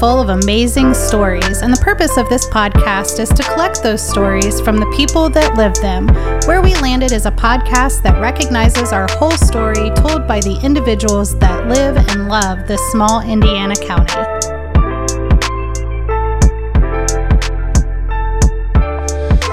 full 0.00 0.18
of 0.18 0.30
amazing 0.30 0.94
stories, 0.94 1.60
and 1.60 1.70
the 1.70 1.80
purpose 1.82 2.16
of 2.16 2.26
this 2.30 2.46
podcast 2.46 3.20
is 3.20 3.28
to 3.28 3.42
collect 3.42 3.82
those 3.82 4.00
stories 4.00 4.58
from 4.58 4.78
the 4.78 4.86
people 4.96 5.28
that 5.28 5.54
live 5.58 5.74
them. 5.74 6.08
Where 6.46 6.62
We 6.62 6.74
Landed 6.76 7.12
is 7.12 7.26
a 7.26 7.30
podcast 7.30 8.02
that 8.04 8.18
recognizes 8.18 8.94
our 8.94 9.06
whole 9.10 9.36
story 9.36 9.90
told 9.90 10.26
by 10.26 10.40
the 10.40 10.58
individuals 10.64 11.38
that 11.40 11.68
live 11.68 11.98
and 11.98 12.28
love 12.28 12.66
this 12.66 12.80
small 12.90 13.20
Indiana 13.20 13.74
county. 13.76 14.14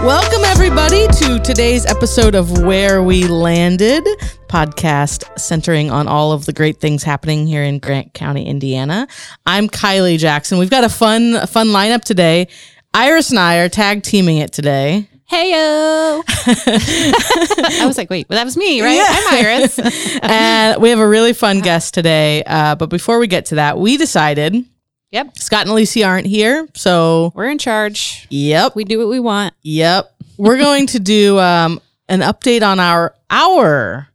Welcome, 0.01 0.45
everybody, 0.45 1.07
to 1.07 1.39
today's 1.43 1.85
episode 1.85 2.35
of 2.35 2.61
Where 2.61 3.03
We 3.03 3.27
Landed, 3.27 4.07
podcast 4.47 5.39
centering 5.39 5.91
on 5.91 6.07
all 6.07 6.31
of 6.31 6.45
the 6.45 6.53
great 6.53 6.79
things 6.79 7.03
happening 7.03 7.47
here 7.47 7.63
in 7.63 7.79
Grant 7.79 8.13
County, 8.13 8.45
Indiana. 8.45 9.07
I'm 9.45 9.67
Kylie 9.67 10.17
Jackson. 10.17 10.57
We've 10.57 10.69
got 10.69 10.83
a 10.83 10.89
fun, 10.89 11.35
a 11.35 11.47
fun 11.47 11.67
lineup 11.67 12.03
today. 12.03 12.47
Iris 12.93 13.29
and 13.29 13.39
I 13.39 13.57
are 13.57 13.69
tag 13.69 14.03
teaming 14.03 14.37
it 14.37 14.53
today. 14.53 15.07
Hey 15.25 15.51
yo! 15.51 16.23
I 16.27 17.83
was 17.85 17.97
like, 17.97 18.09
wait, 18.09 18.29
well, 18.29 18.37
that 18.37 18.45
was 18.45 18.55
me, 18.55 18.81
right? 18.81 19.05
I'm 19.07 19.45
Iris. 19.45 19.77
and 20.23 20.81
we 20.81 20.89
have 20.89 20.99
a 20.99 21.07
really 21.07 21.33
fun 21.33 21.59
guest 21.59 21.93
today. 21.93 22.43
Uh, 22.45 22.75
but 22.75 22.89
before 22.89 23.19
we 23.19 23.27
get 23.27 23.47
to 23.47 23.55
that, 23.55 23.77
we 23.77 23.97
decided 23.97 24.65
yep, 25.11 25.37
Scott 25.37 25.61
and 25.61 25.71
Alicia 25.71 26.03
aren't 26.03 26.27
here. 26.27 26.67
So, 26.75 27.33
we're 27.35 27.49
in 27.49 27.57
charge. 27.57 28.25
yep, 28.29 28.75
We 28.75 28.85
do 28.85 28.99
what 28.99 29.09
we 29.09 29.19
want. 29.19 29.53
Yep. 29.63 30.13
We're 30.37 30.57
going 30.57 30.87
to 30.87 30.99
do 30.99 31.37
um, 31.39 31.81
an 32.07 32.21
update 32.21 32.61
on 32.61 32.79
our 32.79 33.13
our 33.29 34.07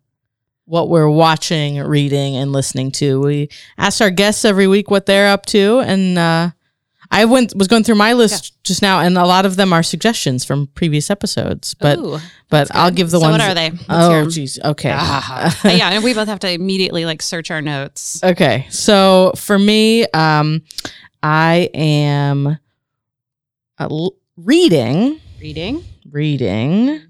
what 0.64 0.88
we're 0.88 1.08
watching, 1.08 1.78
reading, 1.78 2.36
and 2.36 2.52
listening 2.52 2.90
to. 2.92 3.20
We 3.20 3.48
ask 3.78 4.00
our 4.00 4.10
guests 4.10 4.44
every 4.44 4.66
week 4.66 4.90
what 4.90 5.06
they're 5.06 5.28
up 5.28 5.46
to, 5.46 5.80
and 5.80 6.18
uh, 6.18 6.50
I 7.10 7.26
went 7.26 7.54
was 7.54 7.68
going 7.68 7.84
through 7.84 7.96
my 7.96 8.14
list 8.14 8.62
just 8.64 8.80
now, 8.80 9.00
and 9.00 9.18
a 9.18 9.26
lot 9.26 9.44
of 9.44 9.56
them 9.56 9.72
are 9.72 9.82
suggestions 9.82 10.44
from 10.44 10.68
previous 10.68 11.10
episodes. 11.10 11.74
But 11.74 11.98
Ooh, 11.98 12.18
but 12.48 12.74
I'll 12.74 12.90
give 12.90 13.10
the 13.10 13.18
so 13.18 13.28
ones. 13.28 13.32
what 13.32 13.40
are 13.42 13.54
they? 13.54 13.70
Let's 13.70 13.84
Oh, 13.90 14.24
jeez. 14.26 14.64
Okay. 14.64 14.92
Ah. 14.94 15.60
yeah, 15.64 15.90
and 15.90 16.02
we 16.02 16.14
both 16.14 16.28
have 16.28 16.38
to 16.40 16.50
immediately 16.50 17.04
like 17.04 17.20
search 17.20 17.50
our 17.50 17.60
notes. 17.60 18.22
Okay. 18.24 18.66
So 18.70 19.32
for 19.36 19.58
me, 19.58 20.06
um, 20.08 20.62
I 21.22 21.68
am 21.74 22.46
uh, 22.46 22.56
l- 23.90 24.14
reading. 24.36 25.20
Reading. 25.40 25.84
reading. 26.10 27.00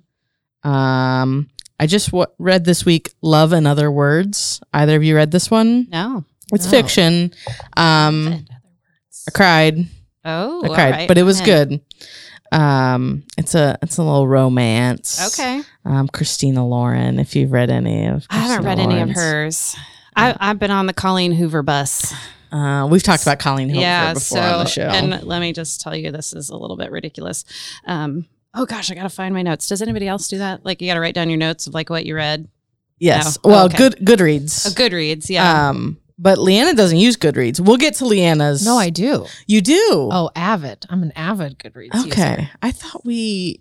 Um, 0.64 1.48
I 1.82 1.86
just 1.86 2.06
w- 2.12 2.26
read 2.38 2.64
this 2.64 2.84
week 2.84 3.12
"Love 3.22 3.52
and 3.52 3.66
Other 3.66 3.90
Words." 3.90 4.60
Either 4.72 4.94
of 4.96 5.02
you 5.02 5.16
read 5.16 5.32
this 5.32 5.50
one? 5.50 5.88
No. 5.90 6.24
It's 6.52 6.66
No. 6.66 6.70
fiction. 6.70 7.32
Um, 7.76 8.44
I 9.26 9.30
cried. 9.32 9.78
Oh, 10.24 10.62
I 10.64 10.68
all 10.68 10.74
cried, 10.74 10.90
right. 10.92 11.08
but 11.08 11.18
it 11.18 11.24
was 11.24 11.40
Okay. 11.40 11.50
good. 11.66 11.80
Um, 12.52 13.24
it's 13.36 13.54
a 13.54 13.78
it's 13.82 13.96
a 13.98 14.02
little 14.02 14.28
romance. 14.28 15.32
Okay. 15.34 15.62
Um, 15.84 16.06
Christina 16.08 16.64
Lauren. 16.66 17.18
If 17.18 17.34
you've 17.34 17.50
read 17.50 17.70
any 17.70 18.06
of, 18.06 18.26
I 18.30 18.36
haven't 18.36 18.64
Christina 18.64 18.68
read 18.68 18.78
any 18.78 19.00
of 19.00 19.16
Lauren's. 19.16 19.74
hers. 19.74 19.76
I, 20.14 20.36
I've 20.38 20.58
been 20.58 20.70
on 20.70 20.86
the 20.86 20.92
Colleen 20.92 21.32
Hoover 21.32 21.62
bus. 21.62 22.12
Uh, 22.52 22.86
we've 22.90 23.02
talked 23.02 23.22
about 23.22 23.38
Colleen 23.38 23.70
Hoover 23.70 23.80
yeah. 23.80 24.12
before 24.12 24.38
So, 24.38 24.40
on 24.42 24.64
the 24.64 24.70
show. 24.70 24.82
and 24.82 25.22
let 25.24 25.40
me 25.40 25.54
just 25.54 25.80
tell 25.80 25.96
you, 25.96 26.12
this 26.12 26.34
is 26.34 26.50
a 26.50 26.56
little 26.56 26.76
bit 26.76 26.90
ridiculous. 26.92 27.46
Um, 27.86 28.26
oh 28.54 28.66
gosh, 28.66 28.90
I 28.90 28.94
gotta 28.94 29.08
find 29.08 29.34
my 29.34 29.42
notes. 29.42 29.66
Does 29.68 29.82
anybody 29.82 30.08
else 30.08 30.28
do 30.28 30.38
that? 30.38 30.64
Like, 30.64 30.80
you 30.82 30.88
gotta 30.88 31.00
write 31.00 31.14
down 31.14 31.28
your 31.30 31.38
notes 31.38 31.66
of 31.66 31.74
like 31.74 31.90
what 31.90 32.04
you 32.06 32.14
read. 32.14 32.48
yes. 32.98 33.38
no. 33.44 33.50
Well, 33.50 33.62
Oh, 33.62 33.66
okay. 33.66 33.76
good 33.76 33.96
Goodreads. 33.96 34.66
Oh, 34.66 34.70
Goodreads. 34.70 35.28
Yeah. 35.28 35.68
Um, 35.70 35.98
but 36.18 36.38
Leanna 36.38 36.74
doesn't 36.74 36.98
use 36.98 37.16
Goodreads. 37.16 37.58
We'll 37.58 37.76
get 37.78 37.94
to 37.96 38.04
Leanna's. 38.04 38.64
No, 38.64 38.76
I 38.78 38.90
do. 38.90 39.26
You 39.46 39.60
do. 39.60 40.08
Oh, 40.12 40.30
avid. 40.36 40.86
I'm 40.88 41.02
an 41.02 41.12
avid 41.16 41.58
Goodreads 41.58 41.94
Okay. 42.06 42.30
user. 42.42 42.50
I 42.62 42.70
thought 42.70 43.04
we. 43.04 43.60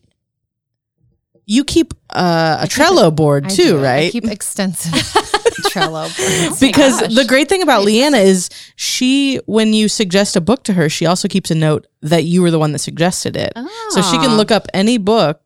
You 1.55 1.63
keep 1.65 1.93
uh, 2.11 2.57
a 2.59 2.63
I 2.63 2.67
keep 2.67 2.71
Trello 2.77 3.13
board 3.15 3.45
I 3.45 3.49
too, 3.49 3.63
do. 3.79 3.85
I 3.85 4.09
keep 4.11 4.25
extensive 4.25 4.93
Trello 5.71 6.05
boards. 6.17 6.59
because 6.59 7.01
gosh. 7.01 7.13
the 7.15 7.25
great 7.25 7.49
thing 7.49 7.61
about 7.61 7.83
Leanna 7.83 8.17
is 8.17 8.49
she, 8.75 9.39
when 9.45 9.73
you 9.73 9.87
suggest 9.89 10.35
a 10.35 10.41
book 10.41 10.63
to 10.65 10.73
her, 10.73 10.87
she 10.89 11.05
also 11.05 11.27
keeps 11.27 11.51
a 11.51 11.55
note 11.55 11.87
that 12.01 12.23
you 12.23 12.41
were 12.41 12.51
the 12.51 12.59
one 12.59 12.71
that 12.73 12.79
suggested 12.79 13.35
it. 13.35 13.51
So 13.89 14.01
she 14.01 14.17
can 14.17 14.31
Ah. 14.31 14.35
look 14.37 14.51
up 14.51 14.67
any 14.73 14.97
book 14.97 15.39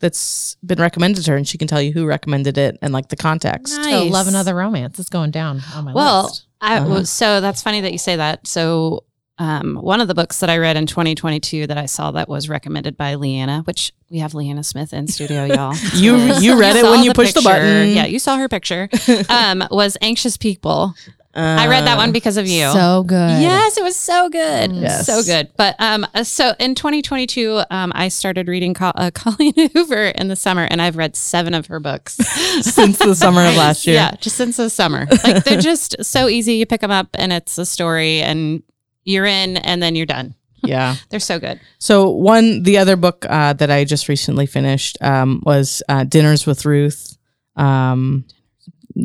that's 0.00 0.56
been 0.64 0.80
recommended 0.80 1.24
to 1.24 1.30
her 1.30 1.36
and 1.36 1.46
she 1.46 1.58
can 1.58 1.68
tell 1.68 1.82
you 1.82 1.92
who 1.92 2.06
recommended 2.06 2.56
it 2.56 2.78
and 2.80 2.92
like 2.92 3.08
the 3.08 3.16
context. 3.16 3.76
Nice. 3.76 3.90
So 3.92 4.04
Love 4.06 4.28
Another 4.28 4.54
Romance 4.54 4.98
is 4.98 5.08
going 5.10 5.30
down 5.30 5.60
on 5.74 5.84
my 5.84 5.92
Well, 5.92 6.22
list. 6.24 6.46
I 6.62 6.78
Uh-huh. 6.78 6.88
well, 6.88 7.04
so 7.04 7.40
that's 7.42 7.60
funny 7.62 7.80
that 7.82 7.92
you 7.92 7.98
say 7.98 8.16
that. 8.16 8.46
So 8.46 9.04
um, 9.40 9.76
one 9.76 10.02
of 10.02 10.06
the 10.08 10.14
books 10.14 10.40
that 10.40 10.50
I 10.50 10.58
read 10.58 10.76
in 10.76 10.86
2022 10.86 11.66
that 11.66 11.78
I 11.78 11.86
saw 11.86 12.10
that 12.10 12.28
was 12.28 12.50
recommended 12.50 12.98
by 12.98 13.14
Leanna, 13.14 13.62
which 13.62 13.90
we 14.10 14.18
have 14.18 14.34
Leanna 14.34 14.62
Smith 14.62 14.92
in 14.92 15.08
studio, 15.08 15.44
y'all. 15.46 15.74
You 15.94 16.16
you 16.40 16.60
read 16.60 16.76
it 16.76 16.84
when 16.84 17.02
you 17.02 17.14
pushed 17.14 17.34
the 17.34 17.40
button. 17.40 17.88
Yeah, 17.88 18.04
you 18.04 18.18
saw 18.18 18.36
her 18.36 18.48
picture. 18.48 18.88
Um, 19.30 19.66
was 19.70 19.96
Anxious 20.02 20.36
People. 20.36 20.94
I 21.34 21.68
read 21.68 21.86
that 21.86 21.96
one 21.96 22.10
because 22.12 22.36
of 22.36 22.46
you. 22.46 22.70
So 22.72 23.04
good. 23.04 23.40
Yes, 23.40 23.76
it 23.78 23.82
was 23.84 23.96
so 23.96 24.28
good. 24.28 24.72
Yes. 24.72 25.06
So 25.06 25.22
good. 25.22 25.50
But 25.56 25.76
um, 25.78 26.06
uh, 26.14 26.24
so 26.24 26.54
in 26.58 26.74
2022, 26.74 27.62
um, 27.70 27.92
I 27.94 28.08
started 28.08 28.48
reading 28.48 28.74
Col- 28.74 28.92
uh, 28.96 29.10
Colleen 29.14 29.54
Hoover 29.72 30.06
in 30.08 30.28
the 30.28 30.36
summer, 30.36 30.66
and 30.68 30.82
I've 30.82 30.96
read 30.96 31.16
seven 31.16 31.54
of 31.54 31.66
her 31.66 31.80
books. 31.80 32.14
since 32.14 32.98
the 32.98 33.14
summer 33.14 33.46
of 33.46 33.56
last 33.56 33.86
year. 33.86 33.96
Yeah, 33.96 34.16
just 34.20 34.36
since 34.36 34.56
the 34.56 34.68
summer. 34.68 35.06
Like 35.24 35.44
they're 35.44 35.60
just 35.60 36.04
so 36.04 36.28
easy. 36.28 36.54
You 36.54 36.66
pick 36.66 36.80
them 36.80 36.90
up, 36.90 37.08
and 37.14 37.32
it's 37.32 37.56
a 37.58 37.64
story, 37.66 38.20
and 38.20 38.62
you're 39.04 39.26
in, 39.26 39.56
and 39.56 39.82
then 39.82 39.94
you're 39.96 40.06
done. 40.06 40.34
Yeah. 40.62 40.96
They're 41.10 41.20
so 41.20 41.38
good. 41.38 41.58
So 41.78 42.10
one, 42.10 42.62
the 42.64 42.78
other 42.78 42.96
book 42.96 43.24
uh, 43.28 43.54
that 43.54 43.70
I 43.70 43.84
just 43.84 44.08
recently 44.08 44.46
finished 44.46 44.98
um, 45.00 45.42
was 45.44 45.82
uh, 45.88 46.04
Dinners 46.04 46.46
with 46.46 46.64
Ruth. 46.66 47.16
Um, 47.56 48.26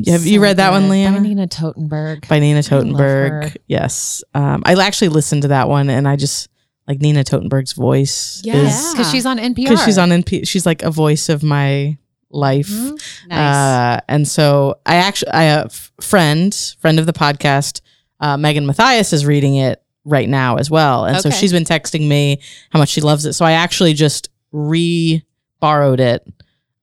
have 0.07 0.25
you 0.25 0.41
read 0.41 0.57
that 0.57 0.71
one, 0.71 0.83
good. 0.83 0.89
Leanna? 0.91 1.17
By 1.17 1.23
Nina 1.23 1.47
Totenberg. 1.47 2.27
By 2.27 2.39
Nina 2.39 2.59
Totenberg. 2.59 3.49
her. 3.51 3.53
Yes, 3.67 4.23
um, 4.33 4.63
I 4.65 4.73
actually 4.73 5.09
listened 5.09 5.43
to 5.43 5.47
that 5.49 5.69
one, 5.69 5.89
and 5.89 6.07
I 6.07 6.15
just 6.15 6.49
like 6.87 6.99
Nina 6.99 7.23
Totenberg's 7.23 7.73
voice. 7.73 8.41
Yes, 8.43 8.83
Yeah. 8.83 8.91
because 8.93 9.11
she's 9.11 9.25
on 9.25 9.37
NPR. 9.37 9.55
because 9.69 9.83
she's 9.85 9.97
on 9.97 10.09
NP. 10.09 10.47
She's 10.47 10.65
like 10.65 10.83
a 10.83 10.91
voice 10.91 11.29
of 11.29 11.41
my 11.43 11.97
life. 12.31 12.67
Mhm. 12.67 12.99
Nice. 13.29 13.37
Uh, 13.55 14.01
and 14.09 14.27
so 14.27 14.75
I 14.85 14.95
actually, 14.97 15.31
I 15.31 15.43
have 15.43 15.91
friend, 16.01 16.53
friend 16.79 16.99
of 16.99 17.05
the 17.05 17.13
podcast, 17.13 17.81
uh, 18.19 18.35
Megan 18.37 18.65
Matthias 18.65 19.13
is 19.13 19.25
reading 19.25 19.55
it 19.55 19.81
right 20.05 20.29
now 20.29 20.55
as 20.55 20.71
well. 20.71 21.05
And 21.05 21.19
so 21.19 21.29
she's 21.29 21.51
been 21.51 21.65
texting 21.65 22.07
me 22.07 22.39
how 22.69 22.79
much 22.79 22.89
she 22.89 23.01
loves 23.01 23.25
it. 23.25 23.33
So 23.33 23.43
I 23.43 23.53
actually 23.53 23.93
just 23.93 24.29
re 24.51 25.23
borrowed 25.59 25.99
it 25.99 26.25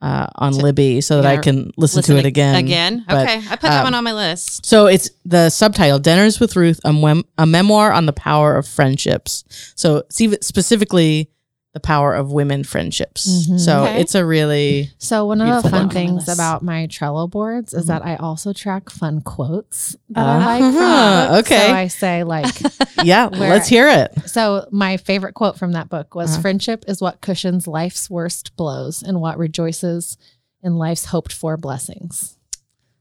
uh, 0.03 0.27
on 0.35 0.53
To- 0.53 0.59
Libby 0.59 1.01
so 1.01 1.23
that 1.23 1.39
I 1.39 1.41
can 1.41 1.71
listen, 1.77 2.03
to 2.03 2.17
it 2.17 2.27
again. 2.27 2.57
Again. 2.57 3.05
But, 3.09 3.29
okay. 3.29 3.39
I 3.49 3.57
put 3.57 3.63
that 3.63 3.79
um, 3.79 3.85
one 3.85 3.95
on 3.95 4.05
my 4.05 4.13
list. 4.13 4.67
So 4.67 4.87
it's 4.87 5.11
the 5.25 5.49
subtitle 5.49 6.01
Dinners 6.01 6.41
with 6.41 6.57
Ruth, 6.57 6.81
a, 6.85 6.93
mem- 6.93 7.25
a 7.39 7.47
memoir 7.47 7.93
on 7.93 8.07
the 8.07 8.13
power 8.13 8.57
of 8.57 8.67
friendships. 8.67 9.45
So 9.77 10.03
specifically 10.11 11.31
the 11.75 11.81
power 11.81 12.15
of 12.15 12.31
women 12.31 12.63
friendships. 12.65 13.27
Mhm. 13.49 13.59
So 13.59 13.85
Okay. 13.85 14.01
it's 14.01 14.15
a 14.15 14.25
really 14.27 14.91
So 14.99 15.25
one 15.25 15.41
of 15.41 15.63
the 15.63 15.71
fun 15.71 15.85
book. 15.87 15.93
things 15.95 16.11
On 16.11 16.15
my 16.17 16.21
list. 16.27 16.35
about 16.35 16.63
my 16.63 16.87
Trello 16.87 17.31
boards 17.31 17.73
is 17.73 17.85
Mhm. 17.85 17.89
that 17.89 18.05
I 18.05 18.17
also 18.17 18.53
track 18.53 18.91
fun 18.91 19.23
quotes 19.23 19.97
that 20.11 20.21
Uh-huh. 20.27 20.49
I 20.49 20.59
like 20.61 20.75
from 20.75 20.75
the. 21.33 21.39
Okay. 21.39 21.67
So 21.69 21.75
I 21.75 21.87
say 21.89 22.25
like 22.25 22.61
yeah. 23.05 23.29
Where- 23.29 23.49
let's 23.51 23.69
hear 23.69 23.89
it. 23.89 24.13
So 24.27 24.67
my 24.71 24.99
favorite 24.99 25.33
quote 25.33 25.57
from 25.59 25.73
that 25.73 25.89
book 25.89 26.15
was 26.15 26.33
Uh-huh. 26.33 26.43
friendship 26.43 26.85
is 26.89 27.01
what 27.01 27.23
cushions 27.23 27.67
life's 27.67 28.11
worst 28.11 28.55
blows 28.57 29.03
and 29.03 29.21
what 29.21 29.39
rejoices 29.39 30.19
in 30.63 30.77
life's 30.77 31.07
hoped 31.07 31.33
for 31.33 31.57
blessings. 31.57 32.37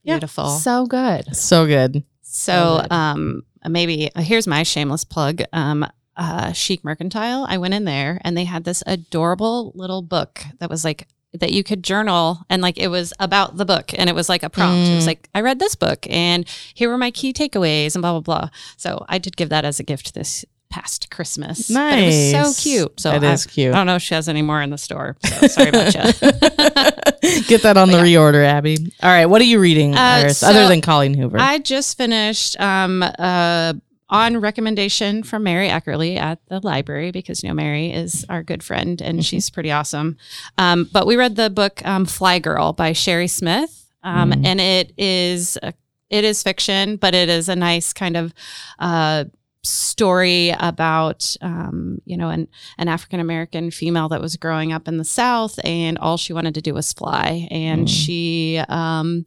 Yeah. 0.03 0.15
Beautiful. 0.15 0.47
So 0.49 0.85
good. 0.85 1.35
So 1.35 1.67
good. 1.67 2.03
So, 2.23 2.79
good. 2.83 2.91
um, 2.93 3.43
maybe 3.67 4.09
uh, 4.15 4.21
here's 4.21 4.47
my 4.47 4.63
shameless 4.63 5.03
plug. 5.03 5.43
Um, 5.51 5.85
uh, 6.17 6.51
Chic 6.53 6.83
Mercantile. 6.83 7.45
I 7.47 7.57
went 7.57 7.73
in 7.73 7.85
there 7.85 8.19
and 8.23 8.35
they 8.37 8.45
had 8.45 8.63
this 8.63 8.83
adorable 8.85 9.71
little 9.75 10.01
book 10.01 10.41
that 10.59 10.69
was 10.69 10.83
like 10.83 11.07
that 11.33 11.53
you 11.53 11.63
could 11.63 11.81
journal 11.83 12.39
and 12.49 12.61
like 12.61 12.77
it 12.77 12.89
was 12.89 13.13
about 13.19 13.55
the 13.55 13.63
book 13.65 13.91
and 13.97 14.09
it 14.09 14.13
was 14.15 14.27
like 14.27 14.43
a 14.43 14.49
prompt. 14.49 14.89
It 14.89 14.95
was 14.95 15.05
Mm. 15.05 15.07
like 15.07 15.29
I 15.33 15.39
read 15.41 15.59
this 15.59 15.75
book 15.75 16.05
and 16.09 16.45
here 16.73 16.89
were 16.89 16.97
my 16.97 17.11
key 17.11 17.31
takeaways 17.31 17.95
and 17.95 18.01
blah 18.01 18.11
blah 18.11 18.19
blah. 18.19 18.49
So 18.77 19.05
I 19.07 19.17
did 19.17 19.37
give 19.37 19.47
that 19.49 19.63
as 19.63 19.79
a 19.79 19.83
gift 19.83 20.13
this 20.13 20.43
past 20.69 21.09
Christmas. 21.09 21.69
But 21.71 21.99
it 21.99 22.05
was 22.05 22.33
Nice. 22.33 22.55
so 22.55 22.61
cute. 22.61 22.99
So 22.99 23.11
It 23.13 23.23
I, 23.23 23.31
is 23.33 23.45
cute. 23.45 23.73
I 23.73 23.77
don't 23.77 23.87
know 23.87 23.95
if 23.95 24.01
she 24.01 24.13
has 24.13 24.27
any 24.27 24.41
more 24.41 24.61
in 24.61 24.69
the 24.71 24.77
store. 24.77 25.15
So 25.25 25.47
sorry 25.47 25.69
about 25.69 25.93
you. 25.93 26.01
Get 27.47 27.61
that 27.63 27.77
on 27.77 27.89
the 27.89 27.97
But 27.97 28.05
reorder, 28.05 28.43
Abby. 28.45 28.93
All 29.03 29.09
right, 29.09 29.25
what 29.25 29.41
are 29.41 29.45
you 29.45 29.59
reading, 29.59 29.95
Uh, 29.95 29.99
Iris, 29.99 30.39
so 30.39 30.47
other 30.47 30.67
than 30.67 30.81
Colleen 30.81 31.13
Hoover? 31.13 31.37
I 31.39 31.59
just 31.59 31.97
finished 31.97 32.59
um, 32.59 33.03
uh, 33.03 33.73
on 34.11 34.37
recommendation 34.37 35.23
from 35.23 35.41
Mary 35.43 35.69
Eckerly 35.69 36.17
at 36.17 36.39
the 36.49 36.59
library 36.59 37.11
because 37.11 37.41
you 37.41 37.49
know 37.49 37.55
Mary 37.55 37.91
is 37.91 38.25
our 38.29 38.43
good 38.43 38.61
friend 38.61 39.01
and 39.01 39.19
Mhm. 39.19 39.25
she's 39.25 39.49
pretty 39.49 39.71
awesome. 39.71 40.17
Um, 40.57 40.89
but 40.91 41.07
we 41.07 41.15
read 41.15 41.35
the 41.37 41.49
book 41.49 41.81
um, 41.85 42.05
Fly 42.05 42.37
Girl 42.39 42.73
by 42.73 42.91
Sherri 42.93 43.27
Smith, 43.29 43.87
um, 44.03 44.31
Mhm. 44.33 44.45
and 44.45 44.61
it 44.61 44.91
is 44.97 45.57
a, 45.63 45.73
it 46.09 46.25
is 46.25 46.43
fiction, 46.43 46.97
but 46.97 47.15
it 47.15 47.29
is 47.29 47.47
a 47.49 47.55
nice 47.55 47.93
kind 47.93 48.17
of 48.17 48.33
uh, 48.79 49.23
story 49.63 50.49
about 50.59 51.35
um, 51.41 52.01
you 52.05 52.17
know 52.17 52.29
an 52.29 52.47
an 52.77 52.87
African 52.89 53.19
American 53.21 53.71
female 53.71 54.09
that 54.09 54.19
was 54.19 54.35
growing 54.35 54.73
up 54.73 54.87
in 54.89 54.97
the 54.97 55.05
South, 55.05 55.57
and 55.63 55.97
all 55.99 56.17
she 56.17 56.33
wanted 56.33 56.53
to 56.55 56.61
do 56.61 56.73
was 56.73 56.91
fly, 56.91 57.47
and 57.49 57.87
Mm. 57.87 57.89
she. 57.89 58.61
Um, 58.67 59.25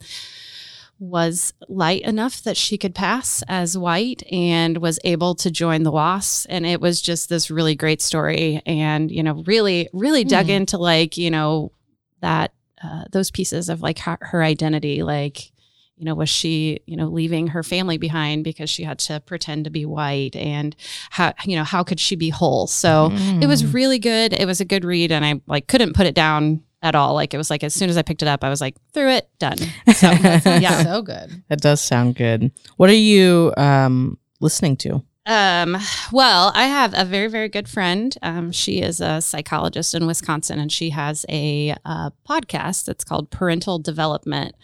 was 1.10 1.52
light 1.68 2.02
enough 2.02 2.42
that 2.42 2.56
she 2.56 2.78
could 2.78 2.94
pass 2.94 3.42
as 3.48 3.76
white 3.76 4.22
and 4.32 4.78
was 4.78 4.98
able 5.04 5.34
to 5.36 5.50
join 5.50 5.82
the 5.82 5.92
WASPs. 5.92 6.46
And 6.48 6.64
it 6.66 6.80
was 6.80 7.00
just 7.02 7.28
this 7.28 7.50
really 7.50 7.74
great 7.74 8.00
story. 8.02 8.62
And, 8.66 9.10
you 9.10 9.22
know, 9.22 9.42
really, 9.46 9.88
really 9.92 10.24
dug 10.24 10.46
Hmm. 10.46 10.52
into 10.52 10.78
like, 10.78 11.16
you 11.16 11.30
know, 11.30 11.72
that, 12.20 12.52
uh, 12.82 13.04
those 13.12 13.30
pieces 13.30 13.68
of 13.68 13.82
like 13.82 13.98
her, 14.00 14.18
her 14.20 14.42
identity. 14.42 15.02
Like, 15.02 15.50
you 15.96 16.04
know, 16.04 16.14
was 16.14 16.28
she, 16.28 16.80
you 16.86 16.96
know, 16.96 17.06
leaving 17.06 17.48
her 17.48 17.62
family 17.62 17.98
behind 17.98 18.42
because 18.42 18.68
she 18.68 18.82
had 18.82 18.98
to 18.98 19.20
pretend 19.20 19.64
to 19.64 19.70
be 19.70 19.84
white 19.86 20.34
and 20.34 20.74
how, 21.10 21.32
you 21.44 21.54
know, 21.54 21.62
how 21.64 21.84
could 21.84 22.00
she 22.00 22.16
be 22.16 22.30
whole? 22.30 22.66
So 22.66 23.12
it 23.40 23.46
was 23.46 23.62
Mm. 23.62 23.74
really 23.74 23.98
good. 24.00 24.32
It 24.32 24.46
was 24.46 24.60
a 24.60 24.64
good 24.64 24.84
read 24.84 25.12
and 25.12 25.24
I 25.24 25.40
like 25.46 25.68
couldn't 25.68 25.94
put 25.94 26.06
it 26.06 26.14
down 26.14 26.62
at 26.84 26.94
all. 26.94 27.14
Like 27.14 27.34
it 27.34 27.38
was 27.38 27.50
like, 27.50 27.64
as 27.64 27.74
soon 27.74 27.90
as 27.90 27.96
I 27.96 28.02
picked 28.02 28.22
it 28.22 28.28
up, 28.28 28.44
I 28.44 28.50
was 28.50 28.60
like, 28.60 28.76
through 28.92 29.10
it, 29.10 29.28
done. 29.40 29.58
So 29.94 30.10
yeah. 30.44 30.82
so 30.82 31.02
good. 31.02 31.42
that 31.48 31.60
does 31.60 31.80
sound 31.80 32.16
good. 32.16 32.52
What 32.76 32.90
are 32.90 32.92
you 32.92 33.52
um, 33.56 34.18
listening 34.40 34.76
to? 34.78 35.02
Um, 35.26 35.78
well, 36.12 36.52
I 36.54 36.66
have 36.66 36.92
a 36.94 37.04
very, 37.04 37.28
very 37.28 37.48
good 37.48 37.68
friend. 37.68 38.14
Um, 38.20 38.52
she 38.52 38.82
is 38.82 39.00
a 39.00 39.22
psychologist 39.22 39.94
in 39.94 40.06
Wisconsin 40.06 40.58
and 40.58 40.70
she 40.70 40.90
has 40.90 41.24
a 41.30 41.74
uh, 41.86 42.10
podcast 42.28 42.84
that's 42.84 43.04
called 43.04 43.30
Parental 43.30 43.78
Development. 43.78 44.54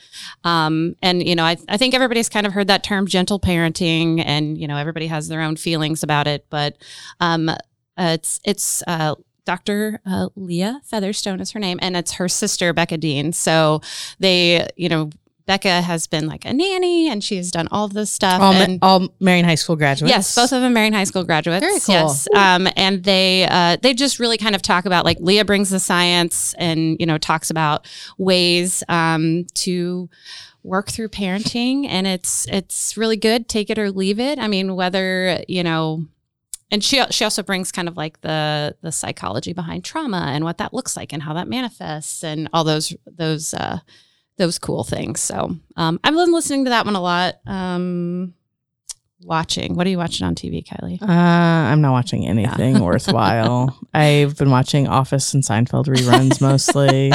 Um, 0.45 0.97
and, 1.01 1.27
you 1.27 1.35
know, 1.35 1.45
I, 1.45 1.57
I 1.69 1.79
think 1.79 1.95
everybody's 1.95 2.29
kind 2.29 2.47
of 2.47 2.53
heard 2.53 2.67
that 2.67 2.85
term 2.85 3.07
gentle 3.07 3.41
parenting 3.41 4.23
and, 4.25 4.59
you 4.59 4.69
know, 4.69 4.77
everybody 4.77 5.07
has 5.07 5.29
their 5.29 5.41
own 5.41 5.57
feelings 5.57 6.03
about 6.03 6.27
it. 6.27 6.45
But 6.51 6.77
um, 7.21 7.49
uh, 7.49 7.57
it's, 7.97 8.41
it's, 8.45 8.83
uh, 8.87 9.15
Dr. 9.45 10.01
Uh, 10.07 10.29
Leah 10.37 10.81
Featherstone 10.85 11.41
is 11.41 11.53
her 11.53 11.61
name, 11.61 11.79
and 11.83 11.97
it's 11.97 12.13
her 12.13 12.29
sister, 12.29 12.73
Becca 12.73 12.99
Dean. 12.99 13.33
So 13.33 13.81
they, 14.19 14.69
you 14.77 14.89
know, 14.89 15.11
Becca 15.51 15.83
has 15.83 16.07
been 16.07 16.29
like 16.29 16.45
a 16.45 16.53
nanny 16.53 17.09
and 17.09 17.25
she 17.25 17.37
has 17.37 17.51
done 17.51 17.67
all 17.73 17.89
this 17.89 18.09
stuff. 18.09 18.41
All, 18.41 18.53
and 18.53 18.79
all 18.83 19.09
Marion 19.19 19.45
High 19.45 19.57
School 19.57 19.75
graduates. 19.75 20.09
Yes, 20.09 20.35
both 20.37 20.53
of 20.53 20.63
them 20.63 20.73
Marion 20.73 20.93
High 20.93 21.03
School 21.03 21.25
graduates. 21.25 21.59
Very 21.61 21.81
cool. 21.81 21.95
Yes, 21.95 22.29
um, 22.37 22.69
and 22.77 23.03
they 23.03 23.49
uh, 23.51 23.77
they 23.83 23.93
just 23.93 24.21
really 24.21 24.39
kind 24.39 24.55
of 24.55 24.63
talk 24.63 24.85
about 24.87 25.05
like 25.05 25.19
Leah 25.19 25.45
brings 25.45 25.71
the 25.71 25.81
science 25.81 26.55
and 26.57 26.97
you 27.01 27.07
know 27.07 27.19
talks 27.19 27.51
about 27.51 27.89
ways 28.17 28.85
um, 28.89 29.45
to 29.55 30.09
work 30.63 30.89
through 30.89 31.09
parenting, 31.09 31.85
and 31.89 32.07
it's 32.07 32.47
it's 32.49 32.97
really 32.97 33.17
good. 33.17 33.49
Take 33.49 33.71
it 33.71 33.79
or 33.79 33.91
leave 33.91 34.21
it. 34.21 34.39
I 34.39 34.47
mean, 34.47 34.77
whether 34.77 35.43
you 35.49 35.65
know. 35.65 36.05
And 36.71 36.83
she 36.85 37.03
she 37.11 37.25
also 37.25 37.43
brings 37.43 37.73
kind 37.73 37.89
of 37.89 37.97
like 37.97 38.21
the 38.21 38.77
the 38.81 38.93
psychology 38.93 39.53
behind 39.53 39.85
trauma 39.85 40.27
and 40.29 40.45
what 40.45 40.59
that 40.59 40.73
looks 40.73 40.97
like 40.97 41.13
and 41.13 41.23
how 41.23 41.35
that 41.35 41.49
manifests 41.49 42.23
and 42.23 42.49
all 42.53 42.65
those 42.65 42.95
those 43.07 43.55
uh, 43.55 43.81
those 44.39 44.59
cool 44.59 44.85
things. 44.85 45.21
So 45.21 45.57
um, 45.77 46.01
I've 46.05 46.15
been 46.15 46.33
listening 46.33 46.65
to 46.65 46.71
that 46.71 46.85
one 46.85 46.97
a 46.97 47.01
lot. 47.01 47.37
Um, 47.47 48.35
watching. 49.23 49.75
What 49.75 49.87
are 49.87 49.91
you 49.91 49.99
watching 49.99 50.27
on 50.27 50.35
TV, 50.35 50.65
Kylie? 50.65 51.01
Uh, 51.01 51.07
I'm 51.07 51.81
not 51.81 51.93
watching 51.93 52.27
anything 52.27 52.81
worthwhile. 52.81 53.79
I've 53.95 54.37
been 54.37 54.51
watching 54.51 54.89
Office 54.89 55.35
and 55.35 55.43
Seinfeld 55.43 55.87
reruns 55.87 56.41
mostly. 56.41 57.13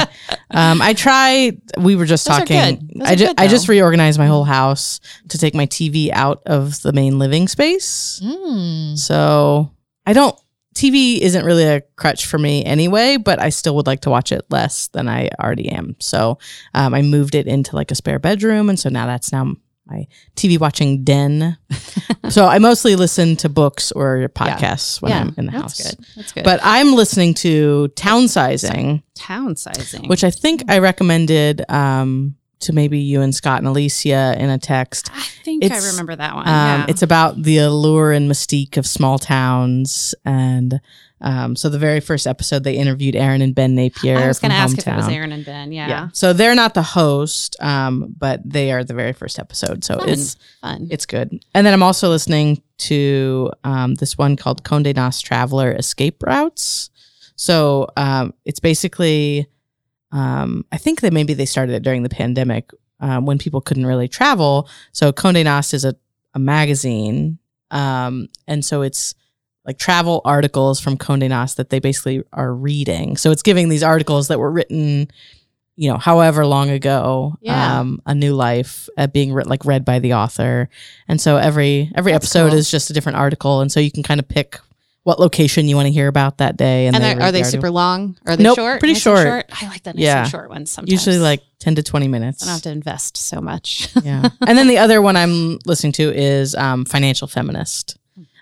um, 0.50 0.80
I 0.82 0.94
try. 0.94 1.56
We 1.78 1.96
were 1.96 2.06
just 2.06 2.26
Those 2.26 2.38
talking. 2.38 3.02
I 3.04 3.14
just 3.16 3.34
I 3.38 3.48
just 3.48 3.68
reorganized 3.68 4.18
my 4.18 4.26
whole 4.26 4.44
house 4.44 5.00
to 5.28 5.38
take 5.38 5.54
my 5.54 5.66
TV 5.66 6.10
out 6.12 6.42
of 6.46 6.80
the 6.82 6.92
main 6.92 7.18
living 7.18 7.48
space. 7.48 8.20
Mm. 8.24 8.96
So 8.98 9.72
I 10.06 10.12
don't. 10.12 10.38
TV 10.74 11.18
isn't 11.20 11.46
really 11.46 11.64
a 11.64 11.80
crutch 11.96 12.26
for 12.26 12.36
me 12.38 12.62
anyway, 12.62 13.16
but 13.16 13.40
I 13.40 13.48
still 13.48 13.74
would 13.76 13.86
like 13.86 14.00
to 14.00 14.10
watch 14.10 14.30
it 14.30 14.44
less 14.50 14.88
than 14.88 15.08
I 15.08 15.30
already 15.40 15.70
am. 15.70 15.96
So 16.00 16.38
um, 16.74 16.92
I 16.92 17.00
moved 17.00 17.34
it 17.34 17.46
into 17.46 17.74
like 17.74 17.90
a 17.90 17.94
spare 17.94 18.18
bedroom, 18.18 18.68
and 18.68 18.78
so 18.78 18.90
now 18.90 19.06
that's 19.06 19.32
now 19.32 19.56
my 19.86 20.06
TV 20.34 20.58
watching 20.58 21.04
den. 21.04 21.56
so 22.28 22.46
I 22.46 22.58
mostly 22.58 22.96
listen 22.96 23.36
to 23.36 23.48
books 23.48 23.92
or 23.92 24.28
podcasts 24.34 25.00
when 25.00 25.10
yeah, 25.10 25.20
I'm 25.20 25.34
in 25.36 25.46
the 25.46 25.52
that's 25.52 25.62
house. 25.62 25.94
good. 25.94 26.06
That's 26.16 26.32
good. 26.32 26.44
But 26.44 26.60
I'm 26.62 26.94
listening 26.94 27.34
to 27.34 27.88
Town 27.88 28.28
Sizing, 28.28 29.02
town 29.14 29.56
sizing, 29.56 30.08
which 30.08 30.24
I 30.24 30.30
think 30.30 30.64
I 30.68 30.78
recommended 30.78 31.64
um, 31.70 32.36
to 32.60 32.72
maybe 32.72 32.98
you 32.98 33.20
and 33.20 33.34
Scott 33.34 33.58
and 33.58 33.68
Alicia 33.68 34.34
in 34.38 34.50
a 34.50 34.58
text. 34.58 35.10
I 35.14 35.22
think 35.44 35.64
it's, 35.64 35.84
I 35.84 35.90
remember 35.90 36.16
that 36.16 36.34
one. 36.34 36.48
Um, 36.48 36.54
yeah. 36.54 36.86
It's 36.88 37.02
about 37.02 37.42
the 37.42 37.58
allure 37.58 38.12
and 38.12 38.30
mystique 38.30 38.76
of 38.76 38.86
small 38.86 39.18
towns. 39.18 40.14
And 40.24 40.80
um, 41.20 41.56
so 41.56 41.68
the 41.68 41.78
very 41.78 42.00
first 42.00 42.26
episode, 42.26 42.62
they 42.64 42.76
interviewed 42.76 43.16
Erin 43.16 43.40
and 43.40 43.54
Ben 43.54 43.74
Napier. 43.74 44.18
I 44.18 44.26
was 44.28 44.38
going 44.38 44.50
to 44.50 44.56
ask 44.56 44.76
if 44.76 44.86
it 44.86 44.94
was 44.94 45.08
Erin 45.08 45.32
and 45.32 45.44
Ben. 45.44 45.72
Yeah, 45.72 46.08
So 46.12 46.32
they're 46.32 46.54
not 46.54 46.74
the 46.74 46.82
host, 46.82 47.56
um, 47.60 48.14
but 48.18 48.40
they 48.44 48.70
are 48.70 48.84
the 48.84 48.94
very 48.94 49.12
first 49.12 49.38
episode. 49.38 49.82
So 49.82 49.98
Fun. 49.98 50.08
it's 50.08 50.36
fun. 50.60 50.88
it's 50.90 51.06
good. 51.06 51.42
And 51.54 51.66
then 51.66 51.72
I'm 51.72 51.82
also 51.82 52.10
listening 52.10 52.62
to 52.78 53.50
um, 53.64 53.94
this 53.94 54.18
one 54.18 54.36
called 54.36 54.62
Conde 54.64 54.94
Nast 54.94 55.24
Traveler 55.24 55.72
Escape 55.72 56.22
Routes. 56.22 56.90
So 57.36 57.88
um, 57.96 58.34
it's 58.44 58.60
basically, 58.60 59.46
um, 60.12 60.66
I 60.70 60.76
think 60.76 61.00
that 61.00 61.14
maybe 61.14 61.32
they 61.32 61.46
started 61.46 61.74
it 61.74 61.82
during 61.82 62.02
the 62.02 62.08
pandemic 62.10 62.70
um, 63.00 63.24
when 63.24 63.38
people 63.38 63.62
couldn't 63.62 63.86
really 63.86 64.08
travel. 64.08 64.68
So 64.92 65.12
Conde 65.12 65.44
Nast 65.44 65.72
is 65.72 65.84
a, 65.84 65.96
a 66.34 66.38
magazine. 66.38 67.38
Um, 67.70 68.28
and 68.46 68.62
so 68.64 68.82
it's 68.82 69.14
like 69.66 69.78
travel 69.78 70.20
articles 70.24 70.78
from 70.80 70.96
Conde 70.96 71.28
Nast 71.28 71.56
that 71.56 71.70
they 71.70 71.78
basically 71.80 72.22
are 72.32 72.54
reading. 72.54 73.16
So 73.16 73.30
it's 73.32 73.42
giving 73.42 73.68
these 73.68 73.82
articles 73.82 74.28
that 74.28 74.38
were 74.38 74.50
written, 74.50 75.10
you 75.74 75.90
know, 75.90 75.98
however 75.98 76.46
long 76.46 76.70
ago, 76.70 77.34
Yeah. 77.40 77.80
um, 77.80 78.00
a 78.06 78.14
new 78.14 78.34
life 78.34 78.88
uh, 78.96 79.08
being 79.08 79.32
re- 79.32 79.44
like 79.44 79.64
read 79.64 79.84
by 79.84 79.98
the 79.98 80.14
author. 80.14 80.68
And 81.08 81.20
so 81.20 81.36
every 81.36 81.90
every 81.96 82.12
That's 82.12 82.24
episode 82.26 82.50
cool. 82.50 82.58
is 82.58 82.70
just 82.70 82.90
a 82.90 82.92
different 82.92 83.18
article, 83.18 83.60
and 83.60 83.70
so 83.72 83.80
you 83.80 83.90
can 83.90 84.02
kind 84.04 84.20
of 84.20 84.28
pick 84.28 84.60
what 85.02 85.20
location 85.20 85.68
you 85.68 85.76
want 85.76 85.86
to 85.86 85.92
hear 85.92 86.08
about 86.08 86.38
that 86.38 86.56
day. 86.56 86.86
And, 86.88 86.96
and 86.96 87.04
they're- 87.04 87.20
are 87.28 87.30
they 87.30 87.42
the 87.42 87.48
super 87.48 87.70
long? 87.70 88.16
Are 88.26 88.36
they 88.36 88.42
Nope, 88.42 88.56
short? 88.56 88.80
pretty 88.80 88.94
Nice 88.94 89.06
and 89.06 89.18
short. 89.18 89.46
I 89.62 89.68
like 89.68 89.82
that 89.84 89.94
nice 89.94 90.02
Yeah. 90.04 90.22
and 90.22 90.30
short 90.30 90.48
ones 90.50 90.70
sometimes. 90.70 90.90
Usually 90.92 91.18
like 91.18 91.42
ten 91.60 91.74
to 91.76 91.82
twenty 91.82 92.08
minutes. 92.08 92.42
I 92.42 92.46
don't 92.46 92.54
have 92.54 92.62
to 92.62 92.70
invest 92.70 93.16
so 93.16 93.40
much. 93.40 93.88
yeah. 94.02 94.28
And 94.46 94.56
then 94.58 94.66
the 94.68 94.78
other 94.78 95.00
one 95.02 95.16
I'm 95.16 95.58
listening 95.66 95.92
to 95.94 96.12
is 96.12 96.54
um, 96.54 96.84
Financial 96.84 97.28
Feminist. 97.28 97.96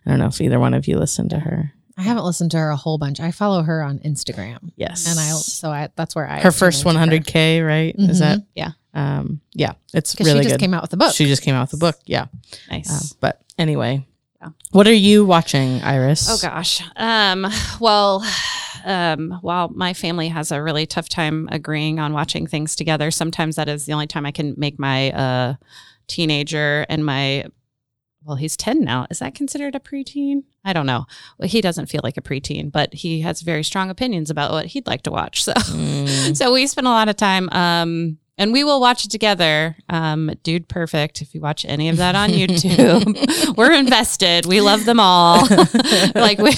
I 0.07 0.11
don't 0.11 0.19
know 0.19 0.27
if 0.27 0.41
either 0.41 0.59
one 0.61 0.75
of 0.75 0.87
you 0.87 0.99
listened 0.99 1.31
to 1.31 1.39
her. 1.41 1.73
I 1.97 2.03
haven't 2.03 2.25
listened 2.25 2.51
to 2.53 2.59
her 2.59 2.71
a 2.71 2.77
whole 2.77 2.99
bunch. 2.99 3.21
I 3.21 3.31
follow 3.31 3.63
her 3.63 3.83
on 3.83 4.01
Instagram, 4.01 4.73
Yes. 4.77 5.07
and 5.09 5.19
I 5.19 5.31
so 5.31 5.71
I 5.71 5.89
that's 5.97 6.15
where 6.17 6.29
I 6.29 6.41
her 6.41 6.51
first 6.51 6.85
100k, 6.85 7.65
right? 7.65 7.95
Is 7.99 8.17
Mhm. 8.17 8.21
that 8.21 8.39
Yeah. 8.55 8.71
Um, 8.95 9.41
yeah, 9.55 9.73
it's 9.93 10.13
because 10.13 10.27
really 10.27 10.41
she 10.41 10.45
just 10.45 10.55
good. 10.55 10.61
came 10.61 10.75
out 10.75 10.83
with 10.83 10.93
a 10.93 10.97
book. 10.97 11.15
She 11.15 11.27
just 11.27 11.43
came 11.43 11.55
out 11.55 11.63
with 11.63 11.75
a 11.75 11.77
book. 11.79 11.97
Yeah. 12.07 12.27
nice. 12.71 12.91
Um, 13.13 13.17
but 13.21 13.41
anyway, 13.59 14.07
Yeah. 14.43 14.49
what 14.73 14.87
are 14.89 14.93
you 14.93 15.25
watching, 15.25 15.83
Iris? 15.83 16.29
Oh 16.29 16.39
gosh. 16.41 16.83
Um, 16.97 17.47
well, 17.81 18.25
um, 18.85 19.39
while 19.41 19.69
my 19.75 19.95
family 19.95 20.29
has 20.29 20.51
a 20.53 20.61
really 20.63 20.87
tough 20.87 21.09
time 21.09 21.49
agreeing 21.53 21.99
on 22.01 22.13
watching 22.13 22.47
things 22.47 22.77
together, 22.77 23.11
sometimes 23.11 23.57
that 23.57 23.69
is 23.69 23.87
the 23.87 23.93
only 23.93 24.07
time 24.09 24.27
I 24.27 24.31
can 24.33 24.55
make 24.57 24.79
my 24.79 25.11
uh, 25.13 25.55
teenager 26.09 26.87
and 26.89 27.05
my 27.05 27.47
well, 28.25 28.37
he's 28.37 28.57
10 28.57 28.81
now. 28.81 29.07
Is 29.11 29.19
that 29.19 29.35
considered 29.35 29.75
a 29.75 29.81
preteen? 29.81 30.45
I 30.65 30.73
don't 30.73 30.87
know. 30.87 31.05
Well, 31.39 31.49
he 31.49 31.61
doesn't 31.61 31.87
feel 31.87 32.01
like 32.03 32.17
a 32.17 32.23
preteen, 32.23 32.73
but 32.73 32.95
he 32.95 33.21
has 33.21 33.43
very 33.43 33.63
strong 33.63 33.91
opinions 33.91 34.31
about 34.31 34.51
what 34.51 34.67
he'd 34.67 34.87
like 34.87 35.03
to 35.03 35.11
watch. 35.11 35.45
So 35.45 35.53
Mm. 35.75 36.37
so 36.37 36.53
we 36.53 36.67
spend 36.67 36.87
a 36.87 36.91
lot 36.91 37.09
of 37.09 37.17
time 37.17 37.49
um 37.51 38.19
and 38.37 38.53
we 38.53 38.65
will 38.65 38.81
watch 38.81 39.05
it 39.05 39.11
together 39.11 39.77
um 39.89 40.31
dude 40.43 40.69
perfect 40.69 41.23
if 41.23 41.35
you 41.35 41.41
watch 41.41 41.65
any 41.67 41.89
of 41.89 41.97
that 41.99 42.15
on 42.17 42.31
youtube 42.31 43.57
we're 43.57 43.73
invested 43.73 44.45
we 44.47 44.61
love 44.61 44.85
them 44.85 44.99
all 44.99 45.47
like 46.15 46.39
we, 46.39 46.53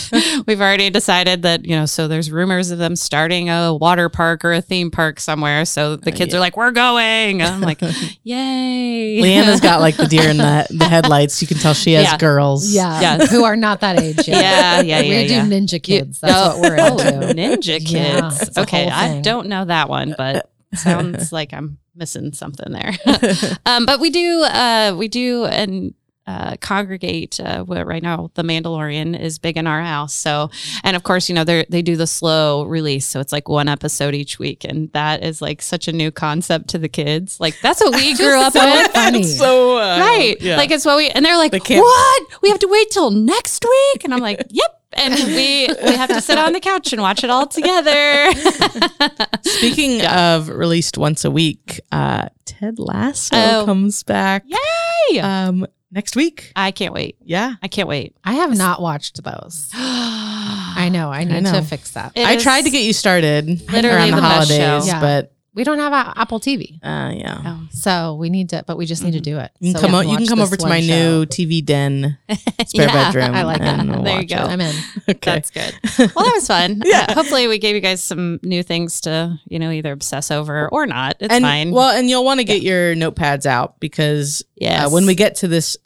we've 0.46 0.60
already 0.60 0.88
decided 0.90 1.42
that 1.42 1.64
you 1.64 1.76
know 1.76 1.84
so 1.86 2.08
there's 2.08 2.30
rumors 2.30 2.70
of 2.70 2.78
them 2.78 2.96
starting 2.96 3.50
a 3.50 3.74
water 3.74 4.08
park 4.08 4.44
or 4.44 4.52
a 4.54 4.60
theme 4.62 4.90
park 4.90 5.20
somewhere 5.20 5.64
so 5.64 5.96
the 5.96 6.12
kids 6.12 6.34
are 6.34 6.40
like 6.40 6.56
we're 6.56 6.70
going 6.70 7.42
and 7.42 7.54
i'm 7.54 7.60
like 7.60 7.80
yay 8.22 9.20
Leanna's 9.20 9.60
got 9.60 9.80
like 9.80 9.96
the 9.96 10.06
deer 10.06 10.28
in 10.28 10.36
the, 10.38 10.66
the 10.70 10.84
headlights. 10.84 11.40
You 11.40 11.48
can 11.48 11.58
tell 11.58 11.74
she 11.74 11.92
has 11.94 12.04
Yeah. 12.04 12.16
girls. 12.18 12.72
yeah, 12.72 13.00
Yeah. 13.00 13.26
who 13.26 13.44
are 13.44 13.56
not 13.56 13.80
that 13.80 14.00
age 14.00 14.26
yet. 14.28 14.40
yeah 14.40 14.80
yeah 14.80 15.00
yeah, 15.00 15.22
we 15.22 15.26
do 15.28 15.34
yeah. 15.34 15.44
Ninja 15.46 15.82
Kids. 15.82 16.20
That's 16.20 16.34
Oh, 16.34 16.58
what 16.60 16.70
we're 16.70 16.76
oh, 16.80 16.98
into. 16.98 17.34
Ninja 17.34 17.84
Kids. 17.84 18.50
Yeah, 18.56 18.62
okay, 18.62 18.88
I 18.88 19.20
don't 19.20 19.48
know 19.48 19.64
that 19.64 19.88
one, 19.88 20.14
but 20.16 20.50
sounds 20.74 21.32
like 21.32 21.52
I'm 21.52 21.78
missing 21.94 22.32
something 22.32 22.72
there. 22.72 22.92
um, 23.66 23.86
but 23.86 24.00
we 24.00 24.10
do, 24.10 24.42
uh, 24.42 24.94
we 24.96 25.08
do, 25.08 25.44
and 25.46 25.94
uh, 26.26 26.56
congregate. 26.60 27.38
Uh, 27.40 27.62
where 27.64 27.84
right 27.84 28.02
now, 28.02 28.30
The 28.34 28.42
Mandalorian 28.42 29.18
is 29.18 29.38
big 29.38 29.56
in 29.56 29.66
our 29.66 29.82
house. 29.82 30.12
So, 30.14 30.50
and 30.84 30.96
of 30.96 31.02
course, 31.02 31.28
you 31.28 31.34
know 31.34 31.44
they 31.44 31.64
they 31.68 31.82
do 31.82 31.96
the 31.96 32.06
slow 32.06 32.64
release, 32.64 33.06
so 33.06 33.20
it's 33.20 33.32
like 33.32 33.48
one 33.48 33.68
episode 33.68 34.14
each 34.14 34.38
week, 34.38 34.64
and 34.64 34.90
that 34.92 35.22
is 35.22 35.40
like 35.40 35.62
such 35.62 35.88
a 35.88 35.92
new 35.92 36.10
concept 36.10 36.68
to 36.68 36.78
the 36.78 36.88
kids. 36.88 37.38
Like 37.40 37.56
that's 37.62 37.80
what 37.80 37.94
we 37.94 38.14
grew 38.16 38.38
up 38.40 38.52
so 38.52 38.64
with. 38.64 38.90
funny. 38.92 39.22
so 39.22 39.78
uh, 39.78 39.98
Right. 40.00 40.36
yeah. 40.40 40.56
Like 40.56 40.70
it's 40.70 40.84
what 40.84 40.96
we 40.96 41.08
and 41.10 41.24
they're 41.24 41.36
like, 41.36 41.52
They 41.52 41.78
What? 41.78 42.22
We 42.42 42.48
have 42.50 42.58
to 42.60 42.68
wait 42.68 42.90
till 42.90 43.10
next 43.10 43.64
week? 43.64 44.04
And 44.04 44.12
I'm 44.14 44.20
like, 44.20 44.42
Yep. 44.50 44.82
And 44.92 45.14
we 45.14 45.68
we 45.84 45.94
have 45.94 46.08
to 46.08 46.20
sit 46.22 46.38
on 46.38 46.52
the 46.54 46.60
couch 46.60 46.92
and 46.94 47.02
watch 47.02 47.22
it 47.22 47.28
all 47.28 47.46
together. 47.46 48.32
Speaking 49.42 50.04
of 50.06 50.48
released 50.48 50.96
once 50.98 51.24
a 51.24 51.30
week, 51.30 51.80
uh, 51.92 52.28
Ted 52.44 52.78
Lasso 52.78 53.36
Oh. 53.36 53.64
comes 53.66 54.02
back. 54.02 54.44
Yay! 54.46 55.20
Um, 55.20 55.66
next 55.90 56.16
week. 56.16 56.52
I 56.56 56.70
can't 56.70 56.92
wait. 56.94 57.16
Yeah. 57.22 57.54
I 57.62 57.68
can't 57.68 57.88
wait. 57.88 58.16
I 58.24 58.34
have 58.34 58.56
not 58.56 58.80
watched 58.82 59.22
those. 59.22 59.70
I 59.74 60.88
know. 60.92 61.10
I 61.10 61.24
need 61.24 61.42
know. 61.42 61.52
to 61.52 61.62
fix 61.62 61.92
that. 61.92 62.12
It 62.14 62.26
I 62.26 62.36
tried 62.36 62.62
to 62.62 62.70
get 62.70 62.82
you 62.84 62.92
started 62.92 63.46
literally 63.72 63.96
around 63.96 64.10
the, 64.10 64.16
the 64.16 64.22
best 64.22 64.48
show. 64.50 64.66
holidays, 64.66 64.86
Yeah. 64.88 65.00
but 65.00 65.32
We 65.56 65.64
don't 65.64 65.78
have 65.78 65.92
a- 65.92 66.12
Apple 66.20 66.38
TV, 66.38 66.78
uh, 66.84 67.12
yeah. 67.16 67.40
Oh, 67.44 67.66
so 67.70 68.14
we 68.14 68.28
need 68.30 68.50
to. 68.50 68.62
But 68.66 68.76
we 68.76 68.84
just 68.86 69.02
need 69.02 69.12
to 69.14 69.20
do 69.20 69.38
it. 69.38 69.50
You 69.58 69.72
can 69.72 69.80
So 69.80 69.86
come. 69.88 69.94
o- 69.96 70.00
you 70.02 70.16
can 70.16 70.26
come 70.26 70.40
over 70.40 70.54
to 70.56 70.68
my 70.68 70.80
show. 70.80 70.86
new 71.20 71.26
TV 71.26 71.64
den 71.64 72.18
spare 72.66 72.86
Yeah, 72.86 72.92
bedroom. 72.92 73.34
I 73.34 73.42
like 73.42 73.58
that. 73.60 73.84
we'll 73.86 74.02
There 74.02 74.20
you 74.20 74.26
go. 74.28 74.36
it. 74.36 74.40
I'm 74.40 74.60
in. 74.60 74.74
Okay. 75.08 75.18
That's 75.22 75.50
good. 75.50 75.72
Well, 76.14 76.24
that 76.26 76.32
was 76.34 76.46
fun. 76.46 76.82
Yeah. 76.84 77.06
Uh, 77.08 77.14
hopefully, 77.14 77.48
we 77.48 77.58
gave 77.58 77.74
you 77.74 77.80
guys 77.80 78.04
some 78.04 78.38
new 78.42 78.62
things 78.62 79.00
to, 79.02 79.38
you 79.48 79.58
know, 79.58 79.70
either 79.70 79.92
obsess 79.92 80.30
over 80.30 80.68
or 80.68 80.84
not. 80.86 81.16
It's 81.20 81.32
and 81.32 81.42
fine. 81.42 81.70
well, 81.70 81.96
and 81.96 82.08
you'll 82.10 82.24
want 82.24 82.38
to 82.40 82.44
get 82.44 82.60
your 82.62 82.94
notepads 82.94 83.46
out 83.46 83.80
because 83.80 84.44
yes. 84.56 84.86
uh, 84.86 84.90
when 84.90 85.06
we 85.06 85.14
get 85.14 85.36
to 85.36 85.48
this 85.48 85.76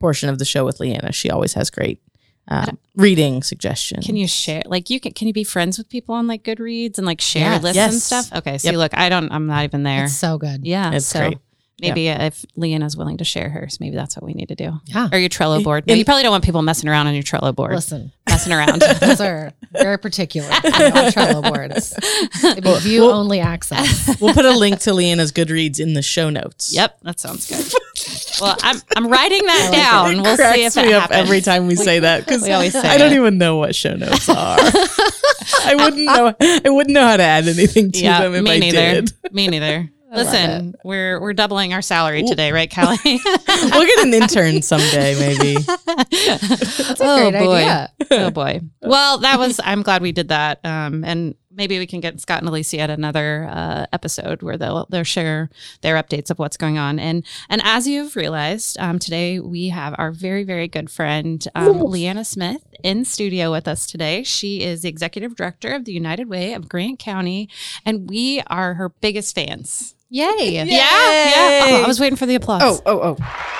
portion 0.00 0.28
of 0.28 0.38
the 0.38 0.44
show 0.44 0.64
with 0.64 0.80
Leanna, 0.80 1.12
she 1.12 1.30
always 1.30 1.52
has 1.54 1.70
great 1.70 2.00
um, 2.48 2.78
reading 2.96 3.42
suggestions. 3.42 4.04
Can 4.06 4.16
you 4.16 4.26
share 4.26 4.62
like 4.66 4.90
you 4.90 4.98
can 5.00 5.12
can 5.12 5.28
you 5.28 5.32
be 5.34 5.44
friends 5.44 5.78
with 5.78 5.88
people 5.88 6.14
on 6.14 6.26
like 6.26 6.42
Goodreads 6.42 6.98
and 6.98 7.06
like 7.06 7.20
share 7.20 7.52
Yes. 7.52 7.62
lists 7.62 7.78
and 7.78 7.94
stuff? 7.94 8.38
Okay, 8.38 8.58
see 8.58 8.68
Yep. 8.68 8.76
look, 8.76 8.96
I 8.96 9.08
don't 9.08 9.30
I'm 9.32 9.46
not 9.46 9.64
even 9.64 9.82
there. 9.84 10.04
It's 10.04 10.16
so 10.16 10.36
good. 10.38 10.66
yeah. 10.66 10.92
It's 10.92 11.06
so 11.06 11.20
great. 11.20 11.38
maybe 11.80 12.08
if 12.08 12.44
Leanna's 12.58 12.96
willing 12.96 13.18
to 13.18 13.24
share 13.24 13.48
hers, 13.48 13.78
maybe 13.80 13.94
that's 13.96 14.16
what 14.16 14.24
we 14.24 14.32
need 14.34 14.48
to 14.48 14.54
do. 14.56 14.80
Yeah. 14.86 15.08
Or 15.12 15.18
your 15.18 15.28
Trello 15.30 15.62
board. 15.62 15.86
No, 15.86 15.94
you 15.94 16.04
probably 16.04 16.22
don't 16.24 16.32
want 16.32 16.44
people 16.44 16.60
messing 16.62 16.88
around 16.90 17.06
on 17.06 17.14
your 17.14 17.22
Trello 17.22 17.54
board. 17.54 17.72
Listen, 17.72 18.12
Messing 18.28 18.52
around. 18.58 18.80
those 18.82 19.20
are 19.20 19.52
very 19.72 19.98
particular 19.98 20.48
on 20.50 20.60
Trello 21.12 21.42
boards. 21.42 21.94
They 22.42 22.60
be 22.60 22.78
view 22.80 23.02
well- 23.02 23.12
only 23.12 23.40
access. 23.40 24.20
we'll 24.20 24.34
put 24.34 24.44
a 24.44 24.56
link 24.56 24.80
to 24.80 24.90
Leanna's 24.90 25.30
Goodreads 25.32 25.78
in 25.80 25.94
the 25.94 26.02
show 26.02 26.28
notes. 26.30 26.74
yep, 26.74 26.98
that 27.02 27.18
sounds 27.20 27.48
good. 27.48 27.64
well, 28.40 28.56
I'm 28.62 28.76
I'm 28.96 29.06
writing 29.08 29.44
that 29.46 29.68
like 29.70 29.80
down. 29.80 30.14
It 30.18 30.22
We'll 30.22 30.36
see 30.36 30.64
if 30.64 30.76
it 30.76 30.86
me 30.86 30.92
up 30.92 31.02
happens. 31.02 31.18
every 31.20 31.40
time 31.40 31.66
we 31.66 31.76
say 31.76 32.00
that 32.00 32.24
because 32.24 32.42
we 32.42 32.52
always 32.52 32.72
say 32.72 32.80
I 32.88 32.98
don't 32.98 33.12
it. 33.12 33.16
even 33.16 33.38
know 33.38 33.56
what 33.56 33.74
show 33.74 33.94
notes 33.94 34.28
are. 34.28 34.58
I 35.64 35.74
wouldn't 35.76 36.04
know. 36.04 36.34
I 36.40 36.70
wouldn't 36.70 36.94
know 36.94 37.06
how 37.06 37.16
to 37.16 37.22
add 37.22 37.46
anything 37.48 37.92
to 37.92 37.98
Yeah, 38.00 38.22
them 38.22 38.34
if 38.34 38.42
me 38.44 38.52
I 38.52 38.58
neither. 38.58 39.00
did. 39.02 39.12
Me 39.32 39.48
neither. 39.48 39.90
love 40.10 40.26
Listen, 40.26 40.74
we're 40.84 41.20
we're 41.20 41.34
doubling 41.34 41.72
our 41.72 41.82
salary 41.82 42.22
today, 42.24 42.50
right, 42.52 42.68
Kelly? 42.70 42.96
We'll 43.04 43.86
get 43.86 44.06
an 44.06 44.14
intern 44.14 44.62
someday, 44.62 45.14
maybe. 45.18 45.54
That's 45.62 47.00
a 47.00 47.04
oh 47.04 47.30
great 47.30 47.44
boy. 47.44 47.54
idea. 47.56 47.90
oh 48.10 48.30
boy. 48.30 48.60
Well, 48.82 49.18
that 49.18 49.38
was. 49.38 49.60
I'm 49.62 49.82
glad 49.82 50.02
we 50.02 50.12
did 50.12 50.28
that. 50.28 50.60
Um, 50.64 51.04
and 51.04 51.34
maybe 51.50 51.78
we 51.78 51.86
can 51.86 52.00
get 52.00 52.20
Scott 52.20 52.40
and 52.40 52.48
Alicia 52.48 52.80
at 52.80 52.90
another 52.90 53.48
uh, 53.50 53.86
episode 53.92 54.42
where 54.42 54.56
they'll 54.56 54.86
they'll 54.90 55.04
share 55.04 55.50
their 55.80 56.00
updates 56.00 56.30
of 56.30 56.38
what's 56.38 56.56
going 56.56 56.78
on. 56.78 56.98
And 56.98 57.24
and 57.48 57.60
as 57.64 57.86
you've 57.86 58.16
realized, 58.16 58.78
um, 58.78 58.98
today 58.98 59.40
we 59.40 59.68
have 59.68 59.94
our 59.98 60.12
very 60.12 60.44
very 60.44 60.68
good 60.68 60.90
friend 60.90 61.46
um, 61.54 61.80
Leanna 61.80 62.24
Smith 62.24 62.62
in 62.82 63.04
studio 63.04 63.50
with 63.50 63.68
us 63.68 63.86
today. 63.86 64.22
She 64.22 64.62
is 64.62 64.82
the 64.82 64.88
executive 64.88 65.36
director 65.36 65.72
of 65.72 65.84
the 65.84 65.92
United 65.92 66.28
Way 66.28 66.54
of 66.54 66.68
Grant 66.68 66.98
County, 66.98 67.48
and 67.84 68.08
we 68.08 68.42
are 68.46 68.74
her 68.74 68.88
biggest 68.88 69.34
fans. 69.34 69.94
Yay. 70.12 70.54
Yeah, 70.54 70.64
yeah. 70.64 71.66
Oh, 71.68 71.82
I 71.84 71.86
was 71.86 72.00
waiting 72.00 72.16
for 72.16 72.26
the 72.26 72.34
applause. 72.34 72.62
Oh, 72.64 72.80
oh, 72.84 73.16
oh. 73.18 73.56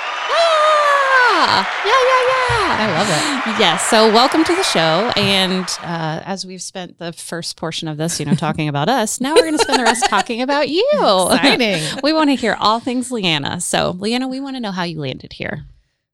Ah! 1.43 1.67
yeah, 1.83 1.89
yeah, 1.89 2.23
yeah. 2.29 2.85
I 2.85 2.99
love 2.99 3.09
it. 3.09 3.59
Yes. 3.59 3.89
So, 3.89 4.13
welcome 4.13 4.43
to 4.43 4.55
the 4.55 4.61
show. 4.61 5.11
And 5.17 5.65
uh, 5.81 6.21
as 6.23 6.45
we've 6.45 6.61
spent 6.61 6.99
the 6.99 7.13
first 7.13 7.57
portion 7.57 7.87
of 7.87 7.97
this, 7.97 8.19
you 8.19 8.27
know, 8.27 8.35
talking 8.35 8.67
about 8.67 8.89
us, 8.89 9.19
now 9.19 9.33
we're 9.33 9.41
going 9.41 9.57
to 9.57 9.63
spend 9.63 9.79
the 9.79 9.83
rest 9.83 10.05
talking 10.07 10.43
about 10.43 10.69
you. 10.69 10.87
Exciting. 10.93 11.99
we 12.03 12.13
want 12.13 12.29
to 12.29 12.35
hear 12.35 12.55
all 12.59 12.79
things 12.79 13.11
Leanna. 13.11 13.59
So, 13.59 13.95
Leanna, 13.97 14.27
we 14.27 14.39
want 14.39 14.55
to 14.55 14.59
know 14.59 14.69
how 14.69 14.83
you 14.83 14.99
landed 14.99 15.33
here. 15.33 15.65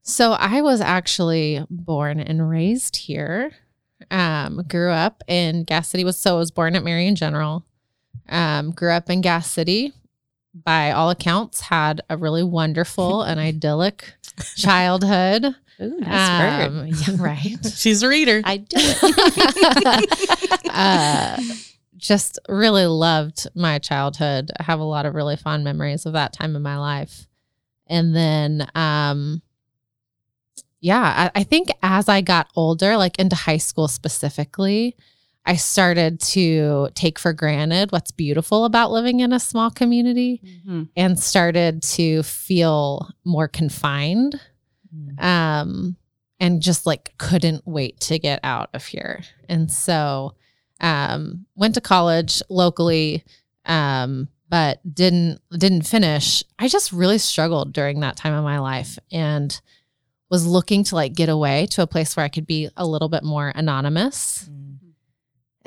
So 0.01 0.31
I 0.31 0.61
was 0.61 0.79
actually 0.79 1.65
born 1.69 2.21
and 2.21 2.49
raised 2.49 2.95
here. 2.95 3.51
Um, 4.09 4.63
grew 4.69 4.91
up 4.91 5.23
in 5.27 5.65
Gas 5.65 5.89
City. 5.89 6.05
Was 6.05 6.17
so 6.17 6.35
I 6.35 6.39
was 6.39 6.51
born 6.51 6.73
at 6.77 6.85
Marion 6.85 7.15
General. 7.15 7.65
Um, 8.29 8.71
grew 8.71 8.91
up 8.91 9.09
in 9.09 9.19
Gas 9.19 9.51
City. 9.51 9.91
By 10.63 10.91
all 10.91 11.09
accounts, 11.09 11.61
had 11.61 12.01
a 12.09 12.17
really 12.17 12.43
wonderful 12.43 13.21
and 13.23 13.39
idyllic 13.39 14.13
childhood. 14.55 15.55
Ooh, 15.81 15.99
nice. 15.99 16.67
Um, 16.67 16.87
yeah, 16.87 17.15
right. 17.19 17.57
She's 17.75 18.01
a 18.03 18.07
reader. 18.07 18.41
I 18.43 18.57
do. 18.57 18.77
uh, 20.69 21.41
just 21.97 22.39
really 22.49 22.85
loved 22.85 23.47
my 23.55 23.79
childhood. 23.79 24.51
I 24.59 24.63
have 24.63 24.79
a 24.79 24.83
lot 24.83 25.05
of 25.05 25.15
really 25.15 25.35
fond 25.35 25.63
memories 25.63 26.05
of 26.05 26.13
that 26.13 26.33
time 26.33 26.55
in 26.55 26.61
my 26.61 26.77
life. 26.77 27.27
And 27.87 28.15
then, 28.15 28.67
um, 28.75 29.41
yeah, 30.79 31.31
I, 31.35 31.39
I 31.39 31.43
think 31.43 31.69
as 31.81 32.07
I 32.09 32.21
got 32.21 32.47
older, 32.55 32.97
like 32.97 33.19
into 33.19 33.35
high 33.35 33.57
school 33.57 33.87
specifically, 33.87 34.95
I 35.47 35.55
started 35.55 36.19
to 36.33 36.89
take 36.93 37.17
for 37.17 37.31
granted 37.33 37.91
what's 37.93 38.11
beautiful 38.11 38.65
about 38.65 38.91
living 38.91 39.21
in 39.21 39.31
a 39.31 39.39
small 39.39 39.71
community 39.71 40.41
Mhm. 40.67 40.89
and 40.95 41.17
started 41.19 41.81
to 41.83 42.21
feel 42.23 43.09
more 43.23 43.47
confined 43.47 44.39
um 45.19 45.95
and 46.39 46.61
just 46.61 46.85
like 46.85 47.13
couldn't 47.17 47.65
wait 47.65 47.99
to 48.01 48.19
get 48.19 48.39
out 48.43 48.69
of 48.73 48.85
here. 48.85 49.23
And 49.49 49.71
so 49.71 50.33
um 50.81 51.45
went 51.55 51.75
to 51.75 51.81
college 51.81 52.41
locally 52.49 53.23
um 53.65 54.27
but 54.49 54.79
didn't 54.93 55.39
didn't 55.57 55.83
finish. 55.83 56.43
I 56.59 56.67
just 56.67 56.91
really 56.93 57.17
struggled 57.17 57.73
during 57.73 57.99
that 58.01 58.15
time 58.17 58.33
of 58.33 58.43
my 58.43 58.59
life 58.59 58.97
and 59.11 59.59
was 60.29 60.45
looking 60.45 60.83
to 60.85 60.95
like 60.95 61.13
get 61.15 61.29
away 61.29 61.67
to 61.67 61.81
a 61.81 61.87
place 61.87 62.15
where 62.17 62.25
i 62.25 62.29
could 62.29 62.45
be 62.45 62.69
a 62.75 62.85
little 62.85 63.07
bit 63.09 63.23
more 63.23 63.51
anonymous 63.55 64.49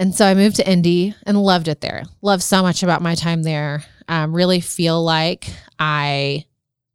and 0.00 0.14
so 0.14 0.25
I 0.25 0.33
moved 0.33 0.57
to 0.57 0.66
Indy 0.66 1.14
and 1.26 1.40
loved 1.42 1.69
it 1.69 1.83
there. 1.83 2.04
Loved 2.23 2.42
so 2.42 2.62
much 2.62 2.83
about 2.83 3.02
my 3.02 3.14
time 3.14 3.42
there. 3.42 3.85
Um, 4.09 4.35
really 4.35 4.61
feel 4.61 5.04
like 5.04 5.45
I 5.78 6.47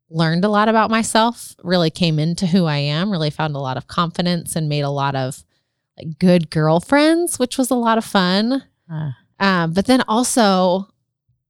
learned 0.10 0.44
a 0.44 0.50
lot 0.50 0.70
about 0.70 0.90
myself, 0.90 1.56
really 1.64 1.92
came 1.92 2.18
into 2.18 2.48
who 2.48 2.66
I 2.66 2.78
am, 2.78 3.12
really 3.12 3.30
found 3.30 3.56
a 3.56 3.60
lot 3.60 3.78
of 3.78 3.86
confidence 3.86 4.56
and 4.56 4.68
made 4.68 4.82
a 4.82 4.90
lot 4.90 5.16
of 5.16 5.44
like 6.00 6.18
good 6.18 6.50
girlfriends, 6.50 7.38
which 7.38 7.60
was 7.60 7.70
a 7.70 7.76
lot 7.76 8.00
of 8.00 8.06
fun. 8.06 8.64
Ah. 8.90 9.16
Um, 9.40 9.74
but 9.74 9.86
then 9.86 10.02
also, 10.08 10.88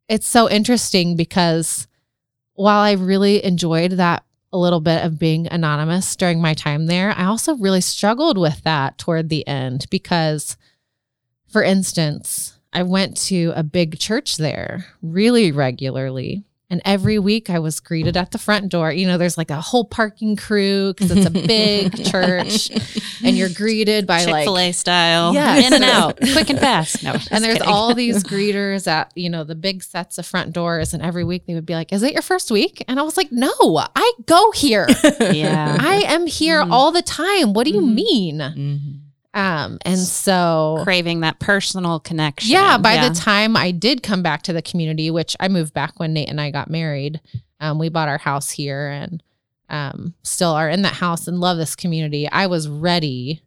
it's 0.10 0.28
so 0.28 0.50
interesting 0.50 1.16
because 1.16 1.88
while 2.56 2.82
I 2.82 2.92
really 2.92 3.42
enjoyed 3.46 3.92
that 3.92 4.26
a 4.52 4.58
little 4.58 4.82
bit 4.82 5.06
of 5.06 5.18
being 5.18 5.48
anonymous 5.48 6.18
during 6.18 6.42
my 6.42 6.54
time 6.54 6.88
there, 6.88 7.12
I 7.12 7.26
also 7.26 7.56
really 7.56 7.82
struggled 7.82 8.38
with 8.38 8.62
that 8.64 8.98
toward 8.98 9.30
the 9.30 9.48
end 9.48 9.86
because 9.90 10.58
for 11.56 11.64
instance, 11.64 12.60
I 12.74 12.84
went 12.84 13.16
to 13.28 13.54
a 13.56 13.64
big 13.64 13.98
church 13.98 14.36
there 14.36 14.88
really 15.02 15.54
regularly. 15.54 16.44
And 16.70 16.82
every 16.84 17.18
week 17.18 17.50
I 17.50 17.60
was 17.60 17.80
greeted 17.80 18.18
at 18.18 18.32
the 18.32 18.38
front 18.38 18.68
door. 18.70 18.92
You 18.92 19.08
know, 19.08 19.18
there's 19.18 19.38
like 19.38 19.52
a 19.52 19.62
whole 19.62 19.86
parking 19.86 20.36
crew 20.36 20.94
because 20.94 21.12
it's 21.12 21.26
a 21.26 21.30
big 21.30 22.04
church 22.12 22.72
and 23.24 23.38
you're 23.38 23.48
greeted 23.56 24.06
by 24.06 24.26
Chick 24.26 24.48
like, 24.48 24.74
style. 24.74 25.34
Yes. 25.34 25.68
In 25.68 25.74
and 25.74 25.84
out. 25.86 26.18
Quick 26.34 26.50
and 26.50 26.60
fast. 26.60 27.04
No. 27.04 27.14
and 27.32 27.42
there's 27.44 27.60
kidding. 27.60 27.72
all 27.72 27.94
these 28.04 28.22
greeters 28.24 28.88
at, 28.88 29.14
you 29.16 29.30
know, 29.30 29.44
the 29.46 29.56
big 29.56 29.82
sets 29.84 30.18
of 30.18 30.26
front 30.26 30.52
doors. 30.54 30.94
And 30.94 31.02
every 31.04 31.24
week 31.24 31.46
they 31.46 31.54
would 31.54 31.68
be 31.68 31.76
like, 31.76 31.94
Is 31.94 32.04
it 32.04 32.12
your 32.14 32.24
first 32.24 32.50
week? 32.52 32.84
And 32.90 33.00
I 33.00 33.04
was 33.04 33.16
like, 33.16 33.32
No, 33.32 33.54
I 33.96 34.12
go 34.26 34.52
here. 34.52 34.88
Yeah. 35.22 35.78
I 35.80 36.04
am 36.08 36.26
here 36.28 36.62
Mhm. 36.64 36.72
all 36.72 36.92
the 36.92 37.04
time. 37.04 37.54
What 37.54 37.66
do 37.68 37.72
you 37.74 37.80
Mhm. 37.82 37.94
mean? 37.94 38.38
Mhm. 38.40 39.00
Um, 39.36 39.80
and 39.84 40.00
so 40.00 40.80
Craving 40.84 41.20
that 41.20 41.40
personal 41.40 42.00
connection. 42.00 42.52
Yeah, 42.52 42.78
by 42.78 43.08
the 43.08 43.14
time 43.14 43.58
I 43.58 43.72
did 43.72 44.02
come 44.02 44.24
back 44.24 44.44
to 44.44 44.54
the 44.54 44.62
community, 44.62 45.12
which 45.12 45.36
I 45.42 45.50
moved 45.50 45.74
back 45.74 46.00
when 46.00 46.14
Nate 46.14 46.30
and 46.30 46.40
I 46.40 46.52
got 46.52 46.70
married, 46.70 47.20
um, 47.60 47.78
we 47.78 47.90
bought 47.90 48.08
our 48.08 48.18
house 48.18 48.50
here 48.50 48.88
and 48.88 49.22
um, 49.68 50.14
still 50.24 50.52
are 50.52 50.70
in 50.70 50.84
that 50.84 50.94
house 50.94 51.28
and 51.28 51.42
love 51.42 51.58
this 51.58 51.76
community. 51.76 52.30
I 52.30 52.48
was 52.48 52.70
ready 52.70 53.42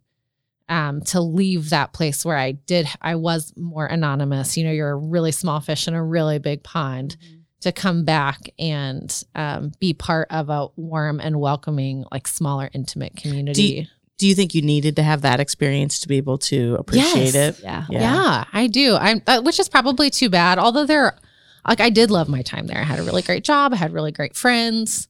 um, 0.69 1.01
to 1.03 1.23
leave 1.23 1.71
that 1.71 1.95
place 1.95 2.23
where 2.23 2.37
I 2.37 2.53
did, 2.53 2.87
I 3.01 3.15
was 3.15 3.55
more 3.57 3.87
anonymous. 3.87 4.59
You 4.59 4.65
know, 4.65 4.73
you're 4.73 4.91
a 4.91 4.97
really 4.97 5.33
small 5.33 5.61
fish 5.61 5.89
in 5.89 5.95
a 5.95 6.05
really 6.05 6.39
big 6.39 6.63
pond 6.63 7.17
to 7.61 7.73
come 7.73 8.05
back 8.05 8.51
and 8.59 9.25
um, 9.35 9.73
be 9.81 9.95
part 9.95 10.29
of 10.31 10.51
a 10.51 10.69
warm 10.77 11.19
and 11.19 11.41
welcoming, 11.41 12.05
like 12.13 12.29
smaller, 12.29 12.69
intimate 12.75 13.17
community. 13.17 13.89
Do 14.19 14.27
you 14.27 14.35
think 14.35 14.55
you 14.55 14.63
needed 14.63 14.97
to 14.97 15.03
have 15.03 15.23
that 15.23 15.39
experience 15.41 16.01
to 16.01 16.09
be 16.09 16.17
able 16.17 16.39
to 16.39 16.75
appreciate 16.79 17.35
Yes. 17.35 17.59
it? 17.59 17.61
Yeah. 17.63 17.87
Yeah. 17.89 18.45
I 18.53 18.67
do. 18.67 18.97
I'm, 18.97 19.23
uh, 19.27 19.41
which 19.43 19.59
is 19.61 19.69
probably 19.69 20.11
too 20.11 20.29
bad. 20.29 20.59
Although 20.59 20.87
there, 20.87 21.17
like, 21.67 21.81
I 21.81 21.89
did 21.91 22.11
love 22.11 22.29
my 22.29 22.43
time 22.43 22.67
there. 22.67 22.79
I 22.79 22.83
had 22.85 22.99
a 22.99 23.05
really 23.05 23.23
great 23.23 23.45
job. 23.45 23.73
I 23.73 23.77
had 23.77 23.93
really 23.93 24.11
great 24.13 24.35
friends. 24.37 25.07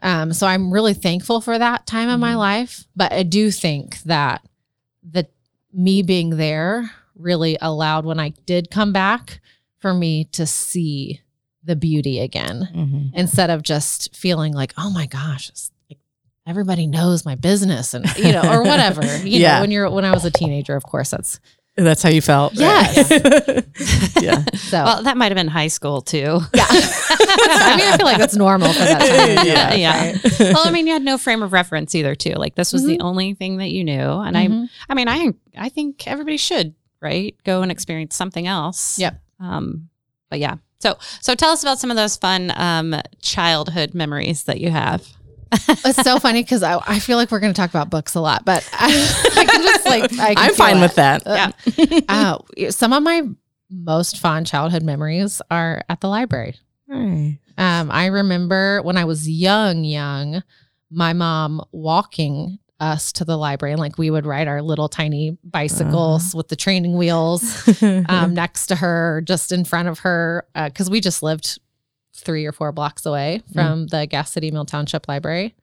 Um, 0.00 0.32
so 0.32 0.46
I'm 0.46 0.72
really 0.72 0.94
thankful 0.94 1.40
for 1.40 1.58
that 1.58 1.86
time 1.86 2.08
in 2.08 2.20
my 2.20 2.34
Mhm. 2.34 2.38
life. 2.38 2.84
But 2.94 3.12
I 3.12 3.24
do 3.24 3.50
think 3.50 4.00
that 4.02 4.42
the 5.02 5.26
me 5.72 6.02
being 6.02 6.30
there 6.36 6.90
really 7.16 7.58
allowed 7.60 8.04
when 8.04 8.20
I 8.20 8.30
did 8.46 8.70
come 8.70 8.92
back 8.92 9.40
for 9.78 9.92
me 9.92 10.24
to 10.32 10.46
see 10.46 11.20
the 11.64 11.74
beauty 11.76 12.20
again 12.20 12.68
Mhm. 12.72 13.10
instead 13.18 13.50
of 13.50 13.62
just 13.62 14.14
feeling 14.14 14.52
like, 14.52 14.72
oh 14.78 14.90
my 14.90 15.06
gosh, 15.06 15.50
everybody 16.46 16.86
knows 16.86 17.24
my 17.24 17.34
business 17.34 17.92
and 17.94 18.06
you 18.16 18.32
know, 18.32 18.42
or 18.50 18.62
whatever. 18.62 19.02
You 19.26 19.40
Yeah. 19.40 19.56
know, 19.56 19.60
when 19.62 19.70
you're 19.70 19.90
when 19.90 20.04
I 20.04 20.12
was 20.12 20.24
a 20.24 20.30
teenager, 20.30 20.76
of 20.76 20.84
course, 20.84 21.10
that's 21.10 21.40
That's 21.76 22.02
how 22.02 22.08
you 22.08 22.22
felt. 22.22 22.52
right? 22.58 22.96
Yes. 22.96 23.10
yeah. 24.22 24.44
so 24.54 24.82
Well, 24.84 25.02
that 25.02 25.16
might 25.16 25.30
have 25.32 25.36
been 25.36 25.48
high 25.48 25.68
school 25.68 26.00
too. 26.00 26.40
yeah. 26.54 26.66
I 26.68 27.74
mean, 27.76 27.86
I 27.92 27.96
feel 27.96 28.06
like 28.06 28.18
that's 28.18 28.36
normal 28.36 28.72
for 28.72 28.78
that 28.78 29.00
time. 29.00 29.46
Yeah. 29.46 29.74
yeah. 29.74 30.06
right? 30.12 30.38
well, 30.54 30.66
I 30.66 30.70
mean, 30.70 30.86
you 30.86 30.92
had 30.94 31.02
no 31.02 31.18
frame 31.18 31.42
of 31.42 31.52
reference 31.52 31.94
either, 31.94 32.14
too. 32.14 32.32
Like 32.34 32.54
this 32.54 32.72
was 32.72 32.84
the 32.86 32.96
Mhm. 32.98 33.02
only 33.04 33.34
thing 33.34 33.58
that 33.58 33.70
you 33.70 33.84
knew, 33.84 33.94
and 34.00 34.34
Mhm. 34.36 34.68
I, 34.88 34.92
I 34.92 34.94
mean, 34.94 35.08
I, 35.08 35.32
I 35.58 35.68
think 35.68 36.06
everybody 36.06 36.36
should, 36.38 36.74
right, 37.02 37.34
go 37.44 37.62
and 37.62 37.70
experience 37.70 38.14
something 38.16 38.46
else. 38.46 38.98
Yep. 38.98 39.20
Um, 39.40 39.88
but 40.30 40.38
yeah. 40.38 40.56
So, 40.78 40.96
so 41.20 41.34
tell 41.34 41.50
us 41.52 41.62
about 41.62 41.78
some 41.78 41.90
of 41.90 41.96
those 41.96 42.16
fun 42.16 42.52
um, 42.56 42.94
childhood 43.20 43.94
memories 43.94 44.44
that 44.44 44.60
you 44.60 44.70
have. 44.70 45.06
It's 45.52 46.02
so 46.02 46.18
funny 46.18 46.42
because 46.42 46.62
I, 46.62 46.80
I 46.86 46.98
feel 46.98 47.16
like 47.16 47.30
we're 47.30 47.40
going 47.40 47.52
to 47.52 47.60
talk 47.60 47.70
about 47.70 47.90
books 47.90 48.14
a 48.14 48.20
lot, 48.20 48.44
but 48.44 48.68
I, 48.72 48.86
I 49.36 49.44
can 49.44 49.62
just 49.62 49.86
like 49.86 50.04
I 50.18 50.34
can 50.34 50.44
I'm 50.50 50.54
fine 50.54 50.76
it. 50.78 50.80
with 50.80 50.94
that. 50.96 51.22
Yeah. 51.26 51.52
Uh, 52.08 52.38
some 52.70 52.92
of 52.92 53.02
my 53.02 53.22
most 53.70 54.18
fond 54.18 54.46
childhood 54.46 54.82
memories 54.82 55.42
are 55.50 55.82
at 55.88 56.00
the 56.00 56.08
library. 56.08 56.56
Right. 56.88 57.38
Um, 57.58 57.90
I 57.90 58.06
remember 58.06 58.82
when 58.82 58.96
I 58.96 59.04
was 59.04 59.28
young, 59.28 59.82
young, 59.84 60.42
my 60.90 61.12
mom 61.12 61.62
walking 61.72 62.58
us 62.78 63.12
to 63.12 63.24
the 63.24 63.36
library, 63.36 63.72
and 63.72 63.80
like 63.80 63.98
we 63.98 64.10
would 64.10 64.26
ride 64.26 64.48
our 64.48 64.62
little 64.62 64.88
tiny 64.88 65.38
bicycles 65.42 66.34
with 66.34 66.48
the 66.48 66.56
training 66.56 66.96
wheels 66.96 67.66
um, 68.08 68.34
next 68.34 68.66
to 68.66 68.76
her, 68.76 69.22
just 69.24 69.50
in 69.52 69.64
front 69.64 69.88
of 69.88 70.00
her, 70.00 70.46
because 70.54 70.90
we 70.90 71.00
just 71.00 71.22
lived 71.22 71.58
three 72.26 72.44
or 72.44 72.52
four 72.52 72.72
blocks 72.72 73.06
away 73.06 73.40
from 73.54 73.86
the 73.86 74.06
Gas 74.06 74.30
City 74.32 74.50
Mill 74.50 74.66
Township 74.66 75.08
Library. 75.08 75.54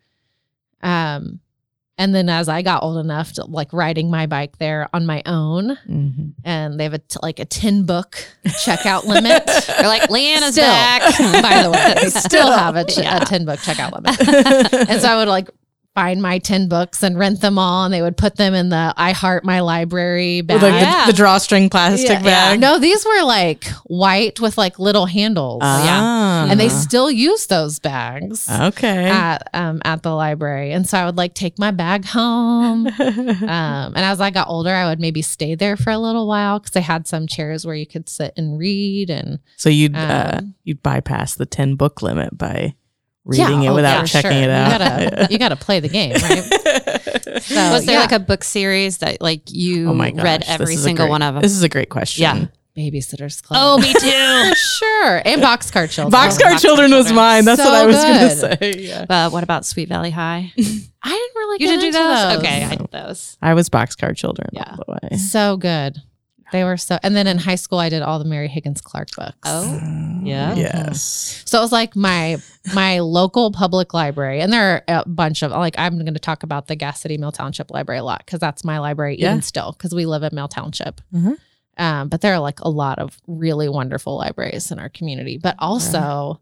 Um, 0.81 1.39
and 1.97 2.13
then 2.15 2.27
as 2.27 2.49
I 2.49 2.63
got 2.63 2.81
old 2.81 2.97
enough 2.97 3.33
to 3.33 3.45
like 3.45 3.71
riding 3.71 4.09
my 4.09 4.25
bike 4.25 4.57
there 4.57 4.89
on 4.93 5.05
my 5.05 5.21
own, 5.27 5.77
Mhm. 5.87 6.33
and 6.43 6.79
they 6.79 6.85
have 6.85 6.95
a 6.95 6.97
t- 6.97 7.19
like 7.21 7.37
a 7.39 7.45
ten 7.45 7.83
book 7.83 8.17
checkout 8.47 9.03
limit. 9.05 9.45
They're 9.67 9.87
like, 9.87 10.09
Leanna's 10.09 10.53
Still, 10.53 10.63
back. 10.65 11.01
by 11.43 11.61
the 11.61 11.69
way, 11.69 11.93
they 12.01 12.09
still 12.19 12.51
have 12.51 12.75
a, 12.75 12.83
ch- 12.91 12.97
Yeah. 12.97 13.21
a 13.21 13.25
tin 13.25 13.45
book 13.45 13.59
checkout 13.59 13.91
limit. 13.93 14.89
And 14.89 14.99
so 15.01 15.07
I 15.07 15.17
would 15.17 15.27
like 15.27 15.49
find 15.95 16.21
my 16.21 16.39
10 16.39 16.67
books 16.69 17.03
and 17.03 17.19
rent 17.19 17.41
them 17.41 17.59
all 17.59 17.85
and 17.85 17.93
they 17.93 18.01
would 18.01 18.17
put 18.17 18.35
them 18.35 18.53
in 18.55 18.69
the 18.69 18.93
I 18.97 19.11
Heart 19.11 19.43
My 19.45 19.59
Library 19.59 20.41
bag. 20.41 20.55
With 20.55 20.63
like 20.63 20.81
Yeah. 20.81 21.05
the, 21.05 21.11
the 21.11 21.15
drawstring 21.17 21.69
plastic 21.69 22.09
Yeah, 22.09 22.23
bag. 22.23 22.59
No, 22.59 22.79
these 22.79 23.05
were 23.05 23.23
like 23.23 23.65
white 23.85 24.39
with 24.39 24.57
like 24.57 24.79
little 24.79 25.05
handles. 25.05 25.59
Ah. 25.63 26.47
And 26.49 26.59
they 26.59 26.69
still 26.69 27.11
use 27.11 27.45
those 27.47 27.77
bags 27.79 28.49
Okay. 28.49 29.05
at 29.09 29.49
um 29.53 29.81
at 29.85 30.01
the 30.03 30.13
library. 30.13 30.71
And 30.71 30.87
so 30.89 30.97
I 30.97 31.05
would 31.05 31.17
like 31.17 31.35
take 31.35 31.59
my 31.59 31.71
bag 31.71 32.05
home. 32.05 32.87
Um, 33.43 33.93
and 33.95 33.99
as 33.99 34.21
I 34.21 34.29
got 34.29 34.47
older, 34.47 34.71
I 34.71 34.87
would 34.89 34.99
maybe 34.99 35.21
stay 35.21 35.53
there 35.55 35.75
for 35.75 35.91
a 35.91 35.97
little 35.97 36.27
while 36.27 36.59
because 36.59 36.71
they 36.71 36.81
had 36.81 37.07
some 37.07 37.27
chairs 37.27 37.65
where 37.65 37.75
you 37.75 37.85
could 37.85 38.07
sit 38.09 38.33
and 38.37 38.57
read. 38.57 39.09
And 39.09 39.39
so 39.57 39.69
you'd 39.69 39.95
uh, 39.95 40.35
um, 40.39 40.55
you'd 40.63 40.81
bypass 40.81 41.35
the 41.35 41.45
ten 41.45 41.75
book 41.75 42.01
limit 42.01 42.37
by 42.37 42.73
Yeah, 43.31 43.45
reading 43.47 43.63
it 43.63 43.69
oh, 43.69 43.75
without 43.75 44.01
for 44.01 44.07
checking 44.07 44.31
sure. 44.31 44.41
it 44.41 44.49
out. 44.49 44.71
You 44.71 44.77
gotta 45.09 45.27
you 45.31 45.37
gotta 45.39 45.55
play 45.55 45.79
the 45.79 45.89
game, 45.89 46.13
right? 46.13 46.43
So, 47.43 47.55
was 47.71 47.85
there 47.85 47.95
yeah. 47.95 48.01
like 48.01 48.11
a 48.11 48.19
book 48.19 48.43
series 48.43 48.99
that 48.99 49.19
like 49.21 49.41
you 49.51 49.89
oh 49.89 49.93
my 49.93 50.11
gosh, 50.11 50.23
read 50.23 50.43
every 50.47 50.75
single 50.75 51.05
great- 51.05 51.09
one 51.11 51.21
of 51.21 51.33
them? 51.33 51.41
This 51.41 51.51
is 51.51 51.63
a 51.63 51.69
great 51.69 51.89
question. 51.89 52.21
Yeah. 52.21 52.45
Babysitters 52.77 53.41
Club. 53.43 53.59
Oh, 53.61 53.77
me 53.79 53.93
too. 53.93 54.55
sure. 54.55 55.21
And 55.25 55.41
Boxcar 55.41 55.89
Children. 55.91 56.11
Boxcar 56.11 56.53
Boxcar 56.53 56.61
Children 56.61 56.91
was 56.91 57.05
Children. 57.07 57.15
mine. 57.15 57.45
That's 57.45 57.61
So 57.61 57.69
what 57.69 57.75
I 57.75 57.85
was 57.85 57.95
gonna 57.97 58.29
say. 58.29 58.73
Yeah. 58.77 59.05
uh, 59.09 59.29
what 59.29 59.43
about 59.43 59.65
Sweet 59.65 59.89
Valley 59.89 60.09
High? 60.11 60.51
I 60.57 60.61
didn't 60.61 60.95
really 61.03 61.57
You 61.59 61.67
get 61.67 61.79
didn't 61.79 61.81
do 61.81 61.87
into 61.87 61.97
those? 61.99 62.37
Okay, 62.39 62.63
I 62.63 62.75
did 62.75 62.91
those. 62.91 63.37
I 63.41 63.53
was 63.53 63.69
Boxcar 63.69 64.15
Children 64.15 64.49
Yeah. 64.53 64.69
all 64.77 64.83
the 64.87 64.99
way. 65.11 65.17
so 65.17 65.57
good. 65.57 65.97
They 66.51 66.63
were 66.63 66.77
so 66.77 66.99
and 67.03 67.15
then 67.15 67.25
in 67.27 67.37
high 67.37 67.55
school 67.55 67.79
I 67.79 67.89
did 67.89 68.01
all 68.01 68.19
the 68.19 68.25
Mary 68.25 68.47
Higgins 68.47 68.81
Clark 68.81 69.09
books. 69.15 69.35
Oh, 69.45 69.79
Yeah. 70.23 70.53
Yes. 70.55 71.41
So 71.45 71.57
it 71.57 71.61
was 71.61 71.71
like 71.71 71.95
my 71.95 72.37
my 72.73 72.99
local 72.99 73.51
public 73.51 73.93
library, 73.93 74.39
and 74.41 74.51
there 74.53 74.83
are 74.87 75.01
a 75.01 75.09
bunch 75.09 75.41
of 75.41 75.51
like 75.51 75.75
I'm 75.77 75.93
going 75.95 76.13
to 76.13 76.19
talk 76.19 76.43
about 76.43 76.67
the 76.67 76.75
Gas 76.75 76.99
City 77.01 77.17
Mill 77.17 77.31
Township 77.31 77.71
Library 77.71 77.99
a 77.99 78.03
lot 78.03 78.19
because 78.25 78.39
that's 78.39 78.63
my 78.63 78.79
library 78.79 79.17
Yeah. 79.19 79.29
even 79.31 79.41
still 79.41 79.71
because 79.73 79.93
we 79.95 80.05
live 80.05 80.23
in 80.23 80.33
Mill 80.35 80.47
Township. 80.47 81.01
Mhm. 81.13 81.37
Um, 81.77 82.07
but 82.09 82.21
there 82.21 82.33
are 82.35 82.39
like 82.39 82.59
a 82.59 82.69
lot 82.69 82.99
of 82.99 83.19
really 83.25 83.67
wonderful 83.67 84.15
libraries 84.17 84.71
in 84.71 84.77
our 84.77 84.89
community. 84.89 85.39
But 85.41 85.55
also, 85.57 86.39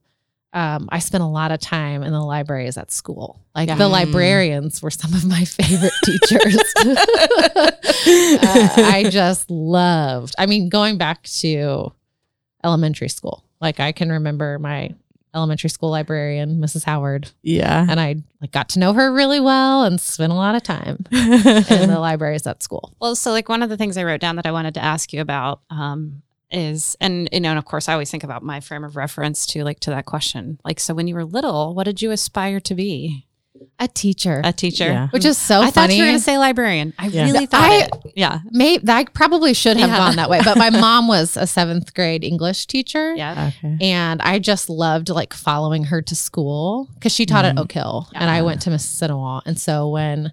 um, 0.53 0.89
I 0.91 0.99
spent 0.99 1.23
a 1.23 1.27
lot 1.27 1.51
of 1.51 1.59
time 1.59 2.03
in 2.03 2.11
the 2.11 2.19
libraries 2.21 2.77
at 2.77 2.91
school. 2.91 3.39
Like 3.55 3.69
Yeah. 3.69 3.75
the 3.75 3.85
Mm. 3.87 3.91
librarians 3.91 4.81
were 4.81 4.91
some 4.91 5.13
of 5.13 5.23
my 5.25 5.45
favorite 5.45 5.93
teachers. 6.03 6.57
Uh, 8.03 8.69
I 8.77 9.05
just 9.09 9.49
loved. 9.51 10.33
I 10.37 10.45
mean, 10.45 10.69
going 10.69 10.97
back 10.97 11.23
to 11.39 11.91
elementary 12.63 13.09
school, 13.09 13.43
like 13.59 13.79
I 13.79 13.91
can 13.91 14.11
remember 14.11 14.57
my 14.59 14.91
elementary 15.35 15.69
school 15.69 15.89
librarian, 15.91 16.59
Mrs. 16.59 16.83
Howard, 16.83 17.29
Yeah. 17.43 17.85
and 17.87 17.99
I 17.99 18.15
like 18.41 18.51
got 18.51 18.69
to 18.69 18.79
know 18.79 18.93
her 18.93 19.13
really 19.13 19.39
well 19.39 19.83
and 19.83 19.99
spent 20.01 20.31
a 20.31 20.35
lot 20.35 20.55
of 20.55 20.63
time 20.63 21.05
in 21.11 21.89
the 21.89 21.97
libraries 21.99 22.45
at 22.47 22.63
school. 22.63 22.93
Well, 22.99 23.15
so 23.15 23.31
like 23.31 23.47
one 23.49 23.61
of 23.63 23.69
the 23.69 23.77
things 23.77 23.97
I 23.97 24.03
wrote 24.03 24.19
down 24.21 24.35
that 24.37 24.45
I 24.47 24.51
wanted 24.51 24.73
to 24.75 24.83
ask 24.83 25.13
you 25.13 25.21
about 25.21 25.61
um, 25.69 26.21
is, 26.51 26.95
and 27.01 27.27
you 27.31 27.39
know, 27.39 27.49
and 27.49 27.57
of 27.59 27.65
course, 27.65 27.87
I 27.89 27.93
always 27.93 28.11
think 28.11 28.23
about 28.23 28.43
my 28.43 28.59
frame 28.59 28.83
of 28.83 28.95
reference 28.95 29.45
to 29.47 29.63
like 29.63 29.79
to 29.81 29.89
that 29.91 30.05
question. 30.05 30.59
Like, 30.65 30.79
so 30.79 30.93
when 30.93 31.07
you 31.07 31.15
were 31.15 31.25
little, 31.25 31.73
what 31.75 31.83
did 31.85 32.01
you 32.01 32.11
aspire 32.11 32.59
to 32.61 32.75
be? 32.75 33.25
A 33.79 33.87
teacher, 33.87 34.41
A 34.43 34.51
teacher. 34.51 34.85
Yeah. 34.85 35.07
which 35.09 35.23
is 35.25 35.37
so 35.37 35.61
I 35.61 35.65
thought 35.65 35.73
funny. 35.83 35.95
you 35.97 36.03
were 36.03 36.07
going 36.09 36.17
to 36.17 36.23
say 36.23 36.37
librarian. 36.39 36.93
I 36.97 37.07
Yeah. 37.07 37.25
really 37.25 37.45
thought 37.45 37.69
I- 37.69 37.75
it. 37.83 37.91
Yeah. 38.15 38.39
Maybe 38.49 38.83
I 38.89 39.03
probably 39.05 39.53
should 39.53 39.77
have 39.77 39.89
Yeah. 39.89 39.97
gone 39.97 40.15
that 40.15 40.31
way, 40.31 40.41
but 40.43 40.57
my 40.57 40.69
mom 40.87 41.07
was 41.07 41.37
a 41.37 41.45
seventh 41.45 41.93
grade 41.93 42.23
English 42.23 42.65
teacher. 42.65 43.13
Yeah. 43.15 43.51
Okay. 43.63 43.77
And 43.81 44.19
I 44.23 44.39
just 44.39 44.67
loved 44.67 45.09
like 45.09 45.33
following 45.33 45.85
her 45.85 46.01
to 46.01 46.15
school 46.15 46.89
because 46.95 47.11
she 47.13 47.25
taught 47.27 47.45
Mhm. 47.45 47.49
at 47.49 47.59
Oak 47.59 47.71
Hill 47.71 48.07
and 48.15 48.31
I 48.31 48.41
went 48.41 48.61
to 48.63 48.71
Mississinewa. 48.71 49.41
And 49.45 49.59
so 49.59 49.89
when 49.89 50.31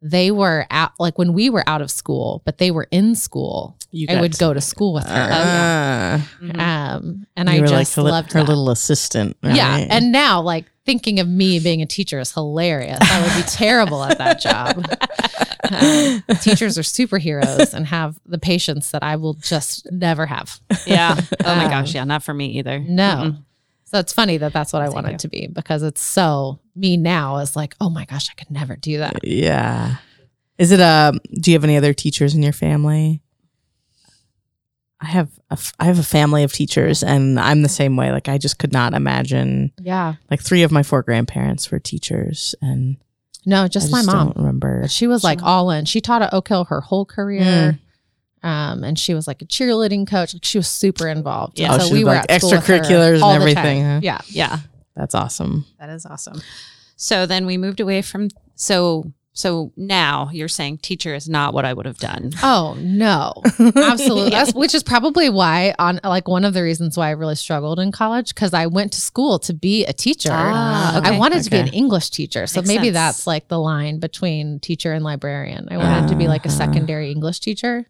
they 0.00 0.30
were 0.30 0.66
out, 0.70 0.92
like 0.98 1.18
when 1.18 1.34
we 1.34 1.50
were 1.50 1.64
out 1.68 1.82
of 1.82 1.90
school, 1.90 2.40
but 2.46 2.56
they 2.56 2.70
were 2.70 2.88
in 2.90 3.14
school, 3.14 3.76
You 3.92 4.06
I 4.08 4.14
got 4.14 4.20
would 4.20 4.38
go 4.38 4.54
to 4.54 4.60
school 4.60 4.92
with 4.94 5.04
her. 5.06 5.28
Ah. 5.32 6.28
Mhm. 6.40 6.58
Um, 6.60 7.26
and 7.36 7.48
You 7.48 7.56
I 7.56 7.60
were 7.60 7.66
just 7.66 7.96
like 7.96 8.04
her, 8.06 8.10
loved 8.10 8.32
her 8.32 8.40
that. 8.40 8.48
little 8.48 8.70
assistant. 8.70 9.36
Yeah. 9.42 9.86
And 9.90 10.12
now, 10.12 10.40
like 10.40 10.64
thinking 10.86 11.18
of 11.20 11.28
me 11.28 11.58
being 11.58 11.82
a 11.82 11.86
teacher 11.86 12.18
is 12.20 12.32
hilarious. 12.32 12.98
I 13.02 13.20
would 13.22 13.34
be 13.44 13.48
terrible 13.48 14.02
at 14.04 14.18
that 14.18 14.40
job. 14.40 14.84
Um, 15.72 16.22
teachers 16.40 16.78
are 16.78 16.82
superheroes 16.82 17.74
and 17.74 17.86
have 17.86 18.18
the 18.26 18.38
patience 18.38 18.90
that 18.92 19.02
I 19.02 19.16
will 19.16 19.34
just 19.34 19.90
never 19.92 20.26
have. 20.26 20.60
yeah. 20.86 21.20
Oh 21.44 21.54
my 21.56 21.64
Um, 21.64 21.70
gosh. 21.70 21.94
Yeah. 21.94 22.04
Not 22.04 22.22
for 22.22 22.34
me 22.34 22.46
either. 22.58 22.78
No. 22.80 23.04
Mm-mm. 23.32 23.44
So 23.84 23.98
it's 23.98 24.12
funny 24.12 24.36
that 24.36 24.52
that's 24.52 24.72
what 24.72 24.82
I 24.82 24.86
Thank 24.86 24.94
wanted 24.94 25.12
you. 25.12 25.18
to 25.18 25.28
be 25.28 25.46
because 25.48 25.82
it's 25.82 26.00
so 26.00 26.60
me 26.76 26.96
now 26.96 27.38
is 27.38 27.56
like, 27.56 27.74
oh 27.80 27.90
my 27.90 28.04
gosh, 28.04 28.28
I 28.30 28.34
could 28.34 28.50
never 28.50 28.76
do 28.76 28.98
that. 28.98 29.24
yeah. 29.24 29.96
Is 30.58 30.70
it 30.72 30.78
a? 30.80 31.18
Do 31.40 31.50
you 31.50 31.56
have 31.56 31.64
any 31.64 31.76
other 31.76 31.92
teachers 31.94 32.34
in 32.34 32.42
your 32.42 32.52
family? 32.52 33.22
I 35.00 35.06
have 35.06 35.28
a, 35.50 35.54
f- 35.54 35.72
I 35.80 35.84
have 35.86 35.98
a 35.98 36.02
family 36.02 36.42
of 36.44 36.52
teachers, 36.52 37.02
and 37.02 37.40
I'm 37.40 37.62
the 37.62 37.68
same 37.70 37.96
way. 37.96 38.12
Like 38.12 38.28
I 38.28 38.36
just 38.38 38.58
could 38.58 38.72
not 38.72 38.92
imagine. 38.94 39.72
Yeah. 39.80 40.14
Like 40.30 40.42
three 40.42 40.62
of 40.62 40.70
my 40.70 40.82
four 40.82 41.02
grandparents 41.02 41.70
were 41.70 41.78
teachers, 41.78 42.54
and 42.60 42.96
No, 43.46 43.62
I 43.62 43.68
just, 43.68 43.90
my 43.90 44.02
mom. 44.02 44.14
I 44.16 44.24
don't 44.24 44.36
remember. 44.36 44.82
But 44.82 44.90
she 44.90 45.06
was 45.06 45.24
like 45.24 45.38
Sure. 45.40 45.48
all 45.48 45.70
in. 45.70 45.86
She 45.86 46.00
taught 46.02 46.20
at 46.22 46.34
Oak 46.34 46.48
Hill 46.48 46.64
her 46.64 46.80
whole 46.82 47.04
career. 47.06 47.78
Um, 48.42 48.84
and 48.84 48.98
she 48.98 49.12
was 49.12 49.26
like 49.26 49.42
a 49.42 49.44
cheerleading 49.44 50.06
coach. 50.08 50.32
Like 50.34 50.44
she 50.46 50.56
was 50.58 50.66
super 50.68 51.08
involved. 51.08 51.58
Yeah. 51.58 51.72
And 51.72 51.82
Oh, 51.82 51.84
so 51.84 51.88
she 51.88 51.94
we 51.94 52.04
were 52.04 52.10
like 52.12 52.30
at 52.30 52.40
school 52.40 52.52
with 52.52 52.66
her 52.66 52.78
extracurriculars 52.78 53.22
and 53.22 53.36
everything, 53.42 53.82
huh? 53.84 54.00
Yeah. 54.02 54.20
Yeah. 54.28 54.58
That's 54.96 55.14
awesome. 55.14 55.66
That 55.78 55.90
is 55.90 56.06
awesome. 56.06 56.40
So 56.96 57.26
then 57.26 57.44
we 57.46 57.56
moved 57.58 57.80
away 57.80 58.00
from, 58.02 58.28
so 58.54 59.12
so 59.32 59.72
now 59.76 60.28
you're 60.32 60.48
saying 60.48 60.78
teacher 60.78 61.14
is 61.14 61.28
not 61.28 61.54
what 61.54 61.64
I 61.64 61.72
would 61.72 61.86
have 61.86 61.98
done. 61.98 62.32
Oh 62.42 62.76
no, 62.80 63.32
absolutely. 63.76 64.30
That's 64.30 64.52
which 64.54 64.74
is 64.74 64.82
probably 64.82 65.30
why 65.30 65.74
on 65.78 66.00
like 66.04 66.26
one 66.28 66.44
of 66.44 66.52
the 66.52 66.62
reasons 66.62 66.96
why 66.96 67.08
I 67.08 67.12
really 67.12 67.36
struggled 67.36 67.78
in 67.78 67.92
college 67.92 68.34
because 68.34 68.52
I 68.52 68.66
went 68.66 68.92
to 68.92 69.00
school 69.00 69.38
to 69.40 69.52
be 69.54 69.84
a 69.86 69.92
teacher. 69.92 70.30
Ah, 70.32 70.98
okay. 70.98 71.14
I 71.14 71.18
wanted 71.18 71.42
to 71.44 71.50
be 71.50 71.58
an 71.58 71.68
English 71.68 72.10
teacher, 72.10 72.46
so 72.46 72.60
Makes 72.60 72.68
maybe 72.68 72.86
sense. 72.86 72.94
that's 72.94 73.26
like 73.26 73.48
the 73.48 73.58
line 73.58 73.98
between 74.00 74.58
teacher 74.60 74.92
and 74.92 75.04
librarian. 75.04 75.68
I 75.70 75.76
wanted 75.78 76.08
to 76.08 76.16
be 76.16 76.26
like 76.28 76.44
a 76.44 76.48
Uh-huh. 76.48 76.58
secondary 76.58 77.10
English 77.12 77.40
teacher. 77.40 77.86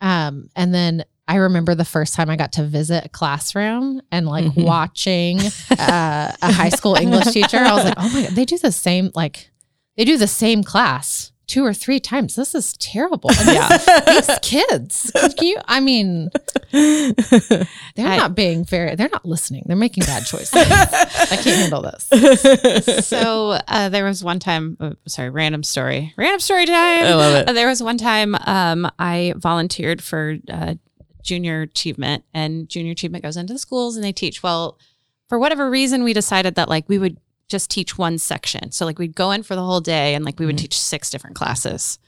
Um, 0.00 0.48
and 0.56 0.72
then 0.72 1.04
I 1.28 1.36
remember 1.36 1.74
the 1.74 1.84
first 1.84 2.14
time 2.14 2.30
I 2.30 2.36
got 2.36 2.52
to 2.52 2.64
visit 2.64 3.04
a 3.04 3.08
classroom 3.08 4.00
and 4.10 4.26
like 4.26 4.44
Mhm. 4.46 4.64
watching 4.64 5.40
uh, 5.78 6.32
a 6.42 6.52
high 6.52 6.70
school 6.70 6.94
English 6.94 7.26
teacher. 7.32 7.58
I 7.58 7.74
was 7.74 7.84
like, 7.84 7.94
oh 7.98 8.08
my 8.14 8.22
god, 8.22 8.30
they 8.32 8.44
do 8.44 8.58
the 8.58 8.72
same 8.72 9.10
like 9.14 9.50
they 9.96 10.04
do 10.04 10.16
the 10.16 10.26
same 10.26 10.62
class 10.64 11.32
two 11.46 11.64
or 11.64 11.74
three 11.74 11.98
times. 11.98 12.36
This 12.36 12.54
is 12.54 12.74
terrible. 12.74 13.28
And 13.38 13.48
Yeah. 13.48 14.02
these 14.06 14.38
kids, 14.40 15.10
can 15.36 15.46
you? 15.48 15.56
I 15.66 15.80
mean, 15.80 16.30
they're 16.70 17.66
I- 17.98 18.16
not 18.16 18.34
being 18.36 18.64
fair. 18.64 18.94
They're 18.96 19.08
not 19.10 19.24
listening. 19.24 19.64
They're 19.66 19.76
making 19.76 20.04
bad 20.04 20.24
choices. 20.24 20.52
I 20.54 21.36
can't 21.36 21.46
handle 21.72 21.82
this. 21.82 23.06
so 23.06 23.58
uh, 23.66 23.88
there 23.88 24.04
was 24.04 24.22
one 24.22 24.38
time, 24.38 24.76
uh, 24.80 24.92
sorry, 25.08 25.30
random 25.30 25.62
story, 25.64 26.14
random 26.16 26.40
story 26.40 26.66
time. 26.66 26.76
I 27.06 27.14
love 27.14 27.34
it. 27.34 27.48
Uh, 27.48 27.52
there 27.52 27.68
was 27.68 27.82
one 27.82 27.98
time 27.98 28.36
um, 28.46 28.90
I 28.98 29.34
volunteered 29.36 30.02
for 30.02 30.36
uh, 30.48 30.74
junior 31.22 31.62
achievement, 31.62 32.24
and 32.32 32.68
junior 32.68 32.92
achievement 32.92 33.24
goes 33.24 33.36
into 33.36 33.52
the 33.52 33.58
schools 33.58 33.96
and 33.96 34.04
they 34.04 34.12
teach. 34.12 34.42
Well, 34.42 34.78
for 35.28 35.38
whatever 35.38 35.68
reason, 35.68 36.04
we 36.04 36.12
decided 36.12 36.54
that 36.54 36.68
like 36.68 36.88
we 36.88 36.98
would 36.98 37.18
just 37.50 37.70
teach 37.70 37.98
one 37.98 38.16
section. 38.18 38.70
So 38.72 38.86
like 38.86 38.98
we'd 38.98 39.14
go 39.14 39.30
in 39.32 39.42
for 39.42 39.54
the 39.54 39.62
whole 39.64 39.80
day, 39.80 40.14
and 40.14 40.24
like 40.24 40.38
we 40.40 40.46
would 40.46 40.56
Mhm. 40.56 40.60
teach 40.60 40.78
six 40.80 41.10
different 41.10 41.36
classes. 41.36 41.98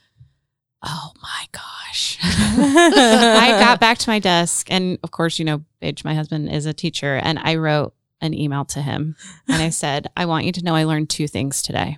Oh 0.85 1.11
my 1.21 1.45
gosh. 1.51 2.17
I 2.23 3.55
got 3.59 3.79
back 3.79 3.97
to 3.99 4.09
my 4.09 4.19
desk, 4.19 4.67
and 4.71 4.97
of 5.03 5.11
course, 5.11 5.39
you 5.39 5.45
know, 5.45 5.63
Paige, 5.81 6.03
my 6.03 6.13
husband, 6.15 6.49
is 6.49 6.65
a 6.65 6.73
teacher, 6.73 7.15
and 7.15 7.39
I 7.39 7.55
wrote 7.55 7.93
an 8.21 8.33
email 8.33 8.63
to 8.63 8.81
him 8.81 9.15
and 9.49 9.61
I 9.61 9.67
said, 9.69 10.09
I 10.17 10.25
want 10.25 10.45
you 10.45 10.53
to 10.53 10.63
know 10.63 10.75
I 10.75 10.85
learned 10.85 11.09
two 11.09 11.27
things 11.27 11.61
today. 11.61 11.97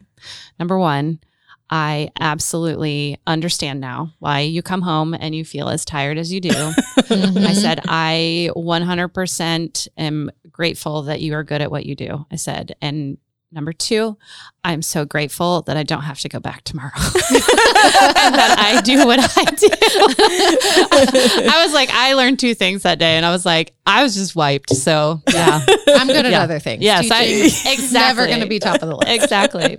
Number 0.59 0.77
one, 0.79 1.19
I 1.69 2.09
absolutely 2.19 3.19
understand 3.27 3.79
now 3.79 4.13
why 4.19 4.39
you 4.41 4.61
come 4.63 4.81
home 4.81 5.13
and 5.13 5.35
you 5.35 5.45
feel 5.45 5.69
as 5.69 5.85
tired 5.85 6.17
as 6.17 6.31
you 6.33 6.41
do. 6.41 6.49
I 6.51 6.71
Mhm. 6.71 7.55
said, 7.55 7.79
I 7.87 8.49
100% 8.55 9.87
am 9.97 10.31
grateful 10.51 11.03
that 11.03 11.21
you 11.21 11.33
are 11.35 11.43
good 11.43 11.61
at 11.61 11.69
what 11.71 11.85
you 11.85 11.95
do. 11.95 12.25
I 12.31 12.35
said, 12.37 12.75
and 12.81 13.17
number 13.51 13.71
two, 13.73 14.17
I'm 14.63 14.81
so 14.81 15.05
grateful 15.05 15.61
that 15.63 15.77
I 15.77 15.83
don't 15.83 16.01
have 16.03 16.19
to 16.19 16.29
go 16.29 16.39
back 16.39 16.63
tomorrow. 16.63 16.91
and 16.95 18.35
that 18.35 18.55
I 18.57 18.81
do 18.83 19.05
what 19.05 19.19
I 19.19 19.43
do. 19.51 19.67
I 21.49 21.63
was 21.63 21.73
like, 21.73 21.89
I 21.91 22.13
learned 22.13 22.39
two 22.39 22.53
things 22.53 22.83
that 22.83 22.99
day, 22.99 23.15
and 23.17 23.25
I 23.25 23.31
was 23.31 23.45
like, 23.45 23.73
I 23.85 24.03
was 24.03 24.15
just 24.15 24.35
wiped. 24.35 24.71
So, 24.75 25.21
yeah. 25.31 25.61
I'm 25.87 26.07
good 26.07 26.25
at 26.25 26.31
Yeah. 26.31 26.41
other 26.43 26.59
things. 26.59 26.83
Yes, 26.83 27.09
I- 27.11 27.25
Teaching, 27.25 27.71
exactly. 27.73 27.93
Never 27.99 28.27
going 28.27 28.41
to 28.41 28.47
be 28.47 28.59
top 28.59 28.81
of 28.81 28.89
the 28.89 28.95
list. 28.95 29.09
exactly. 29.23 29.77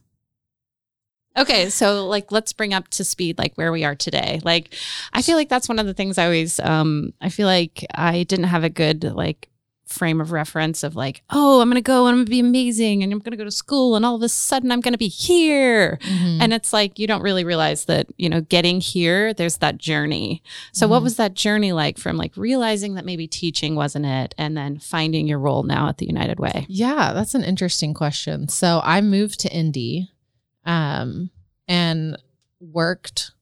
Okay, 1.38 1.70
so 1.70 2.06
like 2.06 2.32
let's 2.32 2.52
bring 2.52 2.74
up 2.74 2.88
to 2.88 3.04
speed 3.04 3.38
like 3.38 3.54
where 3.54 3.70
we 3.72 3.84
are 3.84 3.94
today. 3.94 4.40
Like 4.44 4.74
I 5.12 5.22
feel 5.22 5.36
like 5.36 5.48
that's 5.48 5.68
one 5.68 5.78
of 5.78 5.86
the 5.86 5.94
things 5.94 6.18
I 6.18 6.24
always 6.24 6.58
um 6.60 7.12
I 7.20 7.28
feel 7.28 7.46
like 7.46 7.86
I 7.94 8.24
didn't 8.24 8.46
have 8.46 8.64
a 8.64 8.70
good 8.70 9.04
like 9.04 9.48
frame 9.86 10.20
of 10.20 10.32
reference 10.32 10.82
of 10.82 10.94
like, 10.96 11.22
oh, 11.30 11.62
I'm 11.62 11.70
to 11.72 11.80
go 11.80 12.06
and 12.06 12.18
I'm 12.18 12.24
to 12.26 12.30
be 12.30 12.40
amazing 12.40 13.02
and 13.02 13.10
I'm 13.10 13.22
to 13.22 13.36
go 13.38 13.44
to 13.44 13.50
school 13.50 13.96
and 13.96 14.04
all 14.04 14.16
of 14.16 14.22
a 14.22 14.28
sudden 14.28 14.70
I'm 14.70 14.82
to 14.82 14.98
be 14.98 15.08
here. 15.08 15.98
Mhm. 16.02 16.42
And 16.42 16.52
it's 16.52 16.74
like 16.74 16.98
you 16.98 17.06
don't 17.06 17.22
really 17.22 17.42
realize 17.42 17.86
that, 17.86 18.06
you 18.18 18.28
know, 18.28 18.42
getting 18.42 18.82
here, 18.82 19.32
there's 19.32 19.56
that 19.58 19.78
journey. 19.78 20.42
So 20.72 20.86
what 20.86 21.00
Mhm. 21.00 21.04
was 21.04 21.16
that 21.16 21.32
journey 21.32 21.72
like 21.72 21.96
from 21.96 22.18
like 22.18 22.36
realizing 22.36 22.94
that 22.96 23.06
maybe 23.06 23.26
teaching 23.26 23.76
wasn't 23.76 24.04
it 24.04 24.34
and 24.36 24.54
then 24.58 24.78
finding 24.78 25.26
your 25.26 25.38
role 25.38 25.62
now 25.62 25.88
at 25.88 25.96
the 25.96 26.06
United 26.06 26.38
Way? 26.38 26.66
Yeah, 26.68 27.14
that's 27.14 27.34
an 27.34 27.42
interesting 27.44 27.94
question. 27.94 28.48
So 28.48 28.82
I 28.84 29.00
moved 29.00 29.40
to 29.40 29.50
Indy 29.50 30.10
um, 30.68 31.30
and 31.66 32.16
worked 32.60 33.32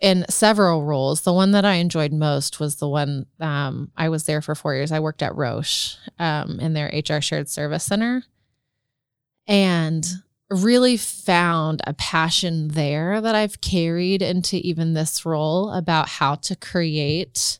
in 0.00 0.24
several 0.28 0.84
roles. 0.84 1.22
The 1.22 1.32
one 1.32 1.50
that 1.52 1.64
I 1.64 1.74
enjoyed 1.74 2.12
most 2.12 2.60
was 2.60 2.76
the 2.76 2.88
one 2.88 3.26
um, 3.40 3.90
I 3.96 4.08
was 4.10 4.24
there 4.24 4.40
for 4.40 4.54
four 4.54 4.74
years. 4.74 4.92
I 4.92 5.00
worked 5.00 5.22
at 5.22 5.34
Roche 5.34 5.96
um, 6.20 6.60
in 6.60 6.72
their 6.74 6.92
HR 6.94 7.20
shared 7.20 7.48
service 7.48 7.82
center 7.82 8.22
and 9.46 10.06
really 10.50 10.96
found 10.96 11.80
a 11.86 11.94
passion 11.94 12.68
there 12.68 13.20
that 13.20 13.34
I've 13.34 13.60
carried 13.60 14.22
into 14.22 14.56
even 14.56 14.94
this 14.94 15.26
role 15.26 15.70
about 15.72 16.08
how 16.08 16.36
to 16.36 16.54
create 16.56 17.58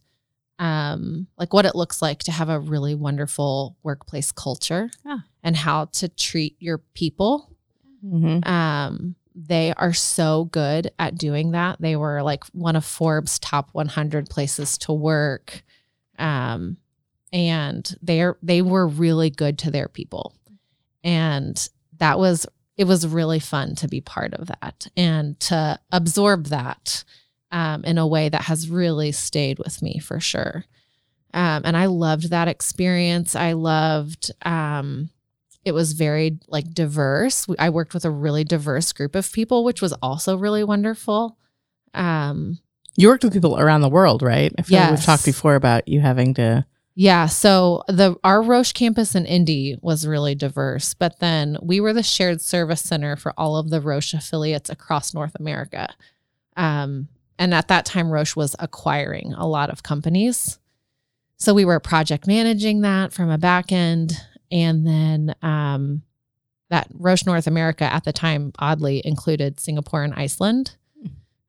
um 0.60 1.28
like 1.38 1.52
what 1.52 1.64
it 1.66 1.76
looks 1.76 2.02
like 2.02 2.18
to 2.18 2.32
have 2.32 2.48
a 2.48 2.58
really 2.58 2.92
wonderful 2.94 3.76
workplace 3.84 4.32
culture 4.32 4.90
Ah. 5.06 5.22
and 5.42 5.54
how 5.54 5.84
to 5.84 6.08
treat 6.08 6.56
your 6.58 6.78
people 6.94 7.47
Mhm. 8.04 8.46
um 8.46 9.14
they 9.40 9.72
are 9.74 9.92
so 9.92 10.46
good 10.46 10.90
at 10.98 11.16
doing 11.16 11.52
that. 11.52 11.80
They 11.80 11.94
were 11.94 12.22
like 12.24 12.44
one 12.46 12.74
of 12.74 12.84
forbes 12.84 13.38
top 13.38 13.68
100 13.72 14.28
places 14.28 14.76
to 14.78 14.92
work. 14.92 15.62
Um 16.18 16.78
and 17.32 17.96
they're 18.02 18.36
they 18.42 18.62
were 18.62 18.86
really 18.88 19.30
good 19.30 19.58
to 19.60 19.70
their 19.70 19.88
people. 19.88 20.34
And 21.04 21.68
that 21.98 22.18
was 22.18 22.46
it 22.76 22.84
was 22.86 23.06
really 23.06 23.40
fun 23.40 23.74
to 23.76 23.88
be 23.88 24.00
part 24.00 24.34
of 24.34 24.48
that 24.48 24.86
and 24.96 25.38
to 25.40 25.78
absorb 25.92 26.46
that 26.46 27.04
um, 27.52 27.84
in 27.84 27.98
a 27.98 28.06
way 28.06 28.28
that 28.28 28.42
has 28.42 28.70
really 28.70 29.12
stayed 29.12 29.58
with 29.58 29.82
me 29.82 29.98
for 29.98 30.20
sure. 30.20 30.64
Um, 31.34 31.62
and 31.64 31.76
i 31.76 31.86
loved 31.86 32.30
that 32.30 32.48
experience. 32.48 33.36
I 33.36 33.52
loved 33.52 34.30
um, 34.44 35.10
it 35.64 35.72
was 35.72 35.92
very 35.92 36.38
like 36.48 36.72
diverse 36.72 37.46
i 37.58 37.68
worked 37.68 37.94
with 37.94 38.04
a 38.04 38.10
really 38.10 38.44
diverse 38.44 38.92
group 38.92 39.14
of 39.14 39.32
people 39.32 39.64
which 39.64 39.82
was 39.82 39.92
also 39.94 40.36
really 40.36 40.64
wonderful 40.64 41.36
um, 41.94 42.58
You 42.96 43.08
worked 43.08 43.24
with 43.24 43.32
people 43.32 43.58
around 43.58 43.80
the 43.80 43.88
world, 43.88 44.22
right? 44.22 44.52
I 44.58 44.62
feel 44.62 44.80
like 44.80 44.90
we've 44.90 45.04
talked 45.04 45.24
before 45.24 45.54
about 45.54 45.88
you 45.88 46.00
having 46.00 46.34
to. 46.34 46.66
Yeah, 46.94 47.26
so 47.26 47.84
the 47.86 48.16
our 48.24 48.42
Roche 48.42 48.72
campus 48.72 49.14
in 49.14 49.24
Indy 49.24 49.78
was 49.82 50.04
really 50.06 50.34
diverse, 50.34 50.94
but 50.94 51.20
then 51.20 51.56
we 51.62 51.80
were 51.80 51.92
the 51.92 52.02
shared 52.02 52.40
service 52.40 52.80
center 52.80 53.14
for 53.14 53.32
all 53.38 53.56
of 53.56 53.70
the 53.70 53.80
Roche 53.80 54.14
affiliates 54.14 54.68
across 54.68 55.14
North 55.14 55.36
America. 55.38 55.94
Um, 56.56 57.06
and 57.38 57.54
at 57.54 57.68
that 57.68 57.84
time, 57.84 58.10
Roche 58.10 58.34
was 58.34 58.56
acquiring 58.58 59.32
a 59.34 59.46
lot 59.46 59.70
of 59.70 59.84
companies, 59.84 60.58
so 61.36 61.54
we 61.54 61.64
were 61.64 61.78
project 61.78 62.26
managing 62.26 62.80
that 62.80 63.12
from 63.12 63.30
a 63.30 63.38
back 63.38 63.70
end, 63.70 64.20
and 64.50 64.86
then 64.86 65.34
um, 65.42 66.02
that 66.70 66.88
Roche 66.94 67.26
North 67.26 67.46
America 67.46 67.84
at 67.84 68.04
the 68.04 68.12
time 68.12 68.52
oddly 68.58 69.02
included 69.04 69.60
Singapore 69.60 70.02
and 70.02 70.14
Iceland. 70.14 70.76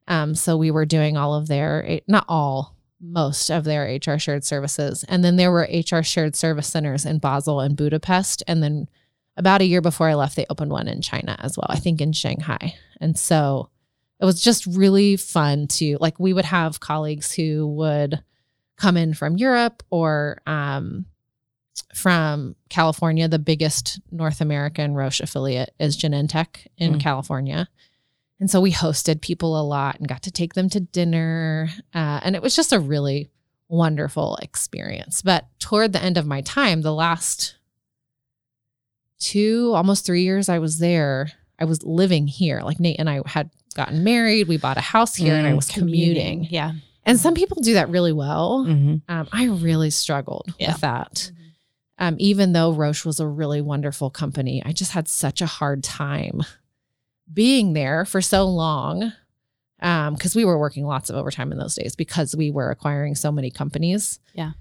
Um, 0.08 0.34
so 0.34 0.58
we 0.58 0.72
were 0.72 0.86
doing 0.86 1.18
all 1.18 1.36
of 1.36 1.48
their, 1.48 2.00
not 2.08 2.26
all, 2.28 2.76
most 3.02 3.50
of 3.50 3.64
their 3.64 3.98
HR 4.06 4.18
shared 4.18 4.44
services. 4.44 5.06
And 5.08 5.24
then 5.24 5.38
there 5.38 5.52
were 5.52 5.70
HR 5.72 6.02
shared 6.02 6.36
service 6.36 6.68
centers 6.68 7.06
in 7.06 7.20
Basel 7.20 7.62
and 7.62 7.78
Budapest. 7.78 8.44
And 8.48 8.62
then 8.62 8.90
about 9.38 9.62
a 9.62 9.66
year 9.66 9.82
before 9.82 10.10
I 10.10 10.16
left, 10.16 10.36
they 10.36 10.46
opened 10.50 10.72
one 10.72 10.88
in 10.88 11.02
China 11.02 11.38
as 11.40 11.58
well, 11.58 11.68
I 11.70 11.80
think 11.80 12.02
in 12.02 12.12
Shanghai. 12.12 12.76
And 13.00 13.18
so 13.18 13.70
it 14.20 14.26
was 14.26 14.42
just 14.42 14.66
really 14.66 15.16
fun 15.16 15.68
to 15.68 15.98
like 16.02 16.20
we 16.20 16.34
would 16.34 16.46
have 16.46 16.82
colleagues 16.82 17.32
who 17.32 17.68
would 17.68 18.22
come 18.76 18.98
in 18.98 19.14
from 19.14 19.38
Europe 19.38 19.82
or 19.90 20.42
um, 20.46 21.06
from 21.94 22.56
California. 22.70 23.28
The 23.28 23.39
biggest 23.39 24.00
North 24.12 24.42
American 24.42 24.94
Roche 24.96 25.20
affiliate 25.22 25.74
is 25.80 25.98
Genentech 25.98 26.68
in 26.78 26.96
Mm. 26.96 27.00
California. 27.02 27.68
And 28.39 28.50
so 28.50 28.62
we 28.62 28.72
hosted 28.72 29.22
people 29.22 29.60
a 29.60 29.63
lot 29.63 30.00
and 30.00 30.08
got 30.08 30.24
to 30.24 30.32
take 30.32 30.54
them 30.54 30.70
to 30.70 30.80
dinner. 30.80 31.70
Uh, 31.94 32.20
and 32.24 32.36
it 32.36 32.42
was 32.42 32.56
just 32.56 32.72
a 32.72 32.80
really 32.80 33.30
wonderful 33.68 34.38
experience. 34.42 35.22
But 35.22 35.46
toward 35.60 35.92
the 35.94 36.02
end 36.04 36.18
of 36.18 36.26
my 36.26 36.42
time, 36.42 36.82
the 36.82 36.94
last 36.94 37.56
two, 39.20 39.74
almost 39.76 40.06
three 40.06 40.24
years 40.24 40.50
I 40.50 40.60
was 40.60 40.80
there, 40.80 41.32
I 41.60 41.65
was 41.65 41.84
living 41.84 42.28
here. 42.28 42.62
Like 42.63 42.80
Nate 42.80 43.00
and 43.00 43.10
I 43.10 43.22
had 43.26 43.50
gotten 43.76 44.04
married, 44.04 44.48
we 44.48 44.58
bought 44.58 44.78
a 44.78 44.82
house 44.82 45.15
here, 45.15 45.36
and 45.36 45.46
I 45.46 45.52
Mm. 45.52 45.56
was 45.58 45.68
commuting. 45.68 46.46
Yeah. 46.50 46.74
And 47.06 47.20
some 47.20 47.34
people 47.34 47.62
do 47.62 47.74
that 47.74 47.89
really 47.89 48.13
well. 48.13 48.65
Mhm. 48.65 49.02
Um, 49.10 49.28
I 49.32 49.46
really 49.46 49.89
struggled 49.89 50.54
Yeah. 50.58 50.72
with 50.74 50.82
that. 50.82 51.32
Um, 52.02 52.16
even 52.18 52.54
though 52.54 52.72
Roche 52.72 53.06
was 53.06 53.20
a 53.20 53.28
really 53.28 53.62
wonderful 53.62 54.10
company, 54.10 54.64
I 54.66 54.72
just 54.72 54.94
had 54.94 55.08
such 55.08 55.42
a 55.42 55.46
hard 55.46 55.84
time 55.84 56.42
being 57.32 57.74
there 57.74 58.06
for 58.06 58.22
so 58.22 58.46
long 58.46 59.12
because 59.80 60.34
we 60.36 60.46
were 60.46 60.58
working 60.58 60.86
lots 60.86 61.10
of 61.10 61.16
overtime 61.16 61.52
in 61.52 61.58
those 61.58 61.76
days 61.76 61.96
because 61.96 62.36
we 62.36 62.52
were 62.52 62.70
acquiring 62.72 63.16
so 63.16 63.32
many 63.32 63.52
companies. 63.52 64.20
Yeah. 64.34 64.52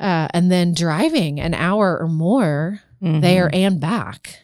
Uh, 0.00 0.28
and 0.32 0.50
then 0.50 0.72
driving 0.74 1.40
an 1.40 1.52
hour 1.54 1.98
or 2.00 2.08
more 2.08 2.80
Mhm. 3.02 3.20
there 3.20 3.50
and 3.54 3.80
back. 3.80 4.40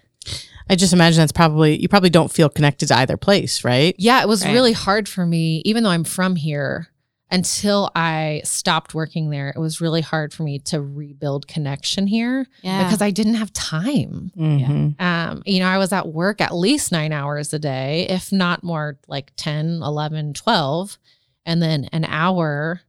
I 0.68 0.76
just 0.76 0.92
imagine 0.92 1.18
that's 1.18 1.32
probably 1.32 1.80
you 1.80 1.88
probably 1.88 2.10
don't 2.10 2.30
feel 2.30 2.48
connected 2.50 2.86
to 2.88 2.96
either 2.98 3.16
place, 3.16 3.64
right? 3.64 3.94
Yeah, 3.98 4.20
it 4.22 4.28
was 4.28 4.44
Right. 4.44 4.52
really 4.52 4.72
hard 4.72 5.08
for 5.08 5.24
me, 5.26 5.62
even 5.64 5.82
though 5.82 5.90
I'm 5.90 6.04
from 6.04 6.36
here, 6.36 6.88
until 7.30 7.90
I 7.94 8.40
stopped 8.44 8.92
working 8.94 9.30
there. 9.30 9.50
It 9.50 9.58
was 9.58 9.80
really 9.80 10.00
hard 10.00 10.32
for 10.34 10.42
me 10.42 10.58
to 10.60 10.80
rebuild 10.80 11.46
connection 11.46 12.06
here 12.06 12.46
Yeah. 12.62 12.82
because 12.84 13.00
I 13.00 13.10
didn't 13.10 13.34
have 13.34 13.52
time. 13.52 14.32
Mhm. 14.36 15.00
Um, 15.00 15.42
you 15.46 15.60
know, 15.60 15.68
I 15.68 15.78
was 15.78 15.92
at 15.92 16.08
work 16.08 16.40
at 16.40 16.54
least 16.54 16.90
nine 16.92 17.12
hours 17.12 17.52
a 17.54 17.58
day, 17.58 18.06
if 18.08 18.32
not 18.32 18.64
more, 18.64 18.98
like 19.06 19.32
10, 19.36 19.80
11, 19.82 20.34
12, 20.34 20.98
and 21.46 21.62
then 21.62 21.84
an 21.92 22.04
hour 22.04 22.80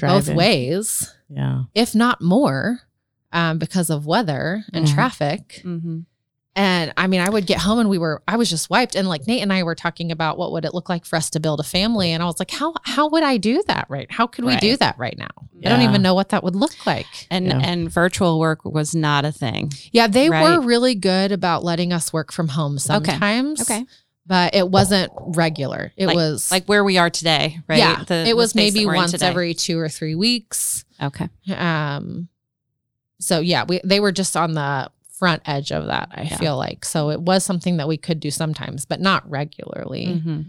both 0.00 0.28
ways, 0.28 1.14
Yeah. 1.28 1.62
if 1.74 1.94
not 1.94 2.20
more, 2.20 2.80
um, 3.32 3.58
because 3.58 3.90
of 3.90 4.06
weather 4.06 4.64
and 4.72 4.86
Mhm. 4.86 4.94
traffic. 4.94 5.60
hmm 5.62 6.00
And 6.56 6.92
I 6.96 7.08
mean, 7.08 7.20
I 7.20 7.28
would 7.28 7.46
get 7.46 7.58
home 7.58 7.80
and 7.80 7.88
we 7.90 7.98
were, 7.98 8.22
I 8.28 8.36
was 8.36 8.48
just 8.48 8.70
wiped. 8.70 8.94
And 8.94 9.08
like 9.08 9.26
Nate 9.26 9.42
and 9.42 9.52
I 9.52 9.64
were 9.64 9.74
talking 9.74 10.12
about 10.12 10.38
what 10.38 10.52
would 10.52 10.64
it 10.64 10.72
look 10.72 10.88
like 10.88 11.04
for 11.04 11.16
us 11.16 11.28
to 11.30 11.40
build 11.40 11.58
a 11.58 11.64
family. 11.64 12.12
And 12.12 12.22
I 12.22 12.26
was 12.26 12.38
like, 12.38 12.52
how, 12.52 12.74
how 12.84 13.08
would 13.08 13.24
I 13.24 13.38
do 13.38 13.64
that? 13.66 13.86
Right. 13.88 14.08
How 14.10 14.28
could 14.28 14.44
we 14.44 14.56
do 14.58 14.76
that 14.76 14.96
right 14.96 15.18
now? 15.18 15.26
I 15.64 15.68
don't 15.68 15.82
even 15.82 16.00
know 16.02 16.14
what 16.14 16.28
that 16.28 16.44
would 16.44 16.54
look 16.54 16.86
like. 16.86 17.06
And 17.30 17.46
Yeah. 17.46 17.58
and 17.62 17.90
virtual 17.90 18.38
work 18.38 18.64
was 18.64 18.94
not 18.94 19.24
a 19.24 19.32
thing. 19.32 19.72
Yeah. 19.92 20.06
They 20.06 20.30
Right. 20.30 20.42
were 20.58 20.60
really 20.64 20.94
good 20.94 21.32
about 21.32 21.64
letting 21.64 21.92
us 21.92 22.12
work 22.12 22.32
from 22.32 22.48
home 22.48 22.78
sometimes. 22.78 23.60
Okay. 23.62 23.78
okay. 23.80 23.86
But 24.26 24.54
it 24.54 24.70
wasn't 24.70 25.12
regular. 25.16 25.92
It 25.96 26.06
was 26.06 26.50
Like 26.50 26.66
where 26.66 26.82
we 26.84 26.96
are 26.98 27.10
today, 27.10 27.58
right? 27.68 27.78
yeah, 27.78 28.04
The- 28.04 28.26
it 28.26 28.36
was 28.36 28.50
space 28.50 28.72
maybe 28.74 28.86
once 28.86 29.10
today. 29.10 29.26
every 29.26 29.54
two 29.54 29.78
or 29.78 29.88
three 29.88 30.14
weeks. 30.14 30.84
Okay. 31.02 31.28
Um, 31.54 32.28
so 33.20 33.40
yeah, 33.40 33.64
we 33.68 33.80
they 33.84 34.00
were 34.00 34.12
just 34.12 34.36
on 34.36 34.54
the 34.54 34.90
front 35.18 35.42
edge 35.46 35.70
of 35.72 35.86
that. 35.86 36.08
I 36.12 36.22
Yeah. 36.22 36.36
feel 36.36 36.56
like 36.56 36.84
so 36.84 37.10
it 37.10 37.20
was 37.22 37.44
something 37.44 37.76
that 37.78 37.88
we 37.88 37.96
could 37.96 38.20
do 38.20 38.30
sometimes, 38.30 38.84
but 38.84 39.00
not 39.00 39.28
regularly. 39.30 40.18
hmm 40.18 40.40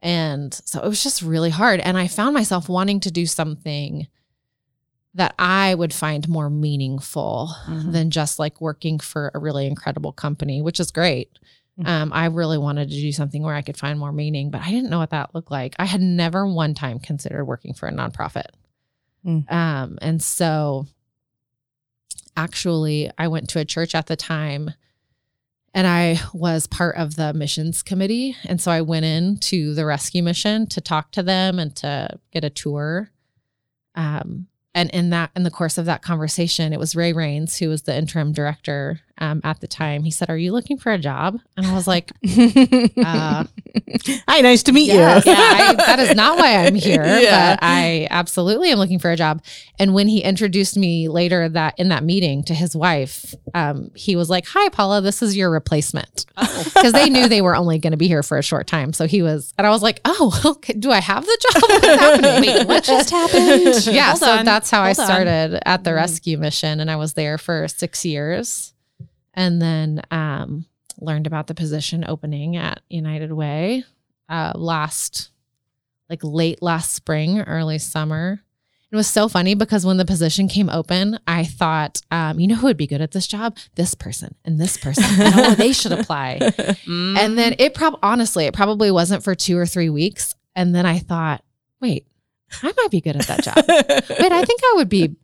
And 0.00 0.54
so 0.64 0.80
it 0.80 0.88
was 0.88 1.02
just 1.02 1.22
really 1.22 1.50
hard. 1.50 1.80
And 1.80 1.98
I 1.98 2.06
found 2.08 2.32
myself 2.34 2.68
wanting 2.68 3.00
to 3.00 3.10
do 3.10 3.26
something 3.26 4.06
that 5.14 5.34
I 5.38 5.74
would 5.74 5.92
find 5.92 6.28
more 6.28 6.48
meaningful 6.48 7.52
Mhm. 7.66 7.92
than 7.92 8.10
just 8.10 8.38
like 8.38 8.60
working 8.60 8.98
for 9.00 9.30
a 9.34 9.38
really 9.40 9.66
incredible 9.66 10.12
company, 10.12 10.62
which 10.62 10.78
is 10.78 10.90
great. 10.92 11.30
Mhm. 11.80 11.88
Um, 11.88 12.12
I 12.12 12.26
really 12.26 12.58
wanted 12.58 12.90
to 12.90 12.94
do 13.00 13.10
something 13.12 13.42
where 13.42 13.54
I 13.56 13.62
could 13.62 13.76
find 13.76 13.98
more 13.98 14.12
meaning, 14.12 14.50
but 14.50 14.60
I 14.62 14.70
didn't 14.70 14.90
know 14.90 14.98
what 14.98 15.10
that 15.10 15.34
looked 15.34 15.50
like. 15.50 15.74
I 15.78 15.84
had 15.86 16.00
never 16.00 16.46
one 16.46 16.74
time 16.74 16.98
considered 17.00 17.44
working 17.44 17.74
for 17.74 17.88
a 17.88 17.92
nonprofit. 17.92 18.50
Mm. 19.26 19.50
Um, 19.52 19.98
and 20.00 20.22
so 20.22 20.86
actually, 22.38 23.10
I 23.18 23.26
went 23.26 23.48
to 23.50 23.58
a 23.58 23.64
church 23.64 23.94
at 23.96 24.06
the 24.06 24.16
time 24.16 24.70
and 25.74 25.86
I 25.86 26.20
was 26.32 26.68
part 26.68 26.96
of 26.96 27.16
the 27.16 27.34
missions 27.34 27.82
committee. 27.82 28.36
And 28.44 28.60
so 28.60 28.70
I 28.70 28.80
went 28.80 29.04
in 29.04 29.38
to 29.38 29.74
the 29.74 29.84
rescue 29.84 30.22
mission 30.22 30.66
to 30.68 30.80
talk 30.80 31.10
to 31.12 31.22
them 31.22 31.58
and 31.58 31.74
to 31.76 32.18
get 32.30 32.44
a 32.44 32.50
tour. 32.50 33.10
Um, 33.96 34.46
and 34.78 34.90
in 34.90 35.10
that, 35.10 35.30
in 35.36 35.42
the 35.42 35.50
course 35.50 35.76
of 35.78 35.84
that 35.86 36.02
conversation, 36.02 36.72
it 36.72 36.78
was 36.78 36.94
Ray 36.96 37.12
Rains, 37.12 37.58
who 37.58 37.68
was 37.68 37.82
the 37.82 37.96
interim 37.96 38.32
director 38.32 39.00
um, 39.18 39.40
at 39.42 39.60
the 39.60 39.66
time. 39.66 40.04
He 40.04 40.10
said, 40.10 40.30
"Are 40.30 40.36
you 40.38 40.52
looking 40.52 40.78
for 40.78 40.92
a 40.92 40.98
job?" 40.98 41.38
And 41.56 41.66
I 41.66 41.74
was 41.74 41.86
like, 41.86 42.12
Uh, 42.96 43.44
Hi, 44.28 44.40
nice 44.40 44.62
to 44.64 44.72
meet 44.72 44.86
Yes, 44.86 45.24
you. 45.26 45.32
yeah, 45.32 45.38
I, 45.38 45.74
that 45.86 45.98
is 45.98 46.14
not 46.14 46.38
why 46.38 46.64
I'm 46.66 46.74
here, 46.74 47.02
Yeah. 47.04 47.54
but 47.56 47.58
I 47.62 48.06
absolutely 48.10 48.70
am 48.70 48.78
looking 48.78 48.98
for 48.98 49.10
a 49.10 49.16
job. 49.16 49.42
And 49.78 49.94
when 49.94 50.08
he 50.08 50.20
introduced 50.22 50.76
me 50.76 51.08
later 51.08 51.48
that 51.48 51.74
in 51.78 51.88
that 51.88 52.04
meeting 52.04 52.42
to 52.44 52.54
his 52.54 52.76
wife, 52.76 53.34
um, 53.54 53.90
he 53.94 54.14
was 54.16 54.30
like, 54.30 54.46
"Hi, 54.48 54.68
Paula, 54.68 55.00
this 55.00 55.22
is 55.22 55.36
your 55.36 55.50
replacement," 55.50 56.26
because 56.36 56.92
they 56.92 57.10
knew 57.10 57.28
they 57.28 57.42
were 57.42 57.56
only 57.56 57.78
going 57.78 57.90
to 57.92 57.96
be 57.96 58.08
here 58.08 58.22
for 58.22 58.38
a 58.38 58.42
short 58.42 58.66
time. 58.66 58.92
So 58.92 59.06
he 59.06 59.22
was, 59.22 59.52
and 59.58 59.66
I 59.66 59.70
was 59.70 59.82
like, 59.82 60.00
"Oh, 60.04 60.40
okay, 60.44 60.74
do 60.74 60.90
I 60.92 61.00
have 61.00 61.24
the 61.24 61.38
job? 61.52 61.62
What's 61.70 61.86
happening? 61.86 62.40
Wait, 62.54 62.66
what 62.66 62.84
just 62.84 63.10
happened? 63.10 63.86
yeah, 63.86 64.08
Hold 64.10 64.18
so 64.18 64.32
on. 64.32 64.44
that's 64.44 64.67
how 64.70 64.82
I 64.82 64.88
Hold 64.94 64.98
on. 65.00 65.06
started 65.06 65.60
at 65.66 65.84
the 65.84 65.90
Mhm. 65.90 65.96
rescue 65.96 66.38
mission, 66.38 66.80
and 66.80 66.90
I 66.90 66.96
was 66.96 67.14
there 67.14 67.38
for 67.38 67.66
six 67.68 68.04
years, 68.04 68.72
and 69.34 69.60
then 69.62 70.02
um, 70.10 70.66
learned 71.00 71.26
about 71.26 71.46
the 71.46 71.54
position 71.54 72.04
opening 72.06 72.56
at 72.56 72.80
United 72.90 73.32
Way 73.32 73.84
uh, 74.28 74.52
last, 74.54 75.30
like 76.10 76.20
late 76.22 76.62
last 76.62 76.92
spring, 76.92 77.40
early 77.40 77.78
summer. 77.78 78.40
It 78.90 78.96
was 78.96 79.06
so 79.06 79.28
funny 79.28 79.54
because 79.54 79.84
when 79.84 79.98
the 79.98 80.04
position 80.06 80.48
came 80.48 80.70
open, 80.70 81.18
I 81.26 81.44
thought, 81.44 82.00
um, 82.10 82.40
you 82.40 82.46
know 82.46 82.54
who 82.54 82.66
would 82.68 82.78
be 82.78 82.86
good 82.86 83.02
at 83.02 83.10
this 83.10 83.26
job? 83.26 83.58
This 83.74 83.94
person 83.94 84.34
and 84.46 84.58
this 84.58 84.78
person. 84.78 85.04
And, 85.04 85.34
oh, 85.36 85.54
they 85.54 85.74
should 85.74 85.92
apply. 85.92 86.38
Mm. 86.40 87.18
And 87.18 87.36
then 87.38 87.54
it 87.58 87.74
probably, 87.74 88.00
honestly, 88.02 88.46
it 88.46 88.54
probably 88.54 88.90
wasn't 88.90 89.22
for 89.22 89.34
two 89.34 89.58
or 89.58 89.66
three 89.66 89.90
weeks. 89.90 90.34
And 90.56 90.74
then 90.74 90.86
I 90.86 91.00
thought, 91.00 91.44
wait, 91.82 92.06
I 92.62 92.72
might 92.76 92.90
be 92.90 93.00
good 93.00 93.16
at 93.16 93.26
that 93.26 93.42
job. 93.42 93.56
Wait, 93.66 94.32
I 94.32 94.44
think 94.44 94.60
I 94.64 94.72
would 94.76 94.88
be, 94.88 95.14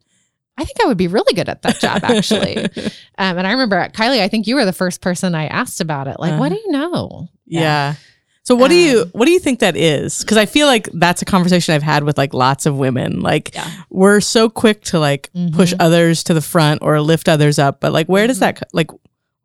I 0.57 0.63
think 0.65 0.81
I 0.83 0.87
would 0.87 0.97
be 0.97 1.07
really 1.07 1.33
good 1.33 1.49
at 1.49 1.61
that 1.63 1.79
job 1.79 2.03
actually. 2.03 2.57
Um, 3.17 3.37
and 3.37 3.47
I 3.47 3.51
remember 3.53 3.77
Kylie, 3.93 4.19
I 4.19 4.27
think 4.27 4.45
you 4.45 4.55
were 4.55 4.65
the 4.65 4.73
first 4.73 4.99
person 4.99 5.35
I 5.35 5.47
asked 5.47 5.79
about 5.79 6.09
it. 6.09 6.17
Like, 6.19 6.37
what 6.37 6.49
do 6.49 6.55
you 6.55 6.69
know? 6.69 7.29
Yeah. 7.45 7.95
So 8.43 8.55
what 8.55 8.67
do 8.67 8.75
you 8.75 9.03
Um, 9.03 9.09
what 9.13 9.25
do 9.25 9.31
you 9.31 9.39
think 9.39 9.59
that 9.61 9.77
is? 9.77 10.19
Because 10.19 10.35
I 10.35 10.45
feel 10.45 10.67
like 10.67 10.89
that's 10.93 11.21
a 11.21 11.25
conversation 11.25 11.73
I've 11.73 11.81
had 11.81 12.03
with 12.03 12.17
like 12.17 12.33
lots 12.33 12.65
of 12.65 12.75
women. 12.77 13.21
Like 13.21 13.55
Yeah. 13.55 13.71
we're 13.89 14.19
so 14.19 14.49
quick 14.49 14.83
to 14.85 14.99
like 14.99 15.29
push 15.53 15.73
Mhm. 15.73 15.77
others 15.79 16.23
to 16.25 16.33
the 16.33 16.41
front 16.41 16.81
or 16.83 16.99
lift 16.99 17.29
others 17.29 17.57
up, 17.57 17.79
but 17.79 17.93
like 17.93 18.07
where 18.07 18.27
does 18.27 18.37
Mhm. 18.37 18.41
that 18.41 18.63
like 18.73 18.91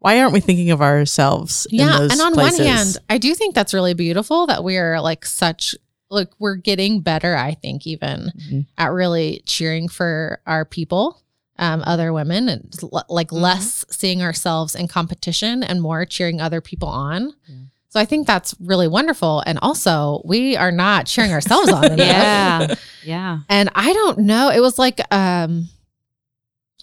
why 0.00 0.18
aren't 0.20 0.32
we 0.32 0.40
thinking 0.40 0.70
of 0.72 0.82
ourselves? 0.82 1.66
in 1.70 1.78
Yeah. 1.78 2.00
And 2.10 2.20
on 2.20 2.32
places? 2.34 2.58
one 2.58 2.68
hand, 2.68 2.96
I 3.08 3.18
do 3.18 3.34
think 3.36 3.54
that's 3.54 3.72
really 3.72 3.94
beautiful 3.94 4.46
that 4.48 4.64
we're 4.64 5.00
like 5.00 5.24
such, 5.24 5.76
like, 6.10 6.28
we're 6.38 6.56
getting 6.56 7.00
better, 7.00 7.36
I 7.36 7.54
think, 7.54 7.86
even 7.86 8.32
Mhm. 8.36 8.66
at 8.76 8.92
really 8.92 9.42
cheering 9.46 9.88
for 9.88 10.40
our 10.46 10.64
people, 10.64 11.22
um, 11.58 11.82
other 11.86 12.12
women, 12.12 12.48
and 12.48 12.74
l- 12.82 13.04
like 13.08 13.28
Mhm. 13.30 13.40
less 13.40 13.84
seeing 13.90 14.22
ourselves 14.22 14.74
in 14.74 14.88
competition 14.88 15.62
and 15.62 15.80
more 15.80 16.04
cheering 16.04 16.40
other 16.40 16.60
people 16.60 16.88
on. 16.88 17.32
Yeah. 17.48 17.54
So 17.88 17.98
I 18.00 18.04
think 18.04 18.26
that's 18.26 18.54
really 18.60 18.86
wonderful. 18.88 19.42
And 19.46 19.58
also, 19.62 20.22
we 20.24 20.56
are 20.56 20.70
not 20.72 21.06
cheering 21.06 21.32
ourselves 21.32 21.70
on 21.72 21.82
yeah, 21.98 22.74
yeah. 23.04 23.38
And 23.48 23.68
I 23.74 23.92
don't 23.92 24.18
know. 24.18 24.48
It 24.50 24.60
was 24.60 24.78
like, 24.78 25.00
um, 25.12 25.68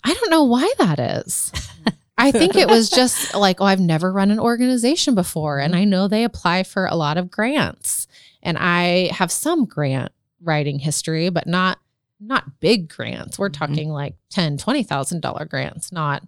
I 0.03 0.13
don't 0.13 0.29
know 0.29 0.43
why 0.43 0.71
that 0.79 0.99
is. 0.99 1.51
I 2.17 2.31
think 2.31 2.55
it 2.55 2.67
was 2.67 2.89
just 2.89 3.35
like, 3.35 3.61
oh, 3.61 3.65
I've 3.65 3.79
never 3.79 4.11
run 4.11 4.31
an 4.31 4.39
organization 4.39 5.13
before. 5.15 5.59
And 5.59 5.75
I 5.75 5.83
know 5.83 6.07
they 6.07 6.23
apply 6.23 6.63
for 6.63 6.85
a 6.87 6.95
lot 6.95 7.17
of 7.17 7.29
grants. 7.29 8.07
And 8.47 8.57
I 8.57 9.09
have 9.13 9.29
some 9.31 9.65
grant 9.65 10.11
writing 10.41 10.79
history, 10.79 11.29
but 11.29 11.47
not 11.47 11.79
not 12.19 12.59
big 12.59 12.87
grants. 12.89 13.37
We're 13.37 13.49
Mhm. 13.49 13.53
talking 13.53 13.89
like 13.89 14.15
ten, 14.31 14.57
twenty 14.57 14.81
thousand 14.83 15.21
dollar 15.21 15.45
grants, 15.45 15.91
not, 15.91 16.23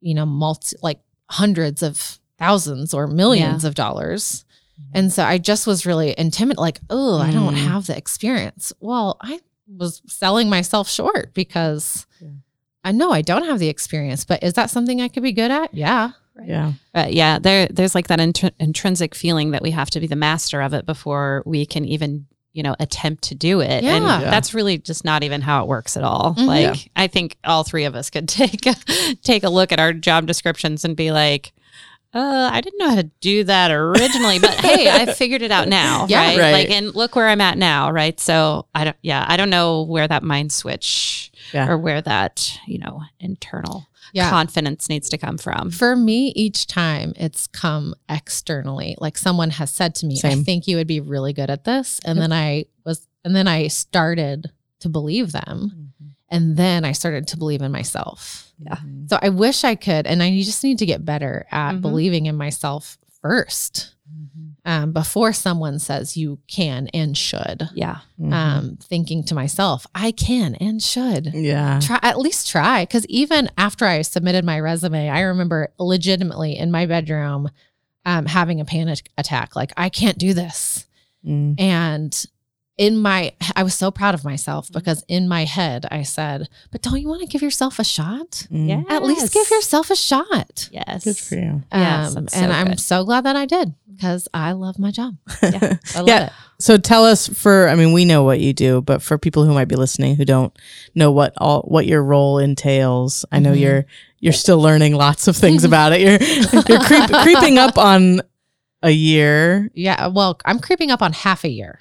you 0.00 0.14
know, 0.14 0.24
multi 0.24 0.76
like 0.82 1.00
hundreds 1.28 1.82
of 1.82 2.18
thousands 2.38 2.94
or 2.94 3.06
millions 3.06 3.64
of 3.64 3.74
dollars. 3.74 4.44
And 4.94 5.12
so 5.12 5.24
I 5.24 5.38
just 5.38 5.66
was 5.66 5.84
really 5.84 6.14
intimidated, 6.16 6.60
like, 6.60 6.80
oh, 6.90 7.18
I 7.18 7.30
don't 7.32 7.54
Mm. 7.54 7.64
have 7.66 7.86
the 7.88 7.96
experience. 7.96 8.72
Well, 8.80 9.16
I 9.20 9.40
was 9.68 10.00
selling 10.06 10.48
myself 10.48 10.88
short 10.88 11.34
because 11.34 12.06
Yeah. 12.20 12.28
I 12.84 12.92
know 12.92 13.10
I 13.10 13.20
don't 13.22 13.44
have 13.46 13.58
the 13.58 13.68
experience, 13.68 14.24
but 14.24 14.42
is 14.42 14.52
that 14.54 14.70
something 14.70 15.00
I 15.02 15.08
could 15.08 15.22
be 15.24 15.32
good 15.32 15.50
at? 15.50 15.74
Yeah. 15.74 16.12
Yeah. 16.44 16.72
But 16.92 17.12
yeah, 17.14 17.38
there 17.38 17.66
there's 17.68 17.94
like 17.94 18.08
that 18.08 18.18
intr- 18.18 18.52
intrinsic 18.58 19.14
feeling 19.14 19.52
that 19.52 19.62
we 19.62 19.70
have 19.70 19.90
to 19.90 20.00
be 20.00 20.06
the 20.06 20.16
master 20.16 20.60
of 20.60 20.74
it 20.74 20.84
before 20.86 21.42
we 21.46 21.64
can 21.66 21.84
even 21.84 22.26
you 22.52 22.62
know 22.62 22.74
attempt 22.80 23.24
to 23.24 23.34
do 23.34 23.60
it 23.60 23.84
and 23.84 24.04
Yeah. 24.04 24.20
Yeah. 24.22 24.30
that's 24.30 24.54
really 24.54 24.78
just 24.78 25.04
not 25.04 25.22
even 25.22 25.42
how 25.42 25.62
it 25.62 25.68
works 25.68 25.94
at 25.94 26.02
all 26.02 26.34
Mhm. 26.38 26.46
like 26.46 26.86
Yeah. 26.86 26.90
i 26.96 27.06
think 27.06 27.36
all 27.44 27.64
three 27.64 27.84
of 27.84 27.94
us 27.94 28.08
could 28.08 28.28
take 28.30 28.64
a, 28.66 28.74
take 29.22 29.44
a 29.44 29.50
look 29.50 29.72
at 29.72 29.78
our 29.78 29.92
job 29.92 30.26
descriptions 30.26 30.82
and 30.84 30.96
be 30.96 31.10
like 31.12 31.52
uh, 32.14 32.48
I 32.50 32.62
didn't 32.62 32.78
know 32.78 32.88
how 32.88 32.94
to 32.96 33.10
do 33.20 33.44
that 33.44 33.70
originally, 33.70 34.38
but 34.38 34.54
hey, 34.54 34.88
I 34.88 35.12
figured 35.12 35.42
it 35.42 35.50
out 35.50 35.68
now, 35.68 36.06
Yeah. 36.08 36.20
right? 36.28 36.38
Right. 36.38 36.52
Like, 36.52 36.70
and 36.70 36.94
look 36.94 37.14
where 37.14 37.28
I'm 37.28 37.42
at 37.42 37.58
now, 37.58 37.90
right? 37.90 38.18
So 38.18 38.64
I 38.74 38.84
don't, 38.84 38.96
yeah, 39.02 39.22
I 39.28 39.36
don't 39.36 39.50
know 39.50 39.82
where 39.82 40.08
that 40.08 40.22
mind 40.22 40.50
switch 40.50 41.30
Yeah. 41.52 41.68
or 41.68 41.76
where 41.76 42.00
that, 42.00 42.58
you 42.66 42.78
know, 42.78 43.02
internal 43.20 43.86
Yeah. 44.12 44.30
confidence 44.30 44.88
needs 44.88 45.08
to 45.10 45.18
come 45.18 45.38
from. 45.38 45.70
For 45.70 45.96
me, 45.96 46.32
each 46.36 46.66
time 46.66 47.12
it's 47.16 47.46
come 47.46 47.94
externally. 48.08 48.96
Like 49.00 49.16
someone 49.18 49.50
has 49.50 49.70
said 49.70 49.94
to 49.96 50.06
me, 50.06 50.20
I 50.24 50.34
think 50.36 50.66
you 50.66 50.76
would 50.76 50.86
be 50.86 51.00
really 51.00 51.32
good 51.32 51.50
at 51.50 51.64
this. 51.64 52.00
And 52.04 52.16
Yep. 52.16 52.22
then 52.22 52.32
I 52.32 52.64
was, 52.84 53.06
and 53.24 53.34
then 53.36 53.48
I 53.48 53.68
started 53.68 54.50
to 54.80 54.88
believe 54.88 55.32
them. 55.32 55.92
And 56.28 56.56
then 56.56 56.84
I 56.84 56.92
started 56.92 57.28
to 57.28 57.36
believe 57.36 57.62
in 57.62 57.70
myself. 57.70 58.52
Yeah. 58.58 58.78
So 59.08 59.18
I 59.22 59.28
wish 59.28 59.62
I 59.64 59.74
could, 59.76 60.06
and 60.08 60.22
I 60.22 60.30
just 60.42 60.64
need 60.64 60.78
to 60.78 60.86
get 60.86 61.04
better 61.04 61.46
at 61.52 61.74
Mhm. 61.76 61.80
believing 61.82 62.26
in 62.26 62.34
myself 62.36 62.98
first 63.22 63.94
um, 64.66 64.92
before 64.92 65.32
someone 65.32 65.78
says 65.78 66.16
you 66.16 66.38
can 66.48 66.88
and 66.92 67.16
should. 67.16 67.70
Yeah. 67.74 68.00
Mhm. 68.20 68.32
Um, 68.32 68.76
thinking 68.82 69.24
to 69.24 69.34
myself, 69.34 69.86
I 69.94 70.10
can 70.12 70.54
and 70.56 70.82
should 70.82 71.32
yeah. 71.32 71.80
try 71.80 71.98
at 72.02 72.18
least 72.18 72.50
try 72.50 72.82
because 72.84 73.06
even 73.06 73.48
after 73.56 73.84
i 73.86 74.02
submitted 74.02 74.44
my 74.44 74.58
resume 74.60 75.08
i 75.08 75.20
remember 75.20 75.68
legitimately 75.78 76.56
in 76.58 76.70
my 76.70 76.84
bedroom 76.86 77.48
um, 78.04 78.26
having 78.26 78.60
a 78.60 78.64
panic 78.64 79.08
attack 79.16 79.54
like 79.56 79.72
i 79.76 79.88
can't 79.88 80.18
do 80.18 80.34
this 80.34 80.82
Mm. 81.26 81.60
and 81.60 82.24
in 82.78 82.96
my 83.00 83.32
i 83.54 83.62
was 83.62 83.74
so 83.74 83.90
proud 83.90 84.14
of 84.14 84.22
myself 84.24 84.66
Mm-hmm. 84.66 84.78
because 84.78 85.04
in 85.08 85.28
my 85.28 85.44
head 85.44 85.86
i 85.90 86.02
said 86.02 86.48
but 86.70 86.82
don't 86.82 87.00
you 87.00 87.08
want 87.08 87.22
to 87.22 87.26
give 87.26 87.40
yourself 87.42 87.78
a 87.78 87.84
shot 87.84 88.46
Mm. 88.52 88.68
Yeah. 88.68 88.82
at 88.94 89.02
least 89.02 89.32
give 89.32 89.48
yourself 89.50 89.90
a 89.90 89.96
shot 89.96 90.68
Yes. 90.72 91.04
Good 91.04 91.16
for 91.18 91.34
you. 91.36 91.62
Yes, 91.72 92.16
um, 92.16 92.24
that's 92.24 92.34
so 92.34 92.40
and 92.40 92.52
i'm 92.52 92.66
good. 92.68 92.80
so 92.80 93.04
glad 93.04 93.24
that 93.24 93.34
i 93.36 93.46
did 93.46 93.74
because 93.90 94.28
i 94.34 94.52
love 94.52 94.78
my 94.78 94.90
job 94.90 95.16
Yeah. 95.42 95.76
i 95.94 95.98
love 96.00 96.08
Yeah. 96.08 96.26
it 96.26 96.32
So 96.58 96.76
tell 96.78 97.04
us 97.04 97.28
for 97.28 97.68
I 97.68 97.74
mean 97.76 97.92
we 97.92 98.04
know 98.06 98.22
what 98.24 98.40
you 98.40 98.52
do, 98.54 98.80
but 98.80 99.02
for 99.02 99.18
people 99.18 99.44
who 99.44 99.52
might 99.52 99.68
be 99.68 99.76
listening 99.76 100.16
who 100.16 100.24
don't 100.24 100.56
know 100.94 101.12
what 101.12 101.34
all 101.36 101.60
what 101.68 101.84
your 101.86 102.02
role 102.02 102.38
entails, 102.38 103.26
I 103.30 103.40
know 103.40 103.52
Mhm. 103.52 103.60
you're 103.60 103.84
you're 104.20 104.32
still 104.32 104.58
learning 104.58 104.94
lots 104.94 105.28
of 105.28 105.36
things 105.36 105.64
about 105.70 105.92
it. 105.92 106.00
You're 106.00 106.16
you're 106.68 106.80
creep, 106.84 107.10
creeping 107.24 107.58
up 107.58 107.76
on 107.78 108.22
a 108.82 108.90
year. 108.90 109.70
yeah 109.74 110.06
well 110.08 110.38
i'm 110.44 110.58
creeping 110.60 110.90
up 110.90 111.02
on 111.02 111.12
half 111.12 111.44
a 111.44 111.48
year 111.50 111.80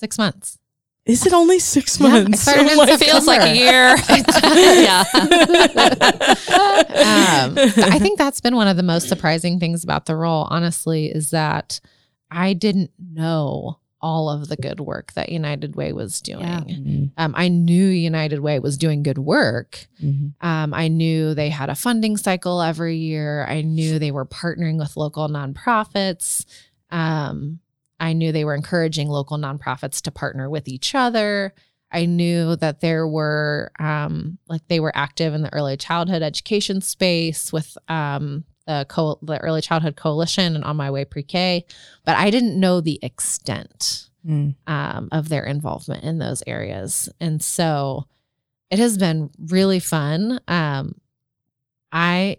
six 0.00 0.18
months 0.18 0.58
Is 1.06 1.24
it 1.26 1.32
only 1.32 1.58
six 1.58 1.98
months? 2.00 2.42
started 2.42 2.70
in 2.72 2.78
Oh 2.78 2.82
It 2.82 2.98
feels 3.00 3.26
like 3.26 3.42
a 3.42 3.54
year. 3.56 3.96
yeah. 4.84 5.04
um, 7.44 7.56
I 7.94 7.98
think 7.98 8.18
that's 8.18 8.40
been 8.40 8.54
one 8.54 8.68
of 8.68 8.76
the 8.76 8.82
most 8.82 9.08
surprising 9.08 9.58
things 9.58 9.82
about 9.84 10.06
the 10.06 10.14
role, 10.16 10.46
honestly, 10.50 11.06
is 11.06 11.30
that 11.30 11.80
I 12.30 12.52
didn't 12.52 12.90
know 12.98 13.78
all 14.02 14.30
of 14.30 14.48
the 14.48 14.56
good 14.56 14.80
work 14.80 15.12
that 15.12 15.28
United 15.30 15.76
Way 15.76 15.92
was 15.92 16.20
doing. 16.20 16.40
Yeah. 16.46 16.60
Mhm. 16.60 17.10
Um, 17.18 17.34
I 17.36 17.48
knew 17.48 17.86
United 17.86 18.40
Way 18.40 18.58
was 18.58 18.78
doing 18.78 19.02
good 19.02 19.18
work. 19.18 19.88
Mhm. 20.02 20.32
Um, 20.40 20.72
I 20.72 20.88
knew 20.88 21.34
they 21.34 21.50
had 21.50 21.68
a 21.68 21.74
funding 21.74 22.16
cycle 22.16 22.62
every 22.62 22.96
year. 22.96 23.44
I 23.46 23.60
knew 23.62 23.98
they 23.98 24.10
were 24.10 24.24
partnering 24.26 24.78
with 24.78 24.96
local 24.96 25.28
nonprofits. 25.28 26.44
Um, 26.90 27.60
I 28.00 28.14
knew 28.14 28.32
they 28.32 28.44
were 28.44 28.54
encouraging 28.54 29.08
local 29.08 29.36
nonprofits 29.38 30.00
to 30.02 30.10
partner 30.10 30.48
with 30.50 30.66
each 30.66 30.94
other. 30.94 31.54
I 31.92 32.06
knew 32.06 32.56
that 32.56 32.80
there 32.80 33.06
were 33.06 33.70
um, 33.78 34.38
like 34.48 34.66
they 34.68 34.80
were 34.80 34.92
active 34.96 35.34
in 35.34 35.42
the 35.42 35.52
early 35.52 35.76
childhood 35.76 36.22
education 36.22 36.80
space 36.80 37.52
with 37.52 37.76
um, 37.88 38.44
the 38.66 38.86
co- 38.88 39.18
the 39.22 39.38
early 39.40 39.60
childhood 39.60 39.96
coalition 39.96 40.54
and 40.56 40.64
on 40.64 40.76
my 40.76 40.90
way 40.90 41.04
pre-K, 41.04 41.64
but 42.04 42.16
I 42.16 42.30
didn't 42.30 42.58
know 42.58 42.80
the 42.80 42.98
extent 43.02 44.06
Mm. 44.26 44.54
um, 44.66 45.08
of 45.12 45.30
their 45.30 45.44
involvement 45.44 46.04
in 46.04 46.18
those 46.18 46.42
areas. 46.46 47.08
And 47.20 47.42
so 47.42 48.04
it 48.70 48.78
has 48.78 48.98
been 48.98 49.30
really 49.38 49.78
fun. 49.80 50.40
Um, 50.46 50.96
I 51.90 52.36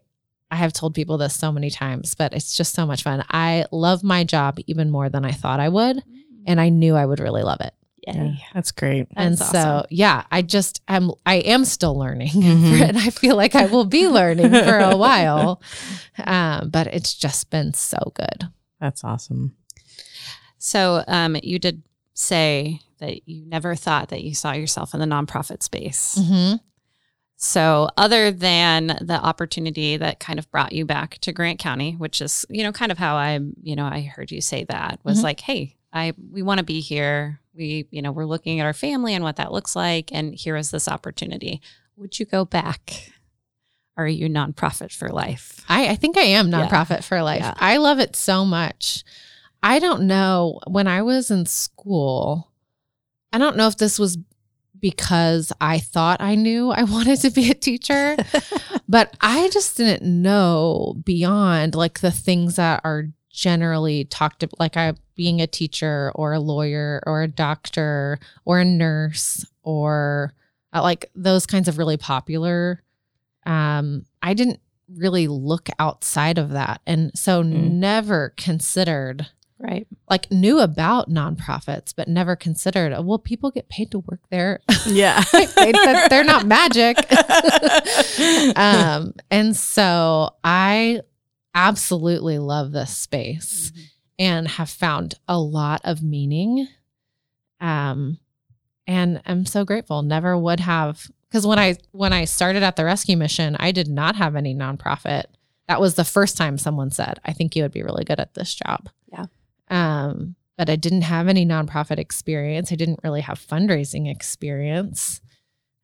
I 0.51 0.55
have 0.57 0.73
told 0.73 0.93
people 0.93 1.17
this 1.17 1.33
so 1.33 1.51
many 1.51 1.69
times, 1.69 2.13
but 2.13 2.33
it's 2.33 2.55
just 2.57 2.73
so 2.75 2.85
much 2.85 3.03
fun. 3.03 3.23
I 3.29 3.65
love 3.71 4.03
my 4.03 4.23
job 4.25 4.59
even 4.67 4.91
more 4.91 5.07
than 5.09 5.23
I 5.25 5.31
thought 5.31 5.59
I 5.61 5.69
would, 5.69 6.03
and 6.45 6.59
I 6.59 6.69
knew 6.69 6.95
I 6.95 7.05
would 7.05 7.19
really 7.21 7.41
love 7.43 7.61
it. 7.61 7.73
Yeah, 8.05 8.33
that's 8.53 8.71
great. 8.71 9.07
and 9.15 9.37
That's 9.37 9.51
so, 9.51 9.59
awesome. 9.59 9.87
yeah, 9.91 10.23
I 10.31 10.41
just 10.41 10.81
am. 10.87 11.11
I 11.25 11.35
am 11.35 11.63
still 11.65 11.97
learning, 11.97 12.29
Mhm. 12.33 12.81
and 12.89 12.97
I 12.97 13.11
feel 13.11 13.35
like 13.35 13.53
I 13.55 13.67
will 13.67 13.85
be 13.85 14.07
learning 14.07 14.49
for 14.51 14.77
a 14.79 14.97
while. 15.05 15.61
Um, 16.25 16.69
but 16.69 16.87
it's 16.87 17.13
just 17.13 17.49
been 17.51 17.73
so 17.75 18.11
good. 18.15 18.49
That's 18.79 19.03
awesome. 19.03 19.55
So 20.57 21.03
um, 21.07 21.37
you 21.43 21.59
did 21.59 21.83
say 22.13 22.79
that 22.99 23.27
you 23.27 23.45
never 23.45 23.75
thought 23.75 24.09
that 24.09 24.23
you 24.23 24.35
saw 24.35 24.51
yourself 24.51 24.93
in 24.93 24.99
the 24.99 25.05
nonprofit 25.05 25.63
space. 25.63 26.17
Mm-hmm. 26.19 26.55
So 27.43 27.89
other 27.97 28.29
than 28.29 28.95
the 29.01 29.19
opportunity 29.19 29.97
that 29.97 30.19
kind 30.19 30.37
of 30.37 30.49
brought 30.51 30.73
you 30.73 30.85
back 30.85 31.17
to 31.21 31.31
Grant 31.33 31.57
County, 31.57 31.93
which 31.93 32.21
is, 32.21 32.45
you 32.51 32.61
know, 32.61 32.71
kind 32.71 32.91
of 32.91 32.99
how 32.99 33.15
I, 33.15 33.39
you 33.63 33.75
know, 33.75 33.85
I 33.85 34.01
heard 34.01 34.29
you 34.29 34.41
say 34.41 34.63
that 34.65 34.99
was 35.03 35.19
Mhm. 35.19 35.23
like, 35.23 35.39
hey, 35.39 35.75
I 35.91 36.13
we 36.31 36.43
want 36.43 36.59
to 36.59 36.63
be 36.63 36.81
here. 36.81 37.39
We, 37.55 37.87
you 37.89 38.03
know, 38.03 38.11
we're 38.11 38.27
looking 38.27 38.59
at 38.59 38.65
our 38.67 38.73
family 38.73 39.15
and 39.15 39.23
what 39.23 39.37
that 39.37 39.51
looks 39.51 39.75
like 39.75 40.11
and 40.13 40.35
here 40.35 40.55
is 40.55 40.69
this 40.69 40.87
opportunity. 40.87 41.61
Would 41.97 42.19
you 42.19 42.27
go 42.27 42.45
back? 42.45 43.11
Are 43.97 44.07
you 44.07 44.29
nonprofit 44.29 44.93
for 44.93 45.09
life? 45.09 45.65
I, 45.67 45.89
I 45.89 45.95
think 45.95 46.17
I 46.17 46.21
am 46.21 46.49
Yeah. 46.49 46.67
nonprofit 46.67 47.03
for 47.03 47.23
life. 47.23 47.41
Yeah. 47.41 47.55
I 47.57 47.77
love 47.77 47.97
it 47.99 48.15
so 48.15 48.45
much. 48.45 49.03
I 49.63 49.79
don't 49.79 50.03
know 50.03 50.59
when 50.67 50.87
I 50.87 51.01
was 51.01 51.31
in 51.31 51.47
school, 51.47 52.51
I 53.33 53.39
don't 53.39 53.57
know 53.57 53.67
if 53.67 53.77
this 53.77 53.97
was 53.97 54.19
because 54.81 55.53
I 55.61 55.79
thought 55.79 56.21
I 56.21 56.35
knew 56.35 56.71
I 56.71 56.83
wanted 56.95 57.21
to 57.21 57.31
be 57.31 57.49
a 57.49 57.53
teacher, 57.55 58.17
but 58.89 59.15
I 59.21 59.49
just 59.53 59.77
didn't 59.77 60.03
know 60.03 60.95
beyond 61.05 61.75
like 61.75 61.99
the 62.01 62.11
things 62.11 62.55
that 62.57 62.81
are 62.83 63.05
generally 63.29 64.03
talked 64.05 64.43
about, 64.43 64.59
like 64.59 64.75
I 64.75 64.93
being 65.15 65.39
a 65.39 65.47
teacher 65.47 66.11
or 66.15 66.33
a 66.33 66.39
lawyer 66.39 67.01
or 67.05 67.21
a 67.21 67.27
doctor 67.27 68.19
or 68.43 68.59
a 68.59 68.65
nurse 68.65 69.45
or 69.63 70.33
uh, 70.73 70.81
like 70.81 71.09
those 71.15 71.45
kinds 71.45 71.67
of 71.67 71.77
really 71.77 71.97
popular. 71.97 72.83
Um, 73.45 74.05
I 74.21 74.33
didn't 74.33 74.59
really 74.93 75.27
look 75.27 75.69
outside 75.79 76.37
of 76.37 76.49
that, 76.51 76.81
and 76.85 77.11
so 77.15 77.41
Mm. 77.43 77.71
never 77.73 78.33
considered 78.35 79.27
Right. 79.61 79.85
like 80.09 80.31
knew 80.31 80.59
about 80.59 81.09
nonprofits, 81.09 81.93
but 81.95 82.07
never 82.07 82.35
considered. 82.35 82.97
Well, 83.05 83.19
people 83.19 83.51
get 83.51 83.69
paid 83.69 83.91
to 83.91 83.99
work 83.99 84.21
there. 84.29 84.59
Yeah. 84.87 85.23
They- 85.31 85.45
they're 86.09 86.23
not 86.23 86.47
magic. 86.47 86.97
um, 88.57 89.13
and 89.29 89.55
so 89.55 90.31
I 90.43 91.01
absolutely 91.53 92.39
love 92.39 92.71
this 92.71 92.97
space 92.97 93.71
and 94.17 94.47
have 94.47 94.69
found 94.69 95.15
a 95.27 95.37
lot 95.39 95.81
of 95.83 96.01
meaning. 96.01 96.67
Um, 97.59 98.17
and 98.87 99.21
I'm 99.25 99.45
so 99.45 99.63
grateful. 99.65 100.01
Never 100.01 100.37
would 100.37 100.59
have 100.61 101.07
because 101.29 101.45
when 101.45 101.59
I 101.59 101.75
when 101.91 102.11
I 102.13 102.25
started 102.25 102.63
at 102.63 102.75
the 102.75 102.85
rescue 102.85 103.15
mission, 103.17 103.55
I 103.59 103.71
did 103.71 103.87
not 103.87 104.15
have 104.15 104.35
any 104.35 104.55
nonprofit. 104.55 105.25
That 105.67 105.79
was 105.79 105.95
the 105.95 106.03
first 106.03 106.35
time 106.37 106.57
someone 106.57 106.91
said, 106.91 107.19
"I 107.23 107.33
think 107.33 107.55
you 107.55 107.63
would 107.63 107.71
be 107.71 107.83
really 107.83 108.03
good 108.03 108.19
at 108.19 108.33
this 108.33 108.53
job." 108.55 108.89
Yeah. 109.71 110.05
Um, 110.07 110.35
but 110.57 110.69
I 110.69 110.75
didn't 110.75 111.01
have 111.03 111.27
any 111.27 111.45
nonprofit 111.45 111.97
experience. 111.97 112.71
I 112.71 112.75
didn't 112.75 112.99
really 113.03 113.21
have 113.21 113.39
fundraising 113.39 114.11
experience. 114.11 115.21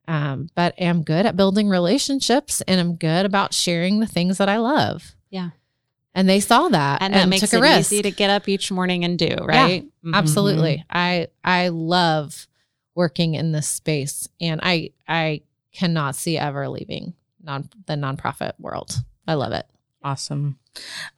Um, 0.08 0.50
but 0.56 0.76
I'm 0.80 1.02
good 1.04 1.26
at 1.26 1.36
building 1.36 1.68
relationships 1.68 2.62
and 2.68 2.80
I'm 2.80 2.96
good 2.96 3.26
about 3.26 3.54
sharing 3.54 4.00
the 4.00 4.06
things 4.08 4.38
that 4.38 4.50
I 4.50 4.58
love. 4.58 5.16
Yeah. 5.32 5.50
And 6.14 6.30
they 6.30 6.40
saw 6.40 6.70
that 6.70 7.02
And 7.02 7.14
that 7.14 7.28
makes 7.28 7.42
took 7.50 7.54
a 7.54 7.58
it 7.58 7.62
risk. 7.78 7.92
easy 7.92 8.02
to 8.04 8.12
get 8.12 8.30
up 8.30 8.48
each 8.48 8.72
morning 8.72 9.04
and 9.04 9.18
do, 9.20 9.36
right? 9.42 9.84
Mhm. 10.06 10.14
Absolutely. 10.14 10.84
I 10.90 11.28
I 11.44 11.70
love 11.70 12.48
working 12.96 13.36
in 13.36 13.52
this 13.52 13.68
space 13.68 14.28
and 14.40 14.60
I 14.64 14.92
I 15.08 15.42
cannot 15.74 16.16
see 16.16 16.38
ever 16.38 16.70
leaving 16.70 17.14
non 17.44 17.70
the 17.86 17.94
nonprofit 17.96 18.54
world. 18.60 18.96
I 19.28 19.34
love 19.34 19.52
it. 19.54 19.66
Awesome. 20.04 20.58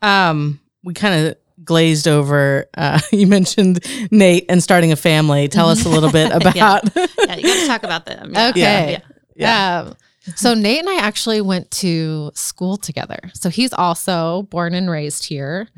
Um, 0.02 0.60
we 0.84 0.94
kind 0.94 1.28
of 1.28 1.36
glazed 1.64 2.08
over. 2.08 2.66
Uh, 2.76 3.00
you 3.12 3.28
mentioned 3.28 3.86
Nate 4.12 4.46
and 4.50 4.62
starting 4.62 4.92
a 4.92 4.96
family. 4.96 5.48
Tell 5.48 5.70
us 5.70 5.86
a 5.86 5.90
little 5.90 6.12
bit 6.12 6.32
about. 6.34 6.56
Yeah, 6.56 6.80
yeah. 6.96 7.36
you 7.36 7.44
got 7.44 7.62
to 7.62 7.68
talk 7.68 7.84
about 7.84 8.06
them. 8.06 8.32
Yeah. 8.34 8.48
Okay. 8.50 9.02
Yeah. 9.36 9.80
Um 9.80 9.96
So 10.36 10.54
Nate 10.54 10.80
and 10.80 10.90
I 10.90 10.98
actually 10.98 11.42
went 11.42 11.72
to 11.72 12.32
school 12.34 12.78
together. 12.78 13.20
So 13.34 13.50
he's 13.50 13.74
also 13.74 14.44
born 14.44 14.74
and 14.74 14.90
raised 14.90 15.26
here. 15.26 15.70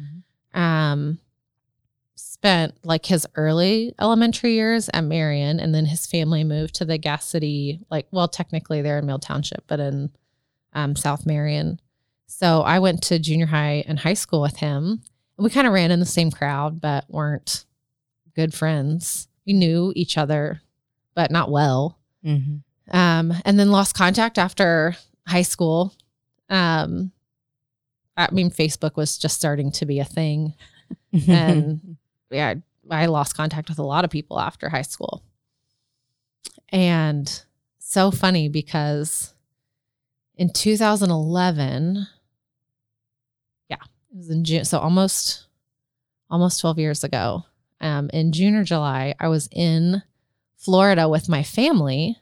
Um, 0.53 1.19
spent 2.15 2.73
like 2.83 3.05
his 3.05 3.27
early 3.35 3.93
elementary 3.99 4.53
years 4.55 4.89
at 4.93 5.03
Marion, 5.03 5.59
and 5.59 5.75
then 5.75 5.85
his 5.85 6.07
family 6.07 6.43
moved 6.43 6.73
to 6.75 6.85
the 6.85 6.97
Gas 6.97 7.25
City. 7.25 7.79
Like, 7.91 8.07
well, 8.11 8.27
technically 8.27 8.81
they're 8.81 8.97
in 8.97 9.05
Mill 9.05 9.19
Township, 9.19 9.63
but 9.67 9.79
in 9.79 10.09
um, 10.73 10.95
South 10.95 11.25
Marion. 11.25 11.79
So 12.25 12.61
I 12.61 12.79
went 12.79 13.03
to 13.03 13.19
junior 13.19 13.45
high 13.45 13.83
and 13.87 13.99
high 13.99 14.15
school 14.15 14.41
with 14.41 14.57
him. 14.57 15.03
We 15.37 15.49
kind 15.49 15.65
of 15.67 15.73
ran 15.73 15.91
in 15.91 15.99
the 15.99 16.05
same 16.05 16.29
crowd, 16.31 16.79
but 16.81 17.05
weren't 17.09 17.65
good 18.35 18.53
friends. 18.53 19.27
We 19.45 19.53
knew 19.53 19.91
each 19.95 20.17
other, 20.17 20.61
but 21.15 21.31
not 21.31 21.49
well 21.51 21.97
Mm-hmm. 22.23 22.95
um, 22.95 23.33
and 23.45 23.59
then 23.59 23.71
lost 23.71 23.95
contact 23.95 24.37
after 24.37 24.95
high 25.25 25.41
school. 25.41 25.91
Um, 26.49 27.11
I 28.15 28.29
mean, 28.31 28.51
Facebook 28.51 28.95
was 28.95 29.17
just 29.17 29.35
starting 29.37 29.71
to 29.71 29.87
be 29.87 29.99
a 29.99 30.05
thing, 30.05 30.53
and 31.27 31.97
yeah, 32.29 32.53
I 32.91 33.07
lost 33.07 33.35
contact 33.35 33.69
with 33.69 33.79
a 33.79 33.83
lot 33.83 34.05
of 34.05 34.11
people 34.11 34.39
after 34.39 34.69
high 34.69 34.83
school. 34.83 35.23
And 36.69 37.43
so 37.79 38.11
funny 38.11 38.47
because 38.49 39.33
in 40.35 40.51
2011, 40.53 41.95
yeah, 41.95 42.03
it 44.11 44.17
was 44.17 44.29
in 44.29 44.43
June, 44.43 44.65
so 44.65 44.79
almost 44.79 45.47
almost 46.29 46.61
12 46.61 46.79
years 46.79 47.03
ago. 47.03 47.45
Um, 47.81 48.09
in 48.13 48.31
June 48.31 48.55
or 48.55 48.63
July, 48.63 49.15
I 49.19 49.27
was 49.27 49.49
in 49.51 50.01
Florida 50.57 51.09
with 51.09 51.27
my 51.27 51.43
family. 51.43 52.17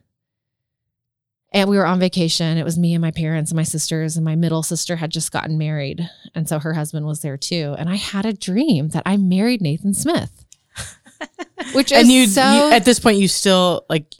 And 1.51 1.69
we 1.69 1.77
were 1.77 1.85
on 1.85 1.99
vacation. 1.99 2.57
It 2.57 2.63
was 2.63 2.77
me 2.77 2.93
and 2.93 3.01
my 3.01 3.09
parents 3.11 3.49
and 3.51 3.55
my 3.55 3.63
sisters, 3.63 4.15
and 4.15 4.23
my 4.23 4.35
middle 4.35 4.61
sister 4.61 4.95
had 4.95 5.11
just 5.11 5.31
gotten 5.31 5.57
married. 5.57 6.07
And 6.35 6.47
so 6.47 6.59
her 6.59 6.73
husband 6.73 7.07
was 7.07 7.21
there 7.21 7.37
too. 7.37 7.75
And 7.77 7.89
I 7.89 7.95
had 7.95 8.25
a 8.25 8.33
dream 8.33 8.89
that 8.89 9.03
I 9.05 9.17
married 9.17 9.61
Nathan 9.61 9.93
Smith. 9.95 10.45
Which 11.73 11.91
and 11.91 12.07
is 12.07 12.13
you, 12.13 12.27
so 12.27 12.41
you 12.41 12.71
at 12.71 12.85
this 12.85 12.99
point 12.99 13.17
you 13.17 13.27
still 13.27 13.85
like 13.89 14.15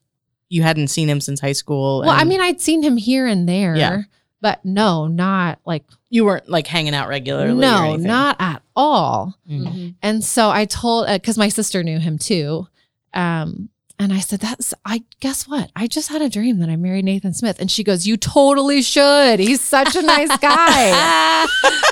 you 0.49 0.63
hadn't 0.63 0.88
seen 0.88 1.07
him 1.07 1.22
since 1.22 1.39
high 1.39 1.53
school. 1.53 1.99
well, 1.99 2.09
I 2.09 2.24
mean, 2.24 2.41
I'd 2.41 2.59
seen 2.59 2.82
him 2.82 2.97
here 2.97 3.28
and 3.28 3.47
there, 3.47 3.76
Yeah. 3.76 4.01
But 4.42 4.64
no, 4.64 5.08
not 5.08 5.60
like 5.66 5.84
you 6.10 6.26
weren't 6.26 6.50
like 6.50 6.68
hanging 6.68 6.96
out 6.96 7.08
regularly. 7.08 7.52
or 7.52 7.56
no, 7.56 7.84
anything. 7.86 8.08
not 8.08 8.38
at 8.40 8.62
all. 8.76 9.36
Mm. 9.50 9.96
And 10.02 10.24
so 10.24 10.50
I 10.50 10.66
told 10.66 11.08
because 11.08 11.38
my 11.38 11.50
sister 11.50 11.84
knew 11.84 12.00
him 12.00 12.18
too. 12.18 12.68
Um, 13.14 13.70
and 14.02 14.14
I 14.14 14.20
said, 14.20 14.40
That's 14.40 14.74
I 14.86 15.04
guess 15.20 15.48
what? 15.48 15.72
I 15.76 15.88
just 15.88 16.08
had 16.08 16.22
a 16.22 16.30
dream 16.30 16.60
that 16.60 16.70
I 16.70 16.78
married 16.78 17.04
Nathan 17.04 17.34
Smith. 17.34 17.60
And 17.60 17.70
she 17.70 17.84
goes, 17.84 18.08
You 18.08 18.16
totally 18.16 18.82
should. 18.82 19.40
He's 19.40 19.60
such 19.60 19.96
a 19.96 20.02
nice 20.02 20.36
guy. 20.38 20.88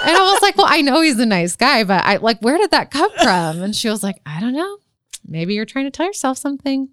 and 0.06 0.18
I 0.18 0.32
was 0.32 0.42
like, 0.42 0.56
Well, 0.56 0.68
I 0.70 0.82
know 0.82 1.02
he's 1.02 1.20
a 1.20 1.26
nice 1.26 1.58
guy, 1.58 1.84
but 1.84 2.04
I 2.06 2.16
like, 2.18 2.40
where 2.40 2.58
did 2.58 2.72
that 2.72 2.92
come 2.92 3.12
from? 3.22 3.62
And 3.62 3.76
she 3.76 3.90
was 3.90 4.04
like, 4.04 4.22
I 4.26 4.40
don't 4.40 4.54
know. 4.54 4.78
Maybe 5.28 5.54
you're 5.54 5.66
trying 5.66 5.86
to 5.86 5.92
tell 5.92 6.06
yourself 6.06 6.38
something. 6.38 6.90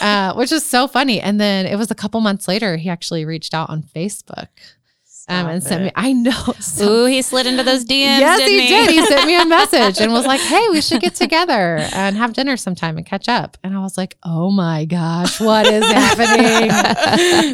Uh, 0.00 0.32
which 0.32 0.52
is 0.52 0.64
so 0.64 0.88
funny. 0.88 1.20
And 1.20 1.38
then 1.38 1.66
it 1.66 1.76
was 1.76 1.90
a 1.90 1.94
couple 1.94 2.18
months 2.22 2.48
later, 2.48 2.78
he 2.78 2.88
actually 2.88 3.26
reached 3.26 3.52
out 3.52 3.68
on 3.68 3.82
Facebook 3.82 4.48
um, 5.28 5.46
and 5.48 5.62
sent 5.62 5.84
me. 5.84 5.92
I 5.94 6.12
know. 6.12 6.30
so 6.60 6.88
Ooh, 6.88 7.06
he 7.06 7.20
slid 7.22 7.46
into 7.46 7.62
those 7.62 7.84
DMs. 7.92 8.20
yes, 8.20 8.38
didn't 8.38 8.60
he 8.60 8.68
did. 8.68 8.90
He 8.90 9.06
sent 9.06 9.26
me 9.26 9.40
a 9.40 9.44
message 9.44 10.00
and 10.00 10.12
was 10.12 10.26
like, 10.26 10.40
"Hey, 10.52 10.68
we 10.70 10.80
should 10.80 11.00
get 11.00 11.14
together 11.14 11.78
and 11.92 12.16
have 12.16 12.32
dinner 12.32 12.56
sometime 12.56 12.96
and 12.96 13.04
catch 13.04 13.28
up." 13.28 13.56
And 13.64 13.76
I 13.76 13.80
was 13.80 13.98
like, 13.98 14.16
"Oh 14.22 14.50
my 14.50 14.84
gosh, 14.84 15.40
what 15.40 15.66
is 15.66 15.84
happening?" 15.84 16.70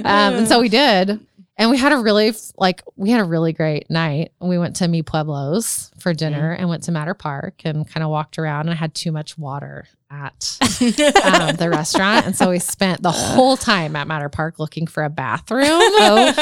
um, 0.04 0.34
and 0.34 0.48
so 0.48 0.60
we 0.60 0.68
did, 0.68 1.18
and 1.56 1.70
we 1.70 1.76
had 1.78 1.92
a 1.92 1.98
really 1.98 2.32
like 2.56 2.82
we 2.96 3.10
had 3.10 3.20
a 3.20 3.24
really 3.24 3.52
great 3.52 3.90
night. 3.90 4.32
We 4.40 4.58
went 4.58 4.76
to 4.76 4.88
Mi 4.88 5.02
Pueblos 5.02 5.90
for 5.98 6.12
dinner 6.14 6.52
and 6.52 6.68
went 6.68 6.84
to 6.84 6.92
Matter 6.92 7.14
Park 7.14 7.62
and 7.64 7.88
kind 7.88 8.02
of 8.02 8.10
walked 8.10 8.38
around. 8.38 8.62
And 8.62 8.70
I 8.70 8.74
had 8.74 8.94
too 8.94 9.12
much 9.12 9.36
water 9.38 9.86
at 10.10 10.58
um, 10.80 11.56
the 11.56 11.68
restaurant, 11.70 12.26
and 12.26 12.36
so 12.36 12.50
we 12.50 12.58
spent 12.58 13.02
the 13.02 13.10
whole 13.10 13.56
time 13.56 13.96
at 13.96 14.06
Matter 14.06 14.28
Park 14.28 14.58
looking 14.58 14.86
for 14.86 15.04
a 15.04 15.10
bathroom. 15.10 15.64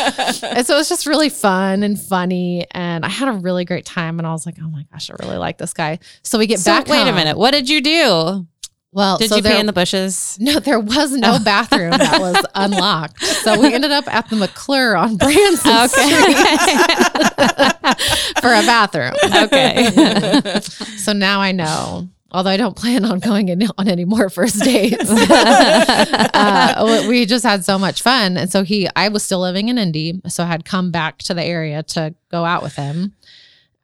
And 0.42 0.66
so 0.66 0.74
it 0.74 0.78
was 0.78 0.88
just 0.88 1.06
really 1.06 1.28
fun 1.28 1.82
and 1.82 1.98
funny. 2.00 2.66
And 2.72 3.04
I 3.04 3.08
had 3.08 3.28
a 3.28 3.32
really 3.32 3.64
great 3.64 3.84
time. 3.84 4.18
And 4.18 4.26
I 4.26 4.32
was 4.32 4.44
like, 4.46 4.56
oh 4.60 4.68
my 4.68 4.84
gosh, 4.92 5.10
I 5.10 5.14
really 5.24 5.36
like 5.38 5.58
this 5.58 5.72
guy. 5.72 5.98
So 6.22 6.38
we 6.38 6.46
get 6.46 6.58
So 6.60 6.72
back. 6.72 6.88
wait 6.88 7.06
a 7.08 7.12
minute. 7.12 7.36
What 7.38 7.52
did 7.52 7.68
you 7.68 7.80
do? 7.80 8.46
Well, 8.92 9.18
Did 9.18 9.28
so 9.28 9.36
you 9.36 9.42
there, 9.42 9.52
pee 9.52 9.60
in 9.60 9.66
the 9.66 9.72
bushes? 9.72 10.36
No, 10.40 10.58
there 10.58 10.80
was 10.80 11.12
no 11.12 11.38
bathroom 11.38 11.92
that 11.92 12.20
was 12.20 12.44
unlocked. 12.56 13.22
So 13.22 13.60
we 13.60 13.72
ended 13.72 13.92
up 13.92 14.12
at 14.12 14.28
the 14.30 14.36
McClure 14.36 14.96
on 14.96 15.16
Branson 15.16 15.88
Street 15.88 16.36
for 18.40 18.52
a 18.52 18.62
bathroom. 18.66 19.14
Okay. 19.44 20.60
So 21.00 21.12
now 21.12 21.40
I 21.40 21.52
know. 21.52 22.08
Although 22.32 22.50
I 22.50 22.56
don't 22.56 22.76
plan 22.76 23.04
on 23.04 23.18
going 23.20 23.48
in, 23.48 23.62
on 23.78 23.88
any 23.88 24.04
more 24.04 24.28
first 24.28 24.60
dates, 24.62 25.08
uh, 25.10 27.06
we 27.08 27.26
just 27.26 27.44
had 27.44 27.64
so 27.64 27.76
much 27.78 28.02
fun, 28.02 28.36
and 28.36 28.50
so 28.52 28.62
he, 28.62 28.88
I 28.94 29.08
was 29.08 29.24
still 29.24 29.40
living 29.40 29.68
in 29.68 29.78
Indy, 29.78 30.20
so 30.28 30.44
I 30.44 30.46
had 30.46 30.64
come 30.64 30.92
back 30.92 31.18
to 31.24 31.34
the 31.34 31.42
area 31.42 31.82
to 31.84 32.14
go 32.30 32.44
out 32.44 32.62
with 32.62 32.76
him. 32.76 33.14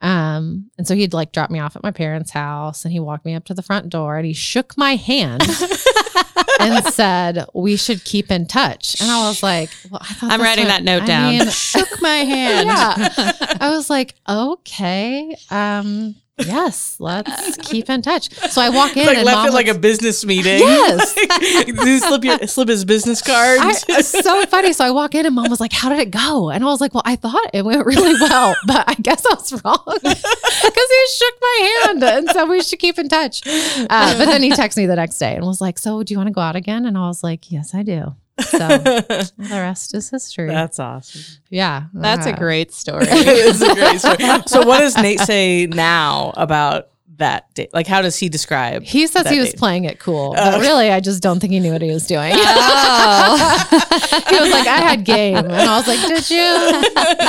Um, 0.02 0.70
and 0.76 0.86
so 0.86 0.94
he'd 0.94 1.14
like 1.14 1.32
drop 1.32 1.50
me 1.50 1.58
off 1.58 1.74
at 1.76 1.82
my 1.82 1.90
parents' 1.90 2.30
house, 2.30 2.84
and 2.84 2.92
he 2.92 3.00
walked 3.00 3.24
me 3.24 3.34
up 3.34 3.44
to 3.46 3.54
the 3.54 3.62
front 3.62 3.88
door, 3.88 4.16
and 4.18 4.26
he 4.26 4.32
shook 4.34 4.76
my 4.76 4.94
hand 4.96 5.42
and 6.60 6.84
said, 6.86 7.46
"We 7.54 7.76
should 7.76 8.04
keep 8.04 8.30
in 8.30 8.46
touch." 8.46 9.00
And 9.00 9.10
I 9.10 9.26
was 9.26 9.42
like, 9.42 9.70
"Well, 9.90 10.00
I 10.02 10.16
I'm 10.34 10.40
writing 10.40 10.66
that 10.66 10.84
note 10.84 11.02
I 11.02 11.06
down. 11.06 11.38
mean, 11.38 11.48
Shook 11.50 12.00
my 12.02 12.08
hand. 12.34 12.66
yeah. 12.68 13.32
I 13.60 13.70
was 13.70 13.88
like, 13.88 14.14
okay, 14.28 15.34
um, 15.50 16.14
yes, 16.38 16.96
let's 16.98 17.56
keep 17.68 17.88
in 17.88 18.02
touch. 18.02 18.32
So 18.50 18.60
I 18.60 18.68
walk 18.68 18.96
in 18.96 19.06
Like 19.06 19.16
and 19.16 19.26
left 19.26 19.38
mom 19.38 19.48
it 19.48 19.52
like 19.54 19.68
a 19.68 19.78
business 19.78 20.24
meeting. 20.24 20.58
Yes. 20.58 21.14
Did 21.64 21.76
you 21.76 21.98
slip, 21.98 22.24
your, 22.24 22.38
slip 22.46 22.68
his 22.68 22.84
business 22.84 23.22
card? 23.22 23.60
I, 23.60 23.74
it's 23.88 24.08
so 24.08 24.44
funny. 24.46 24.72
So 24.72 24.84
I 24.84 24.90
walk 24.90 25.14
in 25.14 25.26
and 25.26 25.34
mom 25.34 25.50
was 25.50 25.60
like, 25.60 25.72
How 25.72 25.88
did 25.88 25.98
it 25.98 26.10
go? 26.10 26.50
And 26.50 26.62
I 26.62 26.66
was 26.66 26.80
like, 26.80 26.94
Well, 26.94 27.02
I 27.04 27.16
thought 27.16 27.50
it 27.52 27.64
went 27.64 27.86
really 27.86 28.14
well, 28.20 28.54
but 28.66 28.84
I 28.88 28.94
guess 28.94 29.24
I 29.26 29.34
was 29.34 29.52
wrong 29.64 29.82
because 29.86 30.22
he 30.62 31.06
shook 31.16 31.34
my 31.40 31.82
hand 31.84 32.04
and 32.04 32.30
said 32.30 32.44
we 32.44 32.62
should 32.62 32.78
keep 32.78 32.98
in 32.98 33.08
touch. 33.08 33.42
Uh, 33.46 34.18
but 34.18 34.26
then 34.26 34.42
he 34.42 34.50
texted 34.50 34.78
me 34.78 34.86
the 34.86 34.96
next 34.96 35.18
day 35.18 35.36
and 35.36 35.46
was 35.46 35.60
like, 35.60 35.78
So 35.78 36.02
do 36.02 36.12
you 36.12 36.18
want 36.18 36.28
to 36.28 36.34
go 36.34 36.40
out 36.40 36.56
again? 36.56 36.86
And 36.86 36.98
I 36.98 37.08
was 37.08 37.22
like, 37.22 37.50
Yes, 37.50 37.74
I 37.74 37.82
do. 37.82 38.14
So 38.40 38.58
the 38.68 39.30
rest 39.50 39.94
is 39.94 40.10
history. 40.10 40.48
That's 40.48 40.78
awesome. 40.78 41.22
yeah. 41.50 41.84
That's 41.94 42.26
a 42.26 42.32
Uh, 42.32 42.36
great 42.36 42.72
story. 42.72 43.06
it's 43.08 43.60
a 43.62 43.74
great 43.74 43.98
story. 44.00 44.42
So, 44.46 44.66
what 44.66 44.80
does 44.80 44.96
Nate 44.96 45.20
say 45.20 45.66
now 45.66 46.32
about 46.36 46.88
that 47.18 47.52
date? 47.54 47.70
Like, 47.72 47.86
how 47.86 48.02
does 48.02 48.18
he 48.18 48.28
describe? 48.28 48.82
He 48.82 49.06
says 49.06 49.28
he 49.28 49.38
was 49.38 49.50
date? 49.50 49.58
playing 49.58 49.84
it 49.84 49.98
cool, 49.98 50.32
but 50.34 50.60
really, 50.60 50.90
I 50.90 51.00
just 51.00 51.22
don't 51.22 51.40
think 51.40 51.52
he 51.52 51.60
knew 51.60 51.72
what 51.72 51.82
he 51.82 51.90
was 51.90 52.06
doing. 52.06 52.32
oh. 52.36 53.66
he 54.28 54.40
was 54.40 54.50
like, 54.50 54.66
I 54.66 54.78
had 54.78 55.04
game. 55.04 55.36
And 55.36 55.52
I 55.52 55.76
was 55.76 55.86
like, 55.88 56.00
Did 56.00 56.30
you? 56.30 56.82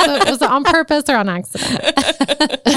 So 0.04 0.30
was 0.30 0.42
it 0.42 0.50
on 0.50 0.64
purpose 0.64 1.04
or 1.08 1.16
on 1.16 1.28
accident? 1.28 1.80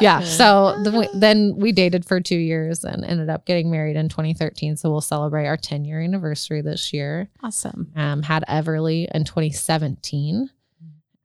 yeah. 0.00 0.20
So 0.20 0.80
the, 0.82 0.92
we- 0.92 1.18
then 1.18 1.54
we 1.56 1.72
dated 1.72 2.04
for 2.04 2.20
two 2.20 2.36
years 2.38 2.84
and 2.84 3.04
ended 3.04 3.28
up 3.28 3.44
getting 3.46 3.70
married 3.70 3.96
in 3.96 4.08
2013. 4.08 4.76
So 4.76 4.90
we'll 4.90 5.00
celebrate 5.00 5.46
our 5.46 5.56
10 5.56 5.84
year 5.84 6.00
anniversary 6.00 6.60
this 6.62 6.92
year. 6.92 7.28
awesome. 7.42 7.92
Um, 7.96 8.22
had 8.22 8.44
Everly 8.48 9.06
in 9.14 9.24
2017. 9.24 10.50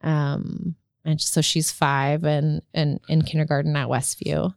Um, 0.01 0.75
and 1.05 1.19
so 1.21 1.41
she's 1.41 1.71
five 1.71 2.23
and, 2.23 2.61
and 2.73 2.99
in 3.09 3.21
kindergarten 3.23 3.75
at 3.75 3.87
Westview. 3.87 4.53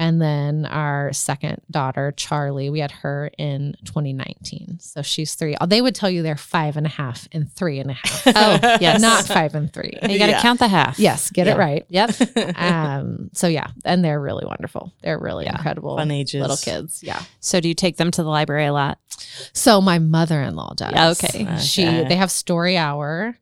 And 0.00 0.22
then 0.22 0.64
our 0.64 1.12
second 1.12 1.60
daughter, 1.72 2.12
Charlie, 2.16 2.70
we 2.70 2.78
had 2.78 2.92
her 2.92 3.32
in 3.36 3.74
2019. 3.84 4.78
So 4.78 5.02
she's 5.02 5.34
three. 5.34 5.56
They 5.66 5.82
would 5.82 5.96
tell 5.96 6.08
you 6.08 6.22
they're 6.22 6.36
five 6.36 6.76
and 6.76 6.86
a 6.86 6.88
half 6.88 7.26
and 7.32 7.50
three 7.52 7.80
and 7.80 7.90
a 7.90 7.94
half. 7.94 8.26
Oh, 8.28 8.76
yes. 8.80 9.00
Not 9.00 9.24
five 9.24 9.56
and 9.56 9.72
three. 9.72 9.94
You 10.00 10.16
got 10.20 10.26
to 10.26 10.32
Yeah. 10.32 10.40
count 10.40 10.60
the 10.60 10.68
half. 10.68 11.00
Yes, 11.00 11.32
get 11.32 11.48
Yeah. 11.48 11.54
it 11.54 11.58
right. 11.58 11.84
Yep. 11.88 12.10
Um, 12.56 13.30
so 13.32 13.48
yeah, 13.48 13.66
and 13.84 14.04
they're 14.04 14.20
really 14.20 14.46
wonderful. 14.46 14.92
They're 15.02 15.18
really 15.18 15.46
Yeah. 15.46 15.56
incredible 15.56 15.96
Fun 15.96 16.12
ages. 16.12 16.40
little 16.42 16.56
kids. 16.56 17.02
Yeah. 17.02 17.20
So 17.40 17.58
do 17.58 17.66
you 17.66 17.74
take 17.74 17.96
them 17.96 18.12
to 18.12 18.22
the 18.22 18.28
library 18.28 18.66
a 18.66 18.72
lot? 18.72 18.98
So 19.52 19.80
my 19.80 19.98
mother-in-law 19.98 20.74
does. 20.76 20.92
Yeah, 20.92 21.08
okay. 21.10 21.56
She 21.60 21.84
Okay. 21.86 22.08
they 22.08 22.14
have 22.16 22.30
story 22.30 22.76
hour 22.76 23.36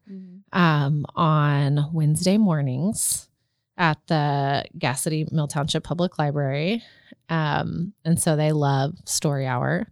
um 0.52 1.04
on 1.14 1.90
Wednesday 1.92 2.38
mornings 2.38 3.28
at 3.76 3.98
the 4.06 4.64
Gas 4.78 5.02
City 5.02 5.26
Mill 5.30 5.48
Township 5.48 5.84
Public 5.84 6.18
Library. 6.18 6.82
Um, 7.28 7.92
and 8.04 8.20
so 8.20 8.36
they 8.36 8.52
love 8.52 8.94
story 9.04 9.46
hour. 9.46 9.86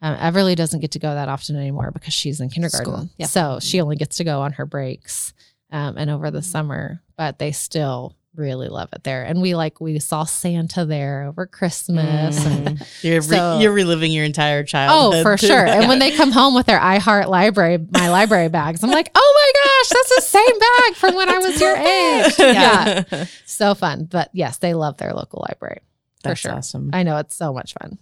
Um, 0.00 0.16
Everly 0.16 0.56
doesn't 0.56 0.80
get 0.80 0.92
to 0.92 0.98
go 0.98 1.14
that 1.14 1.28
often 1.28 1.56
anymore 1.56 1.90
because 1.90 2.14
she's 2.14 2.40
in 2.40 2.50
kindergarten. 2.50 3.10
Yep. 3.18 3.28
So 3.28 3.58
she 3.60 3.80
only 3.80 3.96
gets 3.96 4.16
to 4.18 4.24
go 4.24 4.40
on 4.40 4.52
her 4.52 4.66
breaks 4.66 5.32
um, 5.70 5.96
and 5.98 6.10
over 6.10 6.30
the 6.30 6.42
summer, 6.42 7.02
but 7.16 7.38
they 7.38 7.52
still 7.52 8.16
really 8.38 8.68
love 8.68 8.88
it 8.92 9.02
there. 9.04 9.24
And 9.24 9.42
we 9.42 9.54
like 9.54 9.80
we 9.80 9.98
saw 9.98 10.24
Santa 10.24 10.84
there 10.84 11.24
over 11.24 11.46
Christmas. 11.46 12.44
And, 12.46 12.78
Mm. 12.78 13.02
You're, 13.02 13.20
re- 13.20 13.36
So- 13.36 13.58
you're 13.60 13.72
reliving 13.72 14.12
your 14.12 14.24
entire 14.24 14.62
childhood. 14.64 15.20
oh, 15.20 15.22
for 15.22 15.36
sure. 15.36 15.66
And 15.66 15.88
when 15.88 15.98
they 15.98 16.10
come 16.16 16.30
home 16.32 16.54
with 16.54 16.66
their 16.66 16.78
iHeart 16.80 17.28
library, 17.28 17.78
my 17.90 18.08
library 18.10 18.48
bags, 18.48 18.82
I'm 18.82 18.90
like, 18.90 19.10
oh 19.14 19.52
my 19.54 19.60
gosh, 19.64 19.88
that's 19.90 20.16
the 20.16 20.38
same 20.38 20.58
bag 20.58 20.94
from 20.96 21.14
when 21.16 21.28
I 21.28 21.38
was 21.38 21.60
your 21.60 21.76
age. 21.76 22.34
Yeah, 22.38 23.24
so 23.46 23.74
fun. 23.74 24.04
But 24.04 24.30
yes, 24.32 24.58
they 24.58 24.74
love 24.74 24.96
their 24.98 25.12
local 25.12 25.44
library. 25.48 25.80
For 26.22 26.34
sure. 26.34 26.52
awesome. 26.54 26.90
I 26.92 27.02
know 27.04 27.16
it's 27.18 27.36
so 27.36 27.52
much 27.52 27.74
fun. 27.80 27.98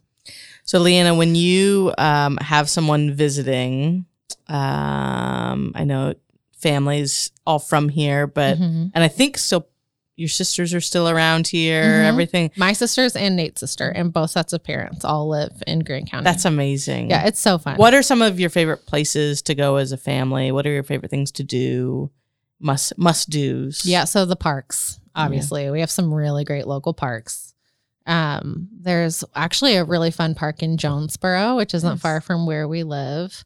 So, 0.64 0.78
Leanna, 0.80 1.14
when 1.14 1.34
you 1.34 1.92
um, 1.98 2.38
have 2.38 2.68
someone 2.68 3.12
visiting, 3.14 4.06
um, 4.48 5.72
I 5.74 5.84
know 5.84 6.14
families 6.58 7.30
all 7.46 7.58
from 7.58 7.88
here, 7.88 8.26
but 8.26 8.58
Mhm. 8.58 8.90
and 8.94 9.04
I 9.04 9.08
think 9.08 9.38
still 9.38 9.68
your 10.16 10.28
sisters 10.28 10.72
are 10.74 10.80
still 10.80 11.08
around 11.08 11.46
here. 11.46 11.82
Mhm. 11.82 12.04
Everything 12.06 12.50
My 12.56 12.72
sisters 12.72 13.14
and 13.14 13.36
Nate's 13.36 13.60
sister 13.60 13.88
and 13.90 14.12
both 14.12 14.30
sets 14.30 14.52
of 14.54 14.64
parents 14.64 15.04
all 15.04 15.28
live 15.28 15.62
in 15.66 15.80
Grant 15.80 16.10
County. 16.10 16.24
that's 16.24 16.44
amazing. 16.46 17.10
yeah, 17.10 17.26
it's 17.26 17.38
so 17.40 17.58
fun. 17.58 17.76
What 17.76 17.92
are 17.94 18.02
some 18.02 18.22
of 18.22 18.40
your 18.40 18.50
favorite 18.50 18.86
places 18.86 19.42
to 19.42 19.54
go 19.54 19.76
as 19.76 19.92
a 19.92 19.96
family? 19.98 20.50
What 20.52 20.66
are 20.66 20.70
your 20.72 20.82
favorite 20.82 21.10
things 21.10 21.30
to 21.32 21.44
do? 21.44 22.10
Must 22.58 22.96
must 22.96 23.28
do's. 23.28 23.84
Yeah, 23.84 24.04
so 24.04 24.24
the 24.24 24.36
parks, 24.36 24.98
obviously. 25.14 25.70
We 25.70 25.80
have 25.80 25.90
some 25.90 26.12
really 26.14 26.44
great 26.44 26.66
local 26.66 26.94
parks. 26.94 27.52
Um, 28.06 28.68
there's 28.80 29.24
actually 29.34 29.76
a 29.76 29.84
really 29.84 30.10
fun 30.10 30.34
park 30.34 30.62
in 30.62 30.76
Jonesboro, 30.78 31.56
which 31.56 31.74
isn't 31.74 31.88
Nice. 31.90 32.00
far 32.00 32.20
from 32.22 32.46
where 32.46 32.66
we 32.68 32.82
live. 32.84 33.44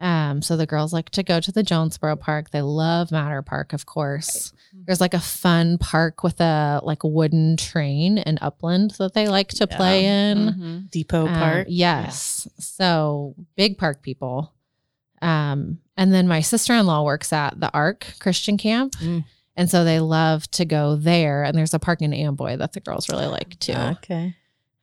Um, 0.00 0.40
so 0.40 0.56
the 0.56 0.64
girls 0.66 0.92
like 0.94 1.10
to 1.10 1.22
go 1.22 1.40
to 1.40 1.52
the 1.52 1.62
Jonesboro 1.62 2.16
Park. 2.16 2.50
They 2.50 2.62
love 2.62 3.12
Matter 3.12 3.42
Park, 3.42 3.74
of 3.74 3.84
course. 3.84 4.52
There's 4.72 5.00
like 5.00 5.12
a 5.12 5.20
fun 5.20 5.76
park 5.76 6.22
with 6.22 6.40
a 6.40 6.80
like 6.82 7.04
wooden 7.04 7.58
train 7.58 8.16
and 8.16 8.38
Upland 8.40 8.92
that 8.92 9.12
they 9.12 9.28
like 9.28 9.48
to 9.48 9.66
play 9.66 10.06
in. 10.06 10.38
Mhm. 10.38 10.90
Depot 10.90 11.26
Um, 11.26 11.34
Park. 11.34 11.66
yes. 11.68 12.48
So 12.58 13.34
big 13.56 13.76
park 13.76 14.00
people. 14.02 14.54
Um, 15.20 15.80
and 15.98 16.12
then 16.14 16.26
my 16.26 16.40
sister 16.40 16.72
in 16.72 16.86
law 16.86 17.02
works 17.04 17.30
at 17.30 17.60
the 17.60 17.70
Ark 17.74 18.06
Christian 18.20 18.56
Camp. 18.56 18.94
Mm. 18.96 19.24
And 19.54 19.68
so 19.68 19.84
they 19.84 20.00
love 20.00 20.50
to 20.52 20.64
go 20.64 20.96
there. 20.96 21.44
And 21.44 21.58
there's 21.58 21.74
a 21.74 21.78
park 21.78 22.00
in 22.00 22.14
Amboy 22.14 22.56
that 22.56 22.72
the 22.72 22.80
girls 22.80 23.10
really 23.10 23.26
like 23.26 23.58
too. 23.58 23.74
Okay. 23.74 24.34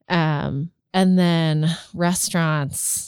Um, 0.09 0.69
and 0.93 1.17
then 1.17 1.75
restaurants. 1.95 3.06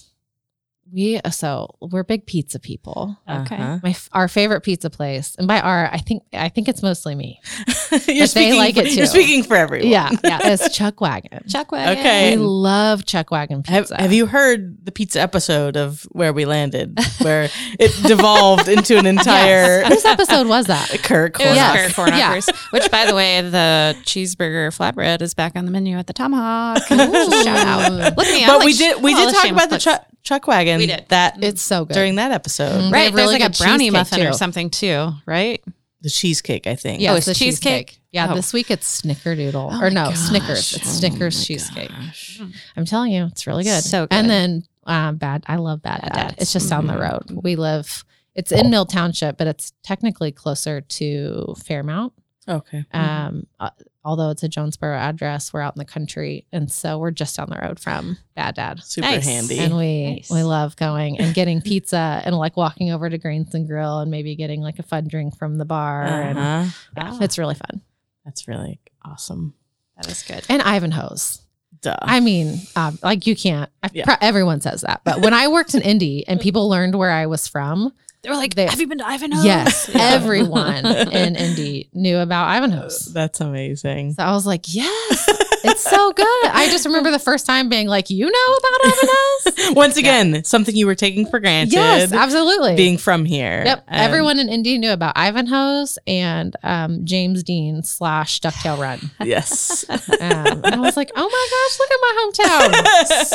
We 0.92 1.20
so 1.32 1.76
we're 1.82 2.04
big 2.04 2.26
pizza 2.26 2.60
people. 2.60 3.18
Okay. 3.30 3.56
Uh-huh. 3.56 3.80
My 3.84 3.96
our 4.12 4.28
favorite 4.28 4.62
pizza 4.62 4.90
place, 4.90 5.36
and 5.38 5.48
by 5.48 5.60
our, 5.60 5.88
I 5.92 5.98
think 5.98 6.24
I 6.34 6.50
think 6.50 6.68
it's 6.68 6.82
mostly 6.82 7.16
me. 7.16 7.40
you're 7.58 7.68
But 7.92 8.06
they 8.08 8.26
speaking 8.26 8.58
like 8.58 8.76
for, 8.76 8.82
it 8.82 8.94
You're 8.94 9.06
speaking 9.06 9.44
for 9.44 9.56
everyone. 9.56 9.90
Yeah, 9.90 10.10
yeah, 10.24 10.40
it's 10.44 10.76
Chuck 10.76 11.00
Wagon. 11.02 11.44
Chuck 11.50 11.72
wagon. 11.72 12.00
Okay. 12.00 12.32
We 12.36 12.42
love 12.44 13.06
Chuck 13.06 13.32
Wagon 13.32 13.64
Have, 13.68 13.84
pizza. 13.84 14.02
have 14.02 14.14
you 14.14 14.26
heard 14.26 14.84
the 14.86 14.92
pizza 14.92 15.20
episode 15.22 15.78
of 15.78 16.04
where 16.12 16.34
we 16.34 16.46
landed, 16.46 17.00
where 17.22 17.50
it 17.80 17.92
devolved 18.08 18.68
into 18.68 18.98
an 18.98 19.06
entire 19.06 19.84
Whose 19.84 20.06
episode 20.06 20.48
was 20.48 20.68
that? 20.68 20.90
Kirk? 21.04 21.40
It 21.40 21.46
was 21.48 21.56
Yes. 21.56 21.94
Kurt 21.96 22.10
Yeah. 22.10 22.40
Which, 22.72 22.90
by 22.92 23.06
the 23.06 23.16
way, 23.16 23.42
the 23.42 23.96
cheeseburger 24.04 24.70
flatbread 24.76 25.22
is 25.22 25.34
back 25.34 25.56
on 25.56 25.66
the 25.66 25.72
menu 25.72 25.98
at 25.98 26.08
the 26.08 26.14
Tomahawk. 26.14 26.88
Just 26.88 27.44
Shout 27.44 27.68
out. 27.68 27.92
Look 28.18 28.28
at 28.28 28.34
me. 28.34 28.44
I'm 28.44 28.50
But 28.50 28.58
like 28.60 28.66
we 28.66 28.74
did 28.74 29.02
we 29.04 29.14
did 29.14 29.34
talk 29.34 29.50
about 29.52 29.70
the 29.70 29.80
plugs. 29.80 30.06
Truck 30.30 30.44
truck 30.44 30.48
wagon. 30.48 30.78
We 30.78 30.88
did. 30.88 31.06
that 31.10 31.44
It's 31.44 31.62
so 31.62 31.86
good. 31.86 31.94
during 31.94 32.16
that 32.16 32.32
episode. 32.32 32.82
Mhm. 32.82 32.92
Right, 32.94 33.06
have 33.06 33.16
there's 33.16 33.32
like 33.32 33.42
a 33.42 33.50
brownie 33.50 33.86
cheesecake, 33.86 33.92
muffin 33.94 34.28
or 34.28 34.34
something 34.34 34.70
too, 34.70 35.12
right? 35.26 35.62
The 36.02 36.10
cheesecake, 36.10 36.66
I 36.66 36.76
think. 36.76 37.02
Yeah, 37.02 37.12
Oh, 37.12 37.16
it's 37.16 37.28
it's 37.28 37.38
the 37.40 37.46
cheesecake? 37.46 37.88
cheesecake. 37.88 38.02
Yeah, 38.12 38.32
Oh. 38.32 38.36
this 38.36 38.54
week 38.54 38.72
it's 38.72 39.02
Snickerdoodle. 39.02 39.70
Oh 39.74 39.82
or 39.84 39.90
no, 39.90 40.06
gosh. 40.06 40.18
Snickers. 40.18 40.74
It's 40.74 40.88
Oh 40.88 40.92
Snickers 41.00 41.38
my 41.40 41.44
cheesecake. 41.44 41.90
gosh. 41.90 42.42
I'm 42.78 42.86
telling 42.86 43.12
you, 43.12 43.26
it's 43.26 43.46
really 43.46 43.64
good. 43.66 43.84
So 43.84 44.08
good. 44.08 44.14
And 44.16 44.30
then 44.30 44.64
um, 44.86 45.18
bad. 45.18 45.44
I 45.48 45.58
love 45.58 45.82
Bad 45.82 46.02
Bad 46.02 46.14
Dad. 46.14 46.36
It's 46.40 46.54
just 46.54 46.70
down 46.70 46.88
the 46.88 46.94
Mhm. 46.94 47.12
road. 47.12 47.44
We 47.44 47.56
live. 47.56 48.04
It's 48.34 48.52
in 48.52 48.70
Mill 48.70 48.86
Township, 48.86 49.38
but 49.38 49.46
it's 49.48 49.74
technically 49.84 50.32
closer 50.32 50.82
to 50.82 51.54
Fairmount. 51.64 52.14
Okay. 52.50 52.84
Um, 52.92 53.46
uh, 53.60 53.70
although 54.04 54.32
it's 54.32 54.42
a 54.44 54.50
Jonesboro 54.50 54.96
address, 54.98 55.54
we're 55.54 55.62
out 55.62 55.76
in 55.76 55.80
the 55.80 55.86
country, 55.86 56.46
and 56.52 56.72
so 56.72 56.98
we're 56.98 57.12
just 57.12 57.38
down 57.38 57.50
the 57.50 57.60
road 57.62 57.80
from 57.80 58.18
Bad 58.36 58.56
Dad. 58.56 58.84
Super 58.84 59.08
Nice. 59.08 59.26
handy. 59.26 59.60
And 59.60 59.78
we 59.78 60.16
Nice. 60.16 60.32
we 60.32 60.42
love 60.44 60.76
going 60.76 61.20
and 61.20 61.34
getting 61.36 61.62
pizza 61.72 62.22
and 62.26 62.36
like 62.36 62.58
walking 62.58 62.92
over 62.92 63.10
to 63.10 63.18
Greens 63.18 63.54
and 63.54 63.68
Grill 63.68 64.00
and 64.00 64.10
maybe 64.10 64.36
getting 64.36 64.62
like 64.62 64.80
a 64.80 64.84
fun 64.84 65.08
drink 65.08 65.38
from 65.38 65.58
the 65.58 65.66
bar. 65.66 66.04
And 66.04 66.38
Uh-huh. 66.40 66.70
yeah, 66.98 67.12
Wow. 67.12 67.18
it's 67.22 67.38
really 67.38 67.56
fun. 67.56 67.82
That's 68.26 68.48
really 68.48 68.80
awesome. 69.06 69.54
That 69.98 70.08
is 70.10 70.24
good. 70.24 70.44
And 70.50 70.62
Ivanhoe's. 70.62 71.42
Duh. 71.82 71.96
I 72.02 72.20
mean, 72.20 72.60
um, 72.76 73.00
like 73.04 73.26
you 73.28 73.36
can't. 73.36 73.70
Yeah. 73.94 74.04
pro- 74.06 74.16
everyone 74.22 74.60
says 74.60 74.82
that, 74.82 75.02
but 75.06 75.22
when 75.22 75.34
I 75.34 75.48
worked 75.48 75.76
in 75.76 75.82
Indy 75.82 76.28
and 76.28 76.40
people 76.42 76.68
learned 76.68 76.96
where 76.96 77.12
I 77.12 77.26
was 77.26 77.48
from, 77.48 77.94
They 78.22 78.30
were 78.30 78.36
like, 78.36 78.54
They- 78.56 78.68
"Have 78.68 78.80
you 78.80 78.88
been 78.88 78.98
to 78.98 79.08
Ivanhoe?" 79.08 79.44
yes, 79.44 79.90
everyone 79.94 80.86
in 80.86 81.36
Indy 81.38 81.90
knew 81.94 82.18
about 82.18 82.48
Ivanhoe's. 82.50 83.06
That's 83.14 83.40
amazing. 83.40 84.14
So 84.14 84.24
I 84.24 84.32
was 84.34 84.46
like, 84.46 84.66
yes, 84.74 85.26
it's 85.64 85.82
so 85.82 86.12
good. 86.12 86.26
I 86.52 86.68
just 86.70 86.86
remember 86.86 87.12
the 87.12 87.20
first 87.20 87.46
time 87.46 87.70
being 87.70 87.88
like, 87.88 88.10
you 88.10 88.26
know 88.30 88.58
about 88.58 88.94
Ivanhoe's? 88.94 89.76
Once 89.76 89.96
again, 89.98 90.44
something 90.44 90.76
you 90.76 90.86
were 90.86 90.96
taking 90.96 91.26
for 91.28 91.40
granted. 91.40 91.72
yes, 91.74 92.12
absolutely. 92.12 92.76
being 92.76 92.98
from 92.98 93.24
here. 93.24 93.64
Yep. 93.66 93.86
And- 93.88 94.02
Everyone 94.02 94.38
in 94.40 94.50
Indy 94.50 94.78
knew 94.78 94.92
about 94.92 95.18
Ivanhoe's 95.18 95.98
and 96.06 96.56
um, 96.64 97.06
James 97.06 97.42
Dean 97.44 97.84
slash 97.84 98.42
Ducktail 98.42 98.78
Run. 98.80 99.12
Yes. 99.24 99.86
Um, 99.90 100.02
and 100.20 100.76
I 100.76 100.80
was 100.80 100.98
like, 100.98 101.12
oh 101.16 101.30
my 101.30 101.48
gosh, 101.52 101.80
look 101.80 101.92
at 101.92 102.00
my 102.02 102.68
hometown. 102.68 103.26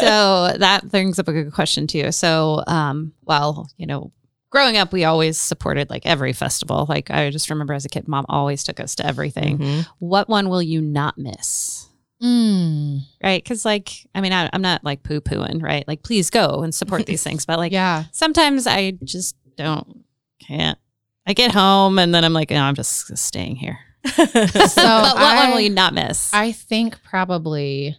so 0.53 0.59
that 0.59 0.91
brings 0.91 1.19
up 1.19 1.29
a 1.29 1.33
good 1.33 1.53
question 1.55 1.87
too. 1.87 2.13
So, 2.13 2.63
um, 2.67 3.13
well, 3.25 3.71
you 3.79 3.87
know, 3.87 4.13
growing 4.55 4.77
up, 4.77 4.93
we 4.93 5.05
always 5.05 5.37
supported 5.37 5.91
like 5.91 6.07
every 6.07 6.33
festival. 6.33 6.87
Like 6.89 7.11
I 7.11 7.29
just 7.31 7.51
remember 7.51 7.75
as 7.75 7.85
a 7.85 7.89
kid, 7.89 8.07
mom 8.07 8.25
always 8.29 8.63
took 8.63 8.79
us 8.79 8.95
to 8.97 9.07
everything. 9.07 9.59
Mhm. 9.59 9.87
What 9.99 10.29
one 10.29 10.49
will 10.49 10.63
you 10.63 10.81
not 10.81 11.19
miss? 11.19 11.89
Mm, 12.23 13.01
Right? 13.23 13.43
Because 13.43 13.65
like, 13.65 14.07
I 14.15 14.21
mean, 14.21 14.33
I, 14.33 14.49
I'm 14.53 14.63
not 14.63 14.85
like 14.85 15.03
poo 15.03 15.21
pooing, 15.21 15.61
right? 15.63 15.87
Like, 15.89 16.03
please 16.05 16.31
go 16.31 16.63
and 16.63 16.75
support 16.75 17.05
these 17.07 17.23
things, 17.27 17.45
but 17.45 17.59
like, 17.59 17.73
yeah. 17.73 18.05
sometimes 18.13 18.67
I 18.67 18.93
just 19.03 19.35
don't 19.57 20.05
can't. 20.41 20.79
I 21.27 21.33
get 21.33 21.53
home 21.53 21.99
and 21.99 22.15
then 22.15 22.25
I'm 22.25 22.33
like, 22.33 22.51
no, 22.51 22.61
I'm 22.63 22.75
just 22.77 23.17
staying 23.19 23.57
here. 23.57 23.79
So 24.07 24.23
but 24.27 25.15
what 25.17 25.23
I, 25.23 25.45
one 25.45 25.51
will 25.53 25.61
you 25.61 25.71
not 25.71 25.95
miss? 25.95 26.33
I 26.33 26.53
think 26.53 27.03
probably. 27.03 27.97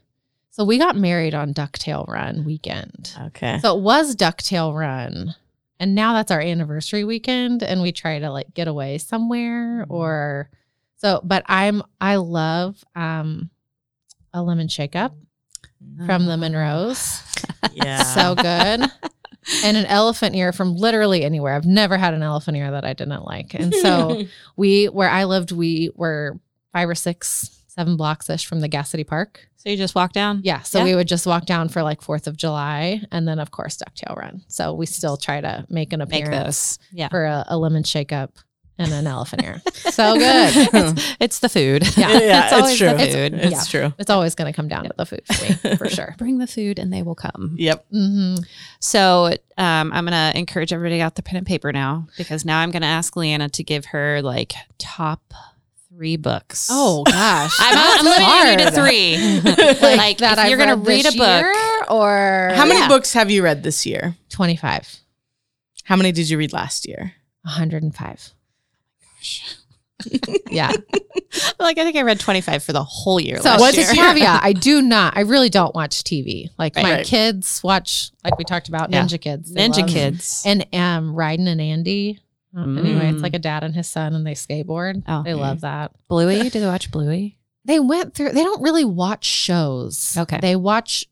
So 0.52 0.64
we 0.64 0.78
got 0.78 0.96
married 0.96 1.34
on 1.36 1.54
Ducktail 1.54 2.08
Run 2.08 2.46
weekend. 2.46 3.14
okay. 3.28 3.60
So 3.60 3.78
it 3.78 3.82
was 3.82 4.16
Ducktail 4.16 4.74
Run. 4.74 5.36
And 5.80 5.94
now 5.96 6.14
that's 6.14 6.32
our 6.32 6.40
anniversary 6.42 7.04
weekend 7.04 7.62
and 7.64 7.82
we 7.82 7.92
try 7.92 8.20
to 8.20 8.30
like 8.32 8.54
get 8.54 8.68
away 8.68 8.98
somewhere 8.98 9.86
or 9.90 10.50
so 10.98 11.20
but 11.24 11.44
I'm 11.48 11.84
I 12.00 12.16
love 12.16 12.84
um 12.96 13.50
a 14.34 14.42
lemon 14.42 14.68
shake 14.68 14.96
up 14.96 15.16
from 16.06 16.26
the 16.26 16.38
Monroes. 16.38 17.22
Yeah. 17.74 18.04
So 18.04 18.36
good. 18.36 18.46
and 19.64 19.78
an 19.78 19.86
elephant 19.88 20.34
ear 20.36 20.54
from 20.54 20.76
literally 20.78 21.24
anywhere. 21.26 21.54
I've 21.56 21.66
never 21.66 21.98
had 21.98 22.14
an 22.14 22.24
elephant 22.24 22.56
ear 22.56 22.72
that 22.72 22.86
I 22.86 22.94
didn't 22.94 23.24
like. 23.24 23.54
And 23.54 23.74
so 23.74 24.24
we 24.56 24.86
where 24.86 25.10
I 25.10 25.26
lived, 25.26 25.52
we 25.52 25.90
were 25.94 26.40
five 26.72 26.88
or 26.88 26.96
six, 26.96 27.50
seven 27.76 27.98
blocks 27.98 28.30
ish 28.30 28.46
from 28.46 28.62
the 28.62 28.68
Gas 28.68 28.90
City 28.90 29.04
Park. 29.04 29.48
so 29.58 29.70
you 29.70 29.76
just 29.78 29.96
walk 29.96 30.14
down? 30.14 30.42
Yeah. 30.44 30.62
So 30.62 30.80
Yeah. 30.80 30.86
we 30.86 30.96
would 30.96 31.08
just 31.08 31.28
walk 31.28 31.46
down 31.46 31.68
for 31.70 31.84
like 31.84 32.02
Fourth 32.02 32.26
of 32.28 32.38
July 32.38 33.02
and 33.12 33.28
then 33.28 33.38
of 33.40 33.52
course 33.52 33.78
Ducktail 33.78 34.16
Run. 34.16 34.44
So 34.48 34.74
we 34.74 34.86
still 34.86 35.18
try 35.18 35.42
to 35.42 35.66
make 35.70 35.92
an 35.94 36.00
Make 36.00 36.08
appearance 36.24 36.78
those. 36.78 36.80
Yeah. 36.94 37.10
for 37.10 37.26
a, 37.26 37.46
a 37.50 37.58
lemon 37.58 37.84
shake 37.84 38.12
up 38.14 38.32
and 38.78 38.92
an 38.92 39.08
elephant 39.08 39.44
ear. 39.44 39.62
So 39.96 40.18
good. 40.18 40.52
it's, 40.74 41.16
it's 41.20 41.40
the 41.40 41.48
food. 41.50 41.84
Yeah. 41.98 42.10
yeah, 42.20 42.60
it's 42.60 42.70
it's, 42.72 42.78
true. 42.78 42.88
the 42.90 43.04
It's, 43.04 43.14
food. 43.16 43.34
it's 43.34 43.52
Yeah. 43.74 43.82
true. 43.88 43.94
It's 44.00 44.10
always 44.10 44.36
going 44.36 44.52
to 44.52 44.56
come 44.56 44.68
down 44.68 44.84
to 44.86 44.92
the 44.98 45.06
food 45.06 45.22
for 45.26 45.70
me, 45.70 45.76
for 45.78 45.88
sure. 45.90 46.16
Bring 46.18 46.38
the 46.40 46.48
food 46.48 46.80
and 46.80 46.92
they 46.92 47.02
will 47.02 47.16
come. 47.16 47.56
Yep. 47.58 47.86
hmm 47.92 48.36
So 48.82 49.28
um, 49.58 49.92
I'm 49.94 50.06
going 50.06 50.12
to 50.34 50.38
encourage 50.38 50.74
everybody 50.74 51.02
out 51.02 51.16
the 51.16 51.22
pen 51.24 51.38
and 51.38 51.48
paper 51.48 51.72
now 51.72 52.08
because 52.18 52.44
now 52.46 52.60
I'm 52.60 52.72
going 52.72 52.82
to 52.82 52.88
ask 52.88 53.16
Leanna 53.16 53.48
to 53.50 53.64
give 53.64 53.86
her 53.86 54.22
like 54.22 54.54
top 54.78 55.34
three 55.96 56.18
books. 56.18 56.68
Oh 56.72 57.04
gosh, 57.04 57.56
I'm, 57.60 57.78
I'm 57.78 58.06
limiting 58.06 58.60
you 58.60 58.66
to 58.66 58.72
three. 58.72 59.18
like, 59.98 60.18
that 60.20 60.34
if 60.34 60.40
I've 60.40 60.50
you're 60.50 60.58
going 60.58 60.70
to 60.70 60.76
read 60.76 60.88
read 60.88 61.00
a 61.06 61.10
this 61.12 61.16
book, 61.18 61.42
year 61.42 61.84
or 61.90 62.52
How 62.56 62.66
many 62.66 62.80
Yeah. 62.82 62.88
books 62.88 63.14
have 63.14 63.32
you 63.32 63.44
read 63.44 63.64
this 63.64 63.86
year? 63.86 64.16
Twenty 64.30 64.56
five. 64.56 65.00
How 65.84 65.96
many 65.96 66.12
did 66.12 66.30
you 66.30 66.38
read 66.38 66.52
last 66.52 66.88
year? 66.88 67.14
105. 67.44 68.32
Gosh. 69.20 69.56
yeah. 70.50 70.72
like 71.60 71.78
I 71.78 71.84
think 71.84 71.96
I 71.96 72.02
read 72.02 72.20
25 72.20 72.64
for 72.64 72.74
the 72.74 72.84
whole 72.84 73.20
year 73.20 73.40
So 73.40 73.56
what's 73.58 73.78
year. 73.78 73.86
the 73.88 73.94
caveat? 73.94 74.44
I 74.44 74.54
do 74.54 74.82
not. 74.82 75.16
I 75.16 75.22
really 75.22 75.50
don't 75.50 75.74
watch 75.76 76.04
TV. 76.04 76.50
Like 76.58 76.76
my 76.76 76.82
Right. 76.96 77.06
kids 77.06 77.62
watch, 77.64 78.10
like 78.24 78.38
we 78.40 78.44
talked 78.44 78.68
about, 78.68 78.92
Yeah. 78.92 79.04
Ninja 79.04 79.22
Kids. 79.22 79.54
They 79.54 79.62
Ninja 79.68 79.82
love- 79.82 79.90
Kids. 79.90 80.44
and 80.46 80.62
um, 80.74 81.14
Ryden 81.16 81.48
and 81.48 81.62
Andy. 81.62 82.20
Anyway, 82.58 83.10
it's 83.10 83.20
Mm. 83.20 83.24
like 83.24 83.34
a 83.36 83.40
dad 83.40 83.64
and 83.64 83.76
his 83.76 83.88
son, 83.88 84.14
and 84.16 84.26
they 84.26 84.34
skateboard. 84.34 85.04
Oh. 85.08 85.24
they 85.24 85.34
love 85.34 85.62
that. 85.62 85.92
Bluey? 86.08 86.50
do 86.50 86.60
they 86.60 86.66
watch 86.66 86.90
Bluey? 86.92 87.38
They 87.66 87.80
went 87.80 88.14
through. 88.14 88.32
They 88.32 88.44
don't 88.44 88.62
really 88.62 88.86
watch 88.86 89.26
shows. 89.26 90.16
Okay. 90.18 90.40
they 90.42 90.56
watch 90.56 91.06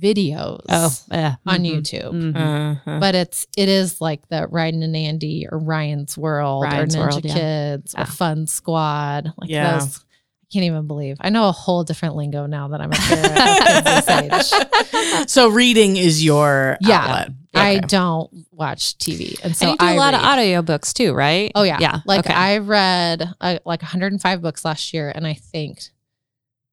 videos. 0.00 1.04
yeah. 1.10 1.36
on 1.46 1.60
Mhm. 1.60 1.72
YouTube. 1.76 2.12
Mhm. 2.12 2.36
Uh-huh. 2.76 2.98
But 3.00 3.14
it's 3.14 3.46
it 3.56 3.68
is 3.68 4.00
like 4.00 4.28
the 4.28 4.46
Ryan 4.48 4.82
and 4.82 4.96
Andy 4.96 5.46
or 5.50 5.58
Ryan's 5.58 6.16
World 6.18 6.64
Ryan's 6.64 6.94
or 6.96 6.98
Ninja 7.06 7.12
World, 7.12 7.24
yeah. 7.24 7.34
Kids 7.34 7.94
Yeah. 7.96 8.02
or 8.02 8.06
Fun 8.06 8.46
Squad. 8.46 9.32
Like 9.38 9.50
Yeah. 9.50 9.78
those. 9.78 10.04
I 10.52 10.54
can't 10.54 10.64
even 10.66 10.86
believe. 10.86 11.16
I 11.20 11.30
know 11.30 11.48
a 11.48 11.52
whole 11.52 11.82
different 11.82 12.14
lingo 12.14 12.44
now 12.44 12.68
that 12.68 12.80
I'm 12.82 12.90
a 12.92 12.94
parent 12.94 13.84
this 13.84 14.52
age. 15.22 15.28
so 15.30 15.48
reading 15.48 15.96
is 15.96 16.22
your 16.22 16.76
Yeah. 16.82 16.98
outlet. 17.00 17.28
I 17.54 17.78
don't 17.78 18.30
watch 18.50 18.96
TV, 18.98 19.38
and 19.44 19.56
so 19.56 19.66
and 19.66 19.72
you 19.72 19.78
do 19.78 19.84
I 19.84 19.92
a 19.92 19.96
lot 19.96 20.14
of 20.14 20.20
read. 20.22 20.38
audiobooks 20.38 20.92
too, 20.92 21.12
right? 21.14 21.52
Oh 21.54 21.62
yeah, 21.62 21.78
Yeah. 21.80 22.00
Like 22.06 22.20
okay. 22.26 22.34
I 22.34 22.58
read 22.58 23.22
uh, 23.40 23.58
like 23.64 23.80
105 23.82 24.42
books 24.42 24.64
last 24.64 24.92
year, 24.92 25.10
and 25.14 25.26
I 25.26 25.34
think 25.34 25.80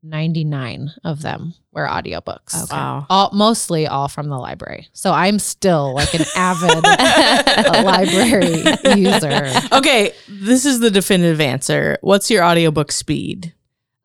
99 0.03 0.91
of 1.03 1.21
them 1.21 1.53
were 1.73 1.85
audiobooks. 1.85 2.63
Okay. 2.63 2.75
Wow. 2.75 3.05
All 3.09 3.29
mostly 3.33 3.87
all 3.87 4.07
from 4.07 4.29
the 4.29 4.37
library. 4.37 4.87
So 4.93 5.11
I'm 5.11 5.39
still 5.39 5.93
like 5.93 6.13
an 6.13 6.25
avid 6.35 6.83
uh, 6.85 7.81
library 7.83 8.63
user. 8.97 9.51
Okay, 9.73 10.13
this 10.29 10.65
is 10.65 10.79
the 10.79 10.89
definitive 10.91 11.41
answer. 11.41 11.97
What's 12.01 12.31
your 12.31 12.43
audiobook 12.43 12.91
speed? 12.91 13.53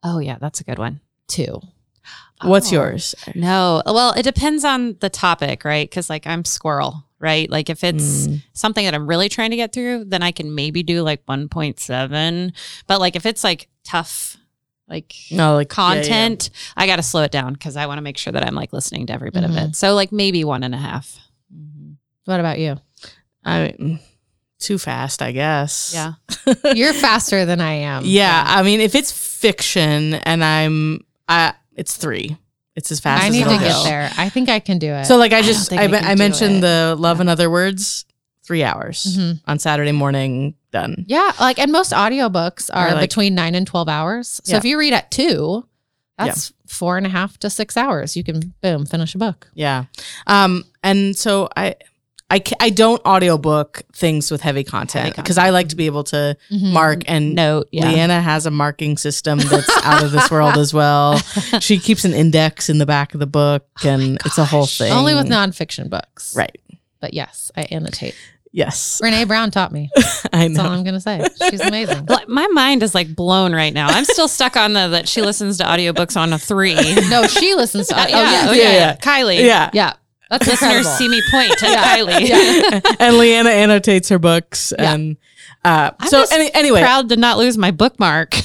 Oh 0.04 0.18
yeah, 0.18 0.36
that's 0.40 0.60
a 0.60 0.64
good 0.64 0.78
one. 0.78 1.00
Two. 1.26 1.60
What's 2.42 2.68
Oh. 2.70 2.76
yours? 2.76 3.14
No. 3.34 3.82
Well, 3.86 4.12
it 4.12 4.22
depends 4.24 4.64
on 4.64 4.96
the 5.00 5.08
topic, 5.08 5.64
right? 5.64 5.88
Because 5.88 6.10
like 6.10 6.26
I'm 6.26 6.44
squirrel, 6.44 7.04
right? 7.18 7.48
Like 7.50 7.70
if 7.70 7.82
it's 7.82 8.26
Mm. 8.28 8.42
something 8.52 8.84
that 8.84 8.94
I'm 8.94 9.06
really 9.06 9.28
trying 9.30 9.50
to 9.50 9.56
get 9.56 9.72
through, 9.72 10.04
then 10.04 10.22
I 10.22 10.30
can 10.30 10.54
maybe 10.54 10.82
do 10.82 11.02
like 11.02 11.24
1.7. 11.26 12.52
But 12.86 13.00
like 13.00 13.16
if 13.16 13.24
it's 13.24 13.42
like 13.42 13.68
tough, 13.84 14.36
like 14.88 15.14
No, 15.30 15.54
like 15.54 15.70
yeah, 15.74 15.94
yeah. 15.94 16.02
content, 16.02 16.50
I 16.76 16.86
got 16.86 16.96
to 16.96 17.02
slow 17.02 17.22
it 17.22 17.30
down 17.30 17.54
because 17.54 17.76
I 17.76 17.86
want 17.86 17.96
to 17.98 18.02
make 18.02 18.18
sure 18.18 18.32
that 18.34 18.46
I'm 18.46 18.54
like 18.54 18.74
listening 18.74 19.06
to 19.06 19.14
every 19.14 19.30
bit 19.30 19.44
of 19.44 19.52
Mhm. 19.52 19.70
it. 19.70 19.76
So 19.76 19.94
like 19.94 20.12
maybe 20.12 20.44
one 20.44 20.62
and 20.64 20.74
a 20.74 20.78
half. 20.78 21.18
Mhm. 21.54 21.94
What 22.26 22.40
about 22.40 22.58
you? 22.58 22.76
I 23.44 23.74
mean, 23.78 24.00
too 24.64 24.78
fast, 24.78 25.22
I 25.22 25.32
guess. 25.32 25.92
Yeah. 25.94 26.14
You're 26.74 26.92
faster 26.94 27.44
than 27.44 27.60
I 27.60 27.72
am. 27.74 28.02
yeah, 28.04 28.44
I 28.46 28.62
mean, 28.62 28.80
if 28.80 28.94
it's 28.94 29.12
fiction 29.12 30.14
and 30.14 30.42
I'm, 30.42 31.00
I, 31.28 31.54
it's 31.76 31.96
three. 31.96 32.36
It's 32.76 32.90
as 32.90 32.98
fast 32.98 33.22
I 33.22 33.26
as 33.28 33.32
need 33.32 33.44
to 33.44 33.58
get 33.58 33.84
there. 33.84 34.10
I 34.18 34.28
think 34.28 34.48
I 34.48 34.58
can 34.58 34.78
do 34.78 34.92
it. 34.92 35.04
So 35.04 35.16
like 35.16 35.32
I 35.32 35.38
I 35.38 35.42
just 35.42 35.70
think 35.70 35.80
I, 35.80 35.84
I 35.96 36.12
I 36.12 36.14
mentioned 36.16 36.60
the 36.62 36.96
love 36.98 37.20
and 37.20 37.28
other 37.30 37.48
words, 37.48 38.04
three 38.42 38.64
hours 38.64 39.16
Mhm. 39.16 39.40
on 39.46 39.58
Saturday 39.60 39.92
morning, 39.92 40.54
done. 40.72 41.04
yeah, 41.06 41.30
like 41.38 41.58
and 41.60 41.70
most 41.70 41.92
audiobooks 41.92 42.70
are 42.74 42.92
like- 42.94 43.08
between 43.08 43.34
nine 43.36 43.54
and 43.54 43.64
12 43.66 43.88
hours. 43.88 44.40
So 44.44 44.52
Yeah. 44.52 44.58
if 44.58 44.64
you 44.64 44.76
read 44.78 44.92
at 44.92 45.10
two, 45.12 45.66
that's 46.18 46.52
four 46.66 46.96
and 46.96 47.06
a 47.06 47.10
half 47.10 47.38
to 47.38 47.48
six 47.50 47.76
hours. 47.76 48.16
You 48.16 48.24
can 48.24 48.54
boom, 48.60 48.86
finish 48.86 49.14
a 49.14 49.18
book. 49.18 49.48
Yeah. 49.54 49.84
Um, 50.26 50.64
and 50.82 51.16
so 51.16 51.48
I, 51.56 51.76
I, 52.30 52.38
ca- 52.38 52.56
I 52.58 52.70
don't 52.70 53.04
audiobook 53.04 53.82
things 53.92 54.30
with 54.30 54.40
heavy 54.40 54.64
content 54.64 55.14
because 55.14 55.38
I 55.38 55.50
like 55.50 55.68
to 55.68 55.76
be 55.76 55.86
able 55.86 56.04
to 56.04 56.36
mark 56.50 57.02
and 57.06 57.34
Note. 57.34 57.68
Yeah. 57.70 57.90
Leanna 57.90 58.20
has 58.20 58.46
a 58.46 58.50
marking 58.50 58.96
system 58.96 59.38
that's 59.38 59.70
out 59.84 60.02
of 60.02 60.10
this 60.10 60.30
world 60.30 60.56
as 60.56 60.72
well. 60.74 61.18
She 61.60 61.78
keeps 61.78 62.04
an 62.04 62.12
index 62.12 62.68
in 62.68 62.78
the 62.78 62.86
back 62.86 63.14
of 63.14 63.20
the 63.20 63.26
book 63.26 63.66
and 63.84 64.18
it's 64.24 64.38
a 64.38 64.44
whole 64.44 64.66
thing. 64.66 64.92
Only 64.92 65.14
with 65.14 65.26
nonfiction 65.26 65.88
books. 65.90 66.34
Right. 66.36 66.60
But 67.00 67.14
yes, 67.14 67.50
I 67.56 67.62
annotate. 67.70 68.14
Yes. 68.50 69.00
Brené 69.02 69.26
Brown 69.26 69.50
taught 69.50 69.72
me. 69.72 69.90
I 70.32 70.48
That's 70.48 70.58
all. 70.60 70.68
I'm 70.68 70.84
going 70.84 70.94
to 70.94 71.00
say. 71.00 71.26
She's 71.50 71.60
amazing. 71.60 72.06
Like, 72.06 72.28
my 72.28 72.46
mind 72.48 72.82
is 72.84 72.94
like 72.94 73.14
blown 73.14 73.52
right 73.52 73.74
now. 73.74 73.88
I'm 73.88 74.04
still 74.04 74.28
stuck 74.28 74.56
on 74.56 74.72
the 74.74 74.88
that 74.88 75.08
she 75.08 75.22
listens 75.22 75.58
to 75.58 75.64
audiobooks 75.64 76.16
on 76.16 76.32
a 76.32 76.38
three. 76.38 76.74
No, 77.08 77.26
she 77.26 77.54
listens 77.54 77.88
to. 77.88 77.94
Uh, 77.98 78.06
oh, 78.06 78.08
yeah, 78.08 78.30
yeah. 78.32 78.46
oh, 78.48 78.52
Yeah, 78.52 78.62
yeah, 78.62 78.72
yeah. 78.72 78.96
Kylie. 78.96 79.44
Yeah. 79.44 79.70
Yeah. 79.72 79.92
That's 80.30 80.46
Listeners 80.46 80.88
see 80.96 81.08
me 81.08 81.22
point 81.30 81.50
to 81.58 81.66
Kylie. 81.66 82.28
Yeah. 82.28 82.80
and 83.00 83.18
Leanna 83.18 83.50
annotates 83.50 84.08
her 84.08 84.18
books 84.18 84.72
Yeah. 84.78 84.94
and 84.94 85.16
uh 85.64 85.90
so 86.08 86.24
any, 86.32 86.52
anyway 86.54 86.80
Proud 86.80 87.08
to 87.10 87.16
not 87.16 87.38
lose 87.38 87.56
my 87.58 87.70
bookmark. 87.70 88.30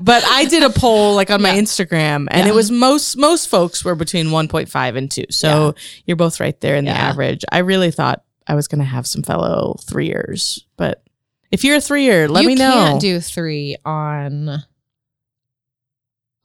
but 0.00 0.24
I 0.24 0.46
did 0.48 0.62
a 0.62 0.70
poll 0.70 1.14
like 1.14 1.30
on 1.30 1.42
my 1.42 1.50
Instagram 1.52 2.26
and 2.30 2.46
Yeah. 2.46 2.48
it 2.48 2.54
was 2.54 2.70
most 2.70 3.16
most 3.16 3.48
folks 3.48 3.84
were 3.84 3.94
between 3.94 4.26
1.5 4.28 4.96
and 4.96 5.10
2. 5.10 5.24
So 5.30 5.74
you're 6.06 6.16
both 6.16 6.40
right 6.40 6.58
there 6.60 6.76
in 6.76 6.84
the 6.84 6.90
Yeah. 6.92 6.96
average. 7.08 7.44
I 7.50 7.58
really 7.58 7.90
thought 7.90 8.22
I 8.46 8.54
was 8.54 8.68
going 8.68 8.78
to 8.78 8.84
have 8.84 9.06
some 9.06 9.22
fellow 9.22 9.76
three 9.82 10.06
years, 10.06 10.64
but 10.76 11.02
if 11.50 11.64
you're 11.64 11.76
a 11.76 11.80
three 11.80 12.04
year, 12.04 12.28
let 12.28 12.42
you 12.42 12.48
me 12.48 12.54
know. 12.54 12.70
can't 12.72 13.00
do 13.00 13.20
three 13.20 13.76
on 13.84 14.62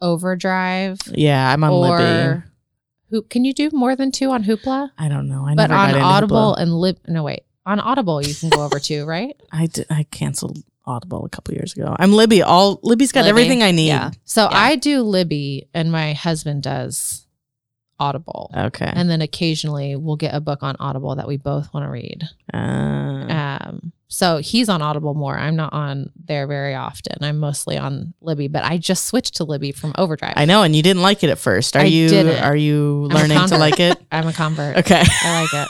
Overdrive 0.02 0.98
yeah, 1.12 1.52
I'm 1.54 1.64
on 1.64 1.72
Libby. 1.74 2.44
Hoop. 3.12 3.30
Can 3.30 3.46
you 3.46 3.54
do 3.54 3.70
more 3.74 3.96
than 3.96 4.12
two 4.12 4.32
on 4.32 4.44
Hoopla? 4.44 4.92
I 4.98 5.08
don't 5.10 5.28
know. 5.28 5.46
I 5.46 5.54
but 5.56 5.70
never 5.70 5.74
got 5.74 5.96
on 5.96 6.02
Audible 6.02 6.56
Hoopla. 6.56 6.62
and 6.62 6.74
Lib. 6.80 6.98
No, 7.08 7.24
wait. 7.24 7.44
On 7.66 7.80
Audible, 7.80 8.22
you 8.26 8.34
can 8.34 8.50
go 8.50 8.64
over 8.66 8.80
two, 8.80 9.06
right? 9.16 9.40
I 9.52 9.68
did, 9.68 9.86
I 9.90 10.04
canceled 10.10 10.64
Audible 10.86 11.24
a 11.26 11.30
couple 11.30 11.54
years 11.54 11.74
ago. 11.74 11.96
I'm 12.00 12.12
Libby. 12.14 12.42
All 12.42 12.80
Libby's 12.84 13.12
got 13.12 13.22
Libby. 13.26 13.30
everything 13.30 13.62
I 13.64 13.72
need. 13.72 13.88
Yeah. 13.90 14.12
So 14.26 14.44
Yeah. 14.50 14.58
I 14.58 14.76
do 14.78 15.04
Libby, 15.04 15.68
and 15.74 15.92
my 15.92 16.14
husband 16.14 16.64
does 16.64 17.28
Audible. 18.00 18.50
Okay. 18.58 18.92
And 18.92 19.10
then 19.10 19.22
occasionally 19.22 19.96
we'll 19.96 20.16
get 20.16 20.34
a 20.34 20.40
book 20.42 20.64
on 20.64 20.76
Audible 20.80 21.16
that 21.18 21.28
we 21.28 21.38
both 21.38 21.72
want 21.74 21.86
to 21.86 21.92
read. 21.92 22.24
Uh, 22.52 22.58
Um, 23.30 23.92
so 24.14 24.38
he's 24.40 24.68
on 24.68 24.82
Audible 24.82 25.14
more. 25.14 25.38
I'm 25.38 25.56
not 25.56 25.72
on 25.72 26.12
there 26.26 26.46
very 26.48 26.76
often. 26.76 27.16
I'm 27.22 27.40
mostly 27.40 27.78
on 27.78 28.14
Libby, 28.22 28.50
but 28.50 28.64
I 28.66 28.78
just 28.78 29.06
switched 29.06 29.36
to 29.38 29.46
Libby 29.46 29.72
from 29.72 29.94
Overdrive. 29.98 30.34
I 30.36 30.44
know, 30.44 30.64
and 30.64 30.76
you 30.76 30.84
didn't 30.84 31.02
like 31.02 31.24
it 31.24 31.30
at 31.30 31.40
first. 31.40 31.78
Are 31.78 31.80
I 31.82 31.86
you? 31.86 32.10
didn't. 32.10 32.44
Are 32.44 32.56
you 32.56 33.08
learning 33.12 33.40
to 33.48 33.58
like 33.58 33.80
it? 33.80 33.98
I'm 34.12 34.28
a 34.28 34.34
convert. 34.34 34.78
Okay. 34.78 35.02
I 35.06 35.42
like 35.42 35.68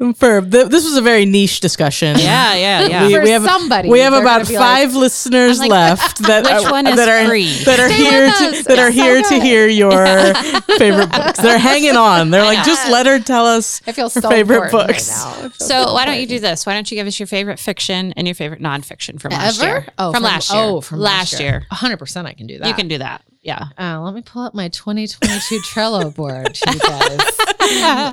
it. 0.00 0.16
For 0.16 0.40
th- 0.40 0.68
this 0.68 0.84
was 0.84 0.96
a 0.96 1.02
very 1.02 1.26
niche 1.26 1.58
discussion. 1.60 2.16
yeah, 2.18 2.54
yeah, 2.54 2.86
yeah. 2.86 3.06
We- 3.08 3.14
For 3.14 3.22
we 3.22 3.30
have- 3.30 3.44
somebody, 3.44 3.88
We 3.88 3.98
have 4.00 4.12
about 4.12 4.42
gonna 4.42 4.48
be 4.50 4.56
five 4.56 4.94
listeners 4.94 5.58
like, 5.58 5.70
left 5.70 6.18
that 6.22 6.44
which 6.44 6.52
are, 6.64 6.70
one 6.70 6.86
is 6.86 6.96
that 6.96 7.08
are 7.08 7.26
free? 7.28 7.52
that 7.64 7.80
are 7.80 7.88
Stay 7.88 7.96
here 7.96 8.26
to 8.26 8.32
us. 8.58 8.64
that 8.66 8.78
are 8.78 8.88
It's 8.88 8.96
so 8.96 9.02
here 9.02 9.22
to 9.22 9.40
hear 9.40 9.66
your 9.66 10.34
favorite 10.78 11.10
books. 11.10 11.40
They're 11.40 11.58
hanging 11.58 11.96
on. 11.96 12.30
They're 12.30 12.44
like, 12.44 12.64
just 12.64 12.88
let 12.90 13.06
her 13.06 13.18
tell 13.18 13.46
us. 13.46 13.80
I 13.86 13.92
feel 13.92 14.08
Her 14.08 14.20
so 14.20 14.28
favorite 14.28 14.70
books. 14.70 15.10
right 15.10 15.42
now. 15.42 15.46
I 15.46 15.64
So 15.64 15.92
why 15.94 16.04
don't 16.04 16.20
you 16.20 16.26
do 16.26 16.38
this? 16.38 16.66
Why 16.66 16.74
don't 16.74 16.88
you 16.90 16.94
give 16.96 17.06
us 17.06 17.18
your 17.18 17.26
favorite 17.26 17.58
fiction 17.64 18.12
and 18.16 18.26
your 18.28 18.34
favorite 18.34 18.60
nonfiction 18.62 19.20
from 19.20 19.32
last 19.32 19.60
Ever? 19.62 19.70
year? 19.80 19.86
Oh, 19.98 20.12
from, 20.12 20.22
last 20.22 20.50
year. 20.52 20.62
Oh, 20.62 20.80
from 20.80 21.00
last 21.00 21.40
year. 21.40 21.66
100% 21.72 22.26
I 22.26 22.32
can 22.34 22.46
do 22.46 22.58
that. 22.58 22.68
You 22.68 22.74
can 22.74 22.86
do 22.88 22.98
that. 22.98 23.22
Yeah. 23.42 23.64
Uh, 23.78 24.00
let 24.00 24.14
me 24.14 24.22
pull 24.22 24.42
up 24.42 24.54
my 24.54 24.68
2022 24.68 25.58
Trello 25.64 26.14
board, 26.14 26.58
you 26.66 26.78
guys. 26.78 27.20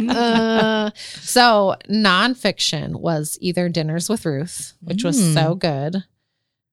Uh, 0.09 0.91
so 0.95 1.75
nonfiction 1.89 2.95
was 2.95 3.37
either 3.41 3.69
Dinners 3.69 4.09
with 4.09 4.25
Ruth, 4.25 4.73
which 4.81 5.03
was 5.03 5.21
Mm. 5.21 5.33
so 5.33 5.55
good. 5.55 6.03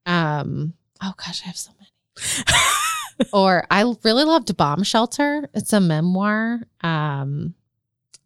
Um, 0.07 0.74
oh 1.03 1.12
gosh, 1.16 1.43
I 1.43 1.47
have 1.49 1.57
so 1.57 1.70
many. 1.79 3.29
or 3.33 3.66
I 3.70 3.83
really 4.05 4.24
loved 4.24 4.57
Bomb 4.57 4.83
Shelter. 4.85 5.49
It's 5.55 5.72
a 5.72 5.81
memoir. 5.81 6.61
Um, 6.83 7.55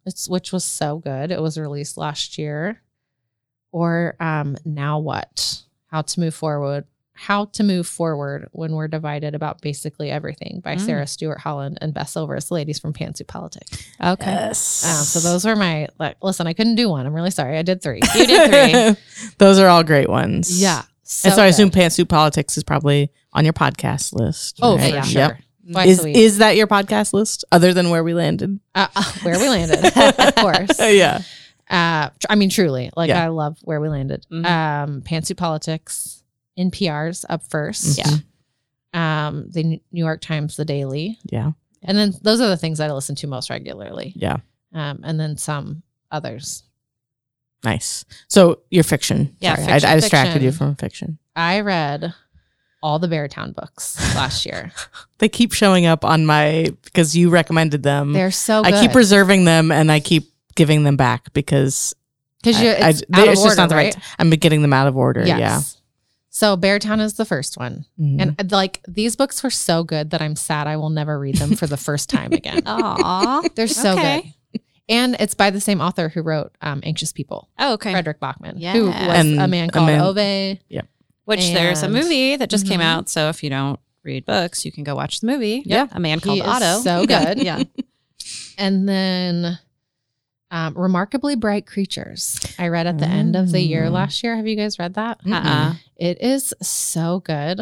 it's 0.05 0.27
which 0.29 0.51
was 0.51 0.63
so 0.63 0.97
good. 0.97 1.31
It 1.31 1.41
was 1.41 1.57
released 1.57 1.97
last 1.97 2.37
year. 2.37 2.81
Or 3.73 4.15
um, 4.21 4.55
now 4.63 4.99
what? 4.99 5.61
How 5.87 6.03
to 6.03 6.19
move 6.21 6.33
forward. 6.33 6.85
How 7.15 7.45
to 7.45 7.63
move 7.63 7.85
forward 7.87 8.47
when 8.53 8.71
we're 8.73 8.87
divided 8.87 9.35
about 9.35 9.61
basically 9.61 10.09
everything 10.09 10.61
by 10.63 10.75
Mm. 10.77 10.81
Sarah 10.81 11.07
Stewart 11.07 11.39
Holland 11.39 11.77
and 11.81 11.93
Beth 11.93 12.09
Silvers, 12.09 12.49
ladies 12.51 12.79
from 12.79 12.91
Pantsuit 12.93 13.27
Politics. 13.27 13.85
Okay. 14.03 14.31
Yes. 14.31 14.83
Um, 14.85 15.03
so 15.03 15.19
those 15.19 15.43
were 15.45 15.55
my 15.55 15.87
like. 15.99 16.17
Listen, 16.23 16.47
I 16.47 16.53
couldn't 16.53 16.75
do 16.75 16.89
one. 16.89 17.05
I'm 17.05 17.13
really 17.13 17.29
sorry. 17.31 17.57
I 17.57 17.61
did 17.63 17.81
three. 17.83 17.99
You 18.15 18.25
did 18.27 18.95
three. 18.95 19.03
Those 19.37 19.59
are 19.59 19.67
all 19.67 19.83
great 19.83 20.09
ones. 20.09 20.59
Yeah. 20.61 20.79
and 20.79 20.87
so 21.05 21.29
I 21.29 21.35
good. 21.35 21.45
assume 21.49 21.69
Pantsuit 21.71 22.09
Politics 22.09 22.57
is 22.57 22.63
probably 22.63 23.11
on 23.33 23.43
your 23.43 23.53
podcast 23.53 24.13
list. 24.13 24.59
Oh, 24.61 24.77
right? 24.77 24.89
for 24.89 24.95
Yeah. 24.95 25.01
sure. 25.03 25.21
Yep. 25.21 25.37
Twice 25.71 25.87
Is 25.87 26.05
is 26.05 26.37
that 26.39 26.57
your 26.57 26.67
podcast 26.67 27.13
list 27.13 27.45
other 27.51 27.73
than 27.73 27.89
where 27.89 28.03
we 28.03 28.13
landed? 28.13 28.59
uh, 28.75 28.87
uh, 28.95 29.03
where 29.21 29.39
we 29.39 29.47
landed, 29.47 29.79
of 30.19 30.35
course. 30.35 30.77
yeah. 30.79 31.21
Uh, 31.73 32.09
tr- 32.19 32.27
I 32.29 32.35
mean, 32.35 32.49
truly, 32.49 32.91
like 32.95 33.09
Yeah. 33.09 33.23
I 33.23 33.27
love 33.27 33.57
where 33.63 33.81
we 33.81 33.89
landed. 33.89 34.25
Mhm. 34.31 34.45
Um, 34.45 35.01
Pantsuit 35.01 35.37
Politics, 35.37 36.23
NPR's 36.57 37.25
up 37.29 37.41
first. 37.49 37.97
Yeah. 37.97 38.17
Um, 38.93 39.47
the 39.49 39.63
New 39.63 39.79
York 39.91 40.21
Times, 40.21 40.55
The 40.55 40.65
Daily, 40.65 41.17
Yeah. 41.25 41.51
and 41.81 41.97
then 41.97 42.13
those 42.21 42.39
are 42.41 42.47
the 42.47 42.57
things 42.57 42.77
that 42.77 42.89
I 42.89 42.93
listen 42.93 43.15
to 43.15 43.27
most 43.27 43.49
regularly. 43.49 44.13
Yeah. 44.15 44.37
Um, 44.73 44.99
and 45.03 45.19
then 45.19 45.35
some 45.37 45.81
others. 46.11 46.63
Nice. 47.63 48.05
So 48.27 48.59
your 48.69 48.83
fiction. 48.83 49.35
Yeah, 49.39 49.55
Sorry, 49.55 49.67
fiction. 49.67 49.89
I, 49.89 49.93
I 49.93 49.95
distracted 49.95 50.31
Fiction. 50.33 50.43
you 50.45 50.51
from 50.51 50.75
fiction. 50.75 51.17
I 51.35 51.61
read 51.61 52.13
all 52.83 52.99
the 52.99 53.07
Beartown 53.07 53.55
books 53.55 53.97
last 54.15 54.45
year. 54.45 54.71
They 55.19 55.29
keep 55.29 55.53
showing 55.53 55.85
up 55.85 56.03
on 56.03 56.25
my 56.25 56.67
because 56.83 57.15
you 57.15 57.29
recommended 57.29 57.81
them. 57.81 58.11
They're 58.11 58.29
so 58.29 58.61
good. 58.61 58.73
I 58.73 58.81
keep 58.81 58.93
reserving 58.93 59.45
them 59.45 59.71
and 59.71 59.89
I 59.89 60.01
keep 60.01 60.32
giving 60.55 60.83
them 60.83 60.95
back 60.97 61.31
because 61.33 61.93
because 62.41 62.61
you 62.61 62.69
I- 62.69 62.73
I- 62.73 62.89
it's, 62.89 63.03
they- 63.09 63.21
out 63.21 63.27
of 63.27 63.33
it's 63.33 63.41
order, 63.41 63.49
just 63.49 63.57
not 63.57 63.69
the 63.69 63.75
right? 63.75 63.95
right. 63.95 64.03
I'm 64.19 64.29
getting 64.31 64.61
them 64.61 64.73
out 64.73 64.87
of 64.87 64.97
order. 64.97 65.23
Yes. 65.25 65.39
Yeah. 65.39 65.61
So 66.29 66.57
Beartown 66.57 66.99
is 66.99 67.13
the 67.13 67.25
first 67.25 67.57
one, 67.57 67.85
Mhm. 67.99 68.21
and 68.21 68.41
uh, 68.41 68.55
like 68.55 68.81
these 68.87 69.15
books 69.15 69.43
were 69.43 69.51
so 69.51 69.83
good 69.83 70.09
that 70.09 70.21
I'm 70.21 70.35
sad 70.35 70.65
I 70.67 70.77
will 70.77 70.89
never 70.89 71.19
read 71.19 71.35
them 71.37 71.55
for 71.55 71.67
the 71.67 71.77
first 71.77 72.09
time 72.09 72.31
again. 72.39 72.63
Aw. 72.65 73.43
They're 73.55 73.67
so 73.67 73.93
Okay. 73.93 74.33
good, 74.51 74.61
and 74.89 75.15
it's 75.19 75.35
by 75.35 75.51
the 75.51 75.61
same 75.61 75.79
author 75.79 76.09
who 76.09 76.21
wrote 76.23 76.51
um, 76.61 76.81
Anxious 76.83 77.11
People, 77.13 77.49
Oh, 77.59 77.73
okay. 77.73 77.91
Fredrik 77.91 78.19
Backman, 78.19 78.53
Yeah. 78.57 78.73
who 78.73 78.87
was 78.87 78.95
And 78.95 79.39
a 79.39 79.47
man 79.47 79.69
a 79.69 79.71
called 79.71 79.85
man- 79.87 80.01
Ove. 80.01 80.57
Which 81.25 81.39
there's 81.53 81.83
a 81.83 81.87
movie 81.89 82.35
that 82.35 82.49
just 82.49 82.67
came 82.67 82.79
Mhm. 82.81 82.83
out. 82.83 83.09
So 83.09 83.29
if 83.29 83.43
you 83.43 83.49
don't 83.49 83.79
read 84.03 84.25
books, 84.25 84.65
you 84.65 84.71
can 84.73 84.83
go 84.83 84.93
watch 84.95 85.21
the 85.21 85.27
movie. 85.27 85.61
Yeah. 85.65 85.87
A 85.93 85.99
man 85.99 86.17
He 86.19 86.25
called 86.25 86.39
is 86.39 86.45
Otto. 86.45 86.79
so 86.81 87.05
good. 87.05 87.41
yeah. 87.41 87.63
And 88.57 88.89
then 88.89 89.57
um, 90.53 90.73
Remarkably 90.77 91.35
Bright 91.35 91.65
Creatures. 91.67 92.39
I 92.59 92.67
read 92.69 92.87
at 92.87 92.99
the 92.99 93.07
end 93.07 93.35
of 93.35 93.51
the 93.51 93.59
year 93.59 93.85
Mm. 93.87 93.91
last 93.91 94.23
year. 94.23 94.35
Have 94.37 94.47
you 94.47 94.55
guys 94.55 94.77
read 94.79 94.93
that? 94.93 95.19
Uh-uh. 95.29 95.73
It 95.97 96.21
is 96.21 96.53
so 96.61 97.19
good. 97.21 97.59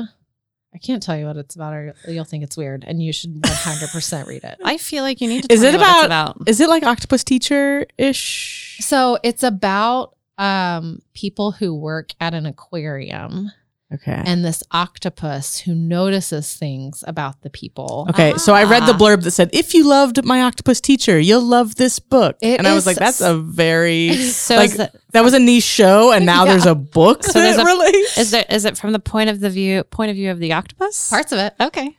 I 0.73 0.77
can't 0.77 1.01
tell 1.01 1.17
you 1.17 1.25
what 1.25 1.37
it's 1.37 1.55
about, 1.55 1.73
or 1.73 1.93
you'll 2.07 2.23
think 2.25 2.43
it's 2.43 2.55
weird, 2.57 2.83
and 2.87 3.01
you 3.03 3.11
should 3.11 3.41
100% 3.41 4.27
read 4.27 4.43
it. 4.43 4.57
I 4.63 4.77
feel 4.77 5.03
like 5.03 5.19
you 5.21 5.27
need 5.27 5.43
to 5.43 5.53
Is 5.53 5.63
it 5.63 5.71
me 5.73 5.77
what 5.77 5.87
it's 5.97 6.05
about- 6.05 6.35
about. 6.35 6.49
Is 6.49 6.59
it 6.59 6.69
like 6.69 6.83
Octopus 6.83 7.23
Teacher 7.23 7.85
ish? 7.97 8.77
So 8.81 9.17
it's 9.23 9.43
about 9.43 10.15
um, 10.37 11.01
people 11.13 11.51
who 11.51 11.73
work 11.75 12.11
at 12.19 12.33
an 12.33 12.45
aquarium 12.45 13.51
Okay. 13.93 14.21
and 14.25 14.43
this 14.45 14.63
octopus 14.71 15.59
who 15.59 15.75
notices 15.75 16.53
things 16.53 17.03
about 17.07 17.41
the 17.41 17.49
people. 17.49 18.07
Okay, 18.09 18.37
so 18.37 18.53
I 18.53 18.63
read 18.63 18.83
the 18.85 18.93
Ah. 18.93 18.97
blurb 18.97 19.23
that 19.23 19.31
said, 19.31 19.49
"If 19.53 19.73
you 19.73 19.85
loved 19.87 20.23
my 20.23 20.41
octopus 20.43 20.79
teacher, 20.79 21.19
you'll 21.19 21.41
love 21.41 21.75
this 21.75 21.99
book." 21.99 22.37
It 22.41 22.57
and 22.59 22.67
I 22.67 22.73
was 22.73 22.85
like, 22.85 22.97
"That's 22.97 23.19
a 23.21 23.35
very 23.37 24.13
So 24.31 24.55
like 24.55 24.71
is, 24.71 24.79
it, 24.79 24.95
that 25.11 25.23
was 25.23 25.33
a 25.33 25.39
niche 25.39 25.63
show, 25.63 26.11
and 26.11 26.25
now 26.25 26.43
Yeah. 26.45 26.51
there's 26.51 26.65
a 26.65 26.75
book 26.75 27.23
So 27.23 27.33
that 27.33 27.41
there's 27.41 27.57
it 27.57 27.61
a- 27.61 27.65
released." 27.65 28.17
is 28.23 28.31
there 28.31 28.45
is 28.49 28.65
it 28.65 28.77
from 28.77 28.91
the 28.93 28.99
point 28.99 29.29
of 29.29 29.39
the 29.41 29.49
view 29.49 29.83
point 29.83 30.09
of 30.09 30.15
view 30.15 30.31
of 30.31 30.39
the 30.39 30.53
octopus? 30.53 31.09
Parts 31.09 31.31
of 31.31 31.39
it. 31.39 31.53
Okay. 31.59 31.97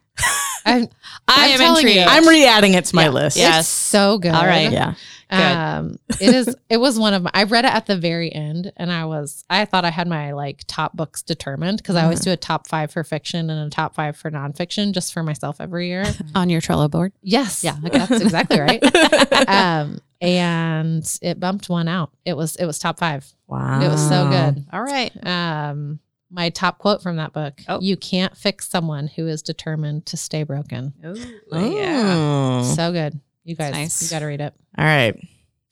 I'm, 0.65 0.83
I 1.27 1.47
I'm 1.47 1.51
am 1.53 1.59
telling 1.59 1.89
you. 1.89 2.03
I'm 2.07 2.29
re-adding 2.29 2.75
it 2.75 2.85
to 2.87 2.95
my 2.95 3.05
Yeah. 3.05 3.09
list. 3.11 3.37
Yeah. 3.37 3.59
It's 3.59 3.69
so 3.69 4.19
good. 4.19 4.33
All 4.33 4.47
right. 4.47 4.71
yeah. 4.71 4.95
Good. 5.33 5.57
Um, 5.57 5.97
it 6.21 6.35
is. 6.35 6.55
It 6.69 6.77
was 6.77 6.99
one 6.99 7.15
of 7.15 7.23
my. 7.23 7.31
I 7.33 7.45
read 7.45 7.65
it 7.65 7.73
at 7.75 7.87
the 7.87 7.97
very 7.97 8.31
end, 8.33 8.71
and 8.77 8.93
I 8.93 9.07
was. 9.07 9.45
I 9.49 9.65
thought 9.65 9.85
I 9.85 9.91
had 9.91 10.07
my 10.07 10.33
like 10.33 10.63
top 10.67 10.95
books 10.95 11.23
determined 11.23 11.79
because 11.79 11.97
I 11.97 12.03
always 12.05 12.21
Mm. 12.21 12.25
do 12.25 12.31
a 12.33 12.37
top 12.37 12.67
five 12.67 12.91
for 12.91 13.03
fiction 13.03 13.49
and 13.49 13.67
a 13.67 13.71
top 13.75 13.95
five 13.95 14.17
for 14.17 14.31
nonfiction 14.31 14.93
just 14.93 15.13
for 15.13 15.23
myself 15.23 15.57
every 15.61 15.89
year. 15.89 16.05
on 16.35 16.51
your 16.51 16.61
Trello 16.61 16.91
board. 16.91 17.13
yes. 17.23 17.65
Yeah, 17.65 17.77
That's 17.83 18.11
exactly 18.21 18.61
right. 18.61 18.83
um, 19.49 19.99
and 20.21 21.19
it 21.23 21.41
bumped 21.41 21.69
one 21.69 21.89
out. 21.89 22.11
It 22.25 22.37
was. 22.37 22.57
It 22.57 22.67
was 22.67 22.79
top 22.79 22.99
five. 22.99 23.27
Wow. 23.47 23.81
It 23.83 23.89
was 23.89 24.07
so 24.09 24.29
good. 24.29 24.65
All 24.73 24.83
right. 24.83 25.13
Um, 25.27 25.99
my 26.31 26.49
top 26.51 26.79
quote 26.79 27.03
from 27.03 27.17
that 27.17 27.33
book: 27.33 27.61
Oh. 27.69 27.81
"You 27.81 27.97
can't 27.97 28.37
fix 28.37 28.69
someone 28.69 29.07
who 29.09 29.27
is 29.29 29.43
determined 29.43 30.07
to 30.07 30.17
stay 30.17 30.43
broken." 30.45 30.93
Oh. 31.05 31.15
Yeah. 31.71 32.63
So 32.75 32.93
good. 32.93 33.21
You 33.45 33.57
guys, 33.57 33.73
nice. 33.73 34.03
you 34.03 34.09
got 34.11 34.21
to 34.21 34.27
read 34.27 34.41
it. 34.41 34.55
All 34.79 34.85
right. 34.85 35.17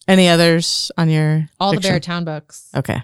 Any 0.08 0.28
others 0.28 0.90
on 0.98 1.08
your 1.08 1.48
All 1.60 1.72
fiction? 1.72 1.92
the 1.92 2.00
Beartown 2.00 2.24
books. 2.24 2.68
Okay. 2.74 3.02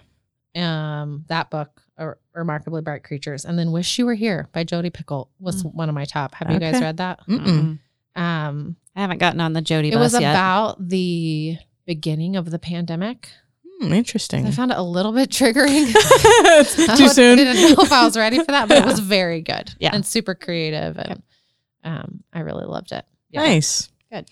um 0.57 1.25
that 1.29 1.51
book 1.51 1.83
or 1.99 2.19
remarkably 2.35 2.83
bright 2.83 3.05
creatures 3.05 3.45
and 3.45 3.59
then 3.59 3.73
wish 3.73 3.99
you 3.99 4.07
were 4.07 4.15
here 4.15 4.49
by 4.53 4.65
Jodi 4.65 4.91
Picoult 4.91 5.29
was 5.39 5.63
one 5.65 5.89
of 5.89 5.95
my 5.95 6.05
top 6.05 6.35
have 6.35 6.51
you 6.51 6.59
guys 6.59 6.81
read 6.81 6.97
that 6.99 7.21
Mm-mm. 7.29 7.79
um 8.17 8.77
I 8.97 9.01
haven't 9.01 9.19
gotten 9.19 9.41
on 9.41 9.53
the 9.53 9.61
Jodi 9.63 9.89
it 9.89 9.95
bus 9.95 10.13
was 10.15 10.21
yet. 10.21 10.31
about 10.33 10.89
the 10.89 11.59
beginning 11.87 12.37
of 12.37 12.51
the 12.51 12.59
pandemic 12.59 13.29
Hmm, 13.81 13.93
interesting. 13.93 14.47
i 14.47 14.51
found 14.51 14.71
it 14.73 14.79
a 14.79 14.83
little 14.83 15.13
bit 15.13 15.29
triggering 15.31 15.87
It's 15.95 16.79
I 16.89 16.97
Too 16.97 17.03
was- 17.05 17.15
soon. 17.15 17.39
i 17.39 17.45
didn't 17.45 17.77
know 17.77 17.83
if 17.85 17.93
i 17.93 18.05
was 18.05 18.17
ready 18.17 18.39
for 18.39 18.47
that 18.53 18.69
but 18.69 18.79
it 18.79 18.85
was 18.93 18.99
very 18.99 19.43
good 19.43 19.75
Yeah. 19.79 19.91
and 19.95 20.05
super 20.05 20.35
creative 20.35 20.97
and 20.99 21.23
um 21.85 22.25
i 22.33 22.41
really 22.41 22.65
loved 22.67 22.93
it 22.93 23.05
Nice. 23.33 23.91
Good. 24.13 24.27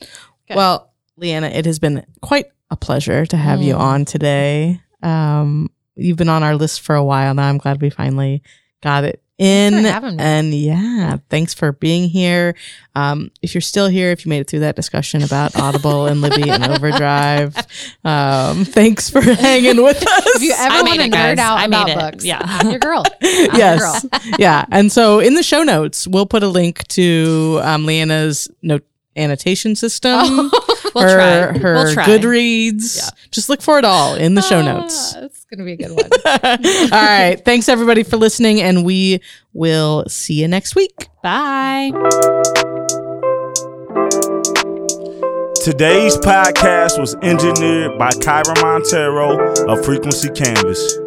Good. 0.49 0.57
Well, 0.57 0.93
Leanna, 1.17 1.49
it 1.49 1.65
has 1.67 1.79
been 1.79 2.05
quite 2.23 2.47
a 2.71 2.77
pleasure 2.77 3.25
to 3.27 3.37
have 3.37 3.63
you 3.63 3.75
Mm. 3.75 3.79
on 3.81 4.05
today. 4.05 4.81
Um, 5.03 5.71
you've 5.97 6.17
been 6.17 6.29
on 6.29 6.43
our 6.43 6.57
list 6.57 6.81
for 6.81 6.95
a 6.95 7.05
while 7.05 7.35
now. 7.35 7.49
I'm 7.49 7.59
glad 7.59 7.81
we 7.81 7.91
finally 7.91 8.43
got 8.83 9.05
it 9.05 9.21
in. 9.39 9.73
Thanks 9.73 9.87
for 9.89 9.93
having 9.93 10.17
me. 10.17 10.23
And 10.23 10.55
yeah, 10.55 11.17
thanks 11.29 11.55
for 11.55 11.73
being 11.73 12.09
here. 12.09 12.55
Um, 12.95 13.31
if 13.43 13.55
you're 13.55 13.61
still 13.61 13.89
here, 13.89 14.11
if 14.11 14.25
you 14.25 14.31
made 14.31 14.41
it 14.41 14.49
through 14.49 14.61
that 14.61 14.77
discussion 14.77 15.23
about 15.23 15.57
Audible 15.57 16.07
and 16.07 16.21
Libby 16.21 16.49
and 16.51 16.65
Overdrive, 16.71 17.57
um, 18.05 18.65
thanks 18.65 19.11
for 19.11 19.21
hanging 19.21 19.83
with 19.83 19.97
us. 20.07 20.23
if 20.37 20.43
you 20.43 20.53
ever 20.57 20.83
want 20.85 21.01
to 21.01 21.09
nerd 21.09 21.39
out 21.39 21.59
I 21.59 21.67
made 21.67 21.83
about 21.93 22.13
books 22.13 22.25
Yeah. 22.25 22.41
i'm 22.43 22.71
your 22.71 22.79
girl 22.79 23.03
I'm 23.23 23.29
your 23.47 23.57
yes. 23.57 24.03
girl. 24.05 24.21
yeah. 24.39 24.65
And 24.71 24.91
so 24.93 25.19
in 25.21 25.35
the 25.35 25.43
show 25.43 25.63
notes, 25.65 26.07
we'll 26.09 26.27
put 26.27 26.43
a 26.43 26.49
link 26.49 26.87
to 26.89 27.61
um, 27.63 27.87
Leanna's 27.87 28.49
note 28.63 28.85
annotation 29.17 29.77
system. 29.77 30.51
We'll 30.95 31.03
her 31.03 31.51
try. 31.53 31.59
her 31.59 31.75
We'll 31.75 31.93
try. 31.93 32.05
Goodreads. 32.07 32.99
Yeah. 32.99 33.09
Just 33.33 33.49
look 33.49 33.61
for 33.63 33.79
it 33.81 33.85
all 33.85 34.15
in 34.15 34.37
the 34.37 34.43
show 34.43 34.63
notes. 34.63 35.15
Ah, 35.17 35.25
it's 35.25 35.45
gonna 35.47 35.65
be 35.65 35.73
a 35.73 35.77
good 35.77 35.91
one 35.91 36.09
all 36.25 36.89
right. 37.05 37.35
Thanks 37.45 37.69
everybody 37.69 38.05
for 38.05 38.17
listening, 38.17 38.61
and 38.61 38.85
we 38.85 39.21
will 39.53 40.05
see 40.07 40.35
you 40.35 40.47
next 40.47 40.77
week. 40.77 41.09
Bye. 41.21 41.91
Today's 45.65 46.17
podcast 46.19 47.01
was 47.01 47.17
engineered 47.23 47.99
by 47.99 48.11
Kyra 48.11 48.63
Montero 48.63 49.67
of 49.69 49.85
Frequency 49.85 50.29
Canvas. 50.29 50.99